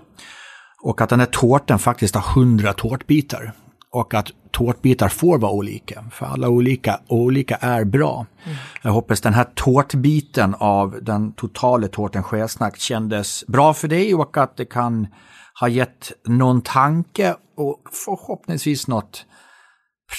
Och 0.82 1.00
att 1.00 1.08
den 1.08 1.18
där 1.18 1.26
tårtan 1.26 1.78
faktiskt 1.78 2.14
har 2.14 2.34
hundra 2.34 2.72
tårtbitar. 2.72 3.52
Och 3.92 4.14
att 4.14 4.26
tårtbitar 4.50 5.08
får 5.08 5.38
vara 5.38 5.52
olika, 5.52 6.04
för 6.12 6.26
alla 6.26 6.48
olika, 6.48 7.00
olika 7.08 7.56
är 7.56 7.84
bra. 7.84 8.26
Mm. 8.44 8.56
Jag 8.82 8.92
hoppas 8.92 9.20
den 9.20 9.34
här 9.34 9.46
tårtbiten 9.54 10.54
av 10.58 10.98
den 11.02 11.32
totala 11.32 11.88
tårten 11.88 12.22
Chefsnack 12.22 12.78
kändes 12.78 13.44
bra 13.46 13.74
för 13.74 13.88
dig 13.88 14.14
och 14.14 14.36
att 14.36 14.56
det 14.56 14.64
kan 14.64 15.06
ha 15.60 15.68
gett 15.68 16.12
någon 16.24 16.62
tanke 16.62 17.36
och 17.56 17.80
förhoppningsvis 18.04 18.88
något 18.88 19.26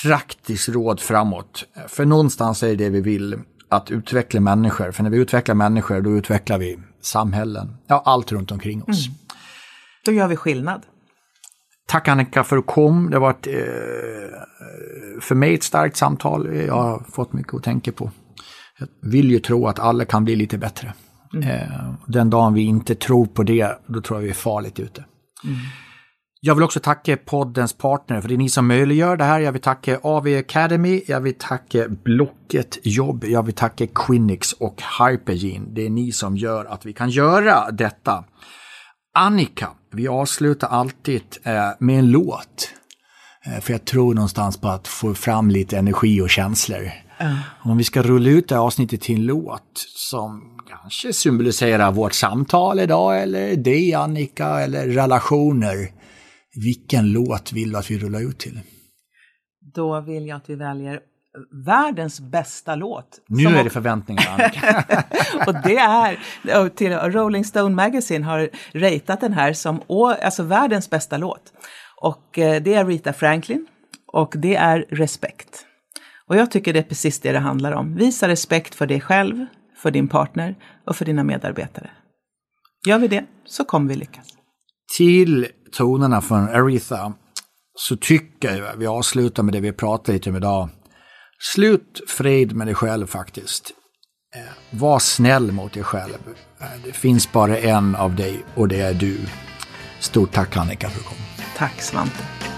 praktiskt 0.04 0.70
råd 0.70 1.00
framåt. 1.00 1.66
För 1.88 2.06
någonstans 2.06 2.64
är 2.64 2.68
det 2.68 2.76
det 2.76 2.90
vi 2.90 3.02
vill, 3.02 3.40
att 3.70 3.92
utveckla 3.92 4.40
människor. 4.40 4.92
För 4.92 5.04
när 5.04 5.10
vi 5.10 5.18
utvecklar 5.18 5.56
människor, 5.56 6.02
då 6.02 6.12
utvecklar 6.12 6.58
vi 6.58 6.80
samhällen. 7.02 7.78
Ja, 7.88 8.02
allt 8.06 8.32
runt 8.32 8.52
omkring 8.52 8.84
oss. 8.84 9.08
Mm. 9.08 9.18
Då 10.06 10.12
gör 10.12 10.28
vi 10.28 10.36
skillnad. 10.36 10.82
Tack 11.88 12.08
Annika 12.08 12.44
för 12.44 12.58
att 12.58 12.64
du 12.64 12.74
kom. 12.74 13.10
Det 13.10 13.16
har 13.16 13.22
varit 13.22 13.48
eh, 13.48 13.54
för 15.22 15.36
mig 15.36 15.54
ett 15.54 15.64
starkt 15.64 15.98
samtal. 15.98 16.56
Jag 16.56 16.74
har 16.74 17.04
fått 17.12 17.34
mycket 17.34 17.54
att 17.54 17.64
tänka 17.64 17.92
på. 17.92 18.12
Jag 18.80 18.88
vill 19.02 19.32
ju 19.32 19.40
tro 19.40 19.68
att 19.68 19.80
alla 19.80 20.06
kan 20.06 20.24
bli 20.26 20.36
lite 20.36 20.58
bättre. 20.58 20.94
Mm. 21.34 21.50
Eh, 21.50 21.94
den 22.06 22.30
dagen 22.30 22.54
vi 22.54 22.62
inte 22.62 22.96
tror 22.96 23.26
på 23.26 23.44
det, 23.44 23.80
då 23.88 24.02
tror 24.02 24.20
jag 24.20 24.24
vi 24.24 24.30
är 24.30 24.34
farligt 24.34 24.80
ute. 24.80 25.06
Mm. 25.44 25.58
Jag 26.44 26.56
vill 26.56 26.64
också 26.64 26.80
tacka 26.80 27.18
poddens 27.18 27.74
partner, 27.74 28.22
för 28.22 28.28
det 28.28 28.36
är 28.36 28.38
ni 28.38 28.50
som 28.50 28.68
möjliggör 28.68 29.18
det 29.18 29.24
här. 29.24 29.40
Jag 29.40 29.52
vill 29.52 29.62
tacka 29.62 30.00
AV 30.04 30.28
Academy, 30.28 31.04
jag 31.08 31.22
vill 31.22 31.34
tacka 31.38 31.88
Blocket 31.88 32.78
Jobb, 32.84 33.24
jag 33.24 33.44
vill 33.44 33.56
tacka 33.56 33.88
Quinix 33.88 34.54
och 34.54 34.82
Hypergene. 35.00 35.66
Det 35.70 35.86
är 35.86 35.90
ni 35.90 36.12
som 36.12 36.38
gör 36.38 36.66
att 36.66 36.86
vi 36.86 36.94
kan 36.94 37.10
göra 37.10 37.72
detta. 37.72 38.24
Annika, 39.14 39.70
vi 39.92 40.08
avslutar 40.08 40.68
alltid 40.68 41.24
eh, 41.44 41.70
med 41.80 42.00
en 42.00 42.12
låt. 42.12 42.74
Eh, 43.46 43.60
för 43.60 43.72
jag 43.72 43.86
tror 43.86 44.14
någonstans 44.14 44.58
på 44.58 44.68
att 44.68 44.88
få 44.88 45.14
fram 45.14 45.50
lite 45.50 45.78
energi 45.78 46.22
och 46.22 46.30
känslor. 46.30 46.92
Uh. 47.22 47.40
Om 47.64 47.78
vi 47.78 47.84
ska 47.84 48.02
rulla 48.02 48.30
ut 48.30 48.48
det 48.48 48.56
här 48.56 48.62
avsnittet 48.62 49.02
till 49.02 49.16
en 49.16 49.26
låt 49.26 49.86
som 49.96 50.61
kanske 50.72 51.14
symboliserar 51.14 51.92
vårt 51.92 52.14
samtal 52.14 52.80
idag 52.80 53.22
eller 53.22 53.56
dig 53.56 53.94
Annika 53.94 54.60
eller 54.60 54.88
relationer. 54.88 55.92
Vilken 56.56 57.12
låt 57.12 57.54
vill 57.54 57.72
du 57.72 57.78
att 57.78 57.92
vi 57.92 58.00
rullar 58.00 58.30
ut 58.30 58.40
till? 58.40 58.60
Då 59.76 60.02
vill 60.02 60.28
jag 60.28 60.38
att 60.38 60.50
vi 60.50 60.56
väljer 60.56 61.00
världens 61.66 62.20
bästa 62.20 62.76
låt. 62.76 63.20
Nu 63.28 63.48
är 63.48 63.64
det 63.64 63.70
förväntningar, 63.70 64.28
Annika. 64.30 64.84
och 65.48 65.54
det 65.64 65.78
är, 65.78 66.70
till 66.70 66.94
Rolling 66.94 67.46
Stone 67.46 67.76
Magazine 67.76 68.26
har 68.26 68.50
ratat 68.74 69.22
den 69.22 69.34
här 69.34 69.54
som 69.54 69.82
alltså 69.90 70.44
världens 70.44 70.90
bästa 70.90 71.18
låt. 71.18 71.54
Och 72.02 72.40
eh, 72.40 72.62
det 72.62 72.74
är 72.74 72.86
Rita 72.86 73.14
Franklin 73.14 73.68
och 74.08 74.34
det 74.38 74.56
är 74.56 74.86
respekt. 74.90 75.66
Och 76.28 76.36
jag 76.36 76.52
tycker 76.52 76.74
det 76.74 76.80
är 76.80 76.84
precis 76.84 77.20
det 77.20 77.32
det 77.32 77.40
handlar 77.40 77.72
om. 77.72 77.96
Visa 77.96 78.28
respekt 78.28 78.76
för 78.76 78.88
dig 78.88 79.02
själv, 79.02 79.46
för 79.82 79.92
din 79.92 80.08
partner 80.08 80.56
och 80.88 80.96
för 80.96 81.06
dina 81.06 81.24
medarbetare. 81.24 81.90
Gör 82.88 83.00
vi 83.00 83.08
det 83.08 83.26
så 83.46 83.66
kommer 83.66 83.90
vi 83.90 83.96
lyckas. 83.96 84.28
Till 84.98 85.48
tonerna 85.72 86.22
från 86.22 86.50
Aretha 86.50 87.14
så 87.76 87.96
tycker 87.96 88.58
jag 88.58 88.78
vi 88.78 88.88
avslutar 88.88 89.44
med 89.44 89.54
det 89.54 89.60
vi 89.60 89.72
pratade 89.72 90.14
lite 90.14 90.30
om 90.30 90.36
idag. 90.36 90.70
Slut 91.40 92.02
fred 92.08 92.56
med 92.56 92.68
dig 92.68 92.76
själv 92.76 93.08
faktiskt. 93.08 93.72
Eh, 94.36 94.80
var 94.80 95.00
snäll 95.00 95.52
mot 95.52 95.74
dig 95.74 95.84
själv. 95.84 96.18
Eh, 96.60 96.68
det 96.86 96.92
finns 96.92 97.32
bara 97.32 97.58
en 97.58 97.96
av 97.96 98.16
dig 98.16 98.44
och 98.56 98.68
det 98.68 98.82
är 98.82 98.94
du. 98.94 99.18
Stort 100.00 100.32
tack 100.32 100.58
Annika 100.58 100.90
för 100.90 101.00
att 101.00 101.04
du 101.04 101.10
kom. 101.10 101.18
Tack 101.58 101.82
Svante. 101.82 102.51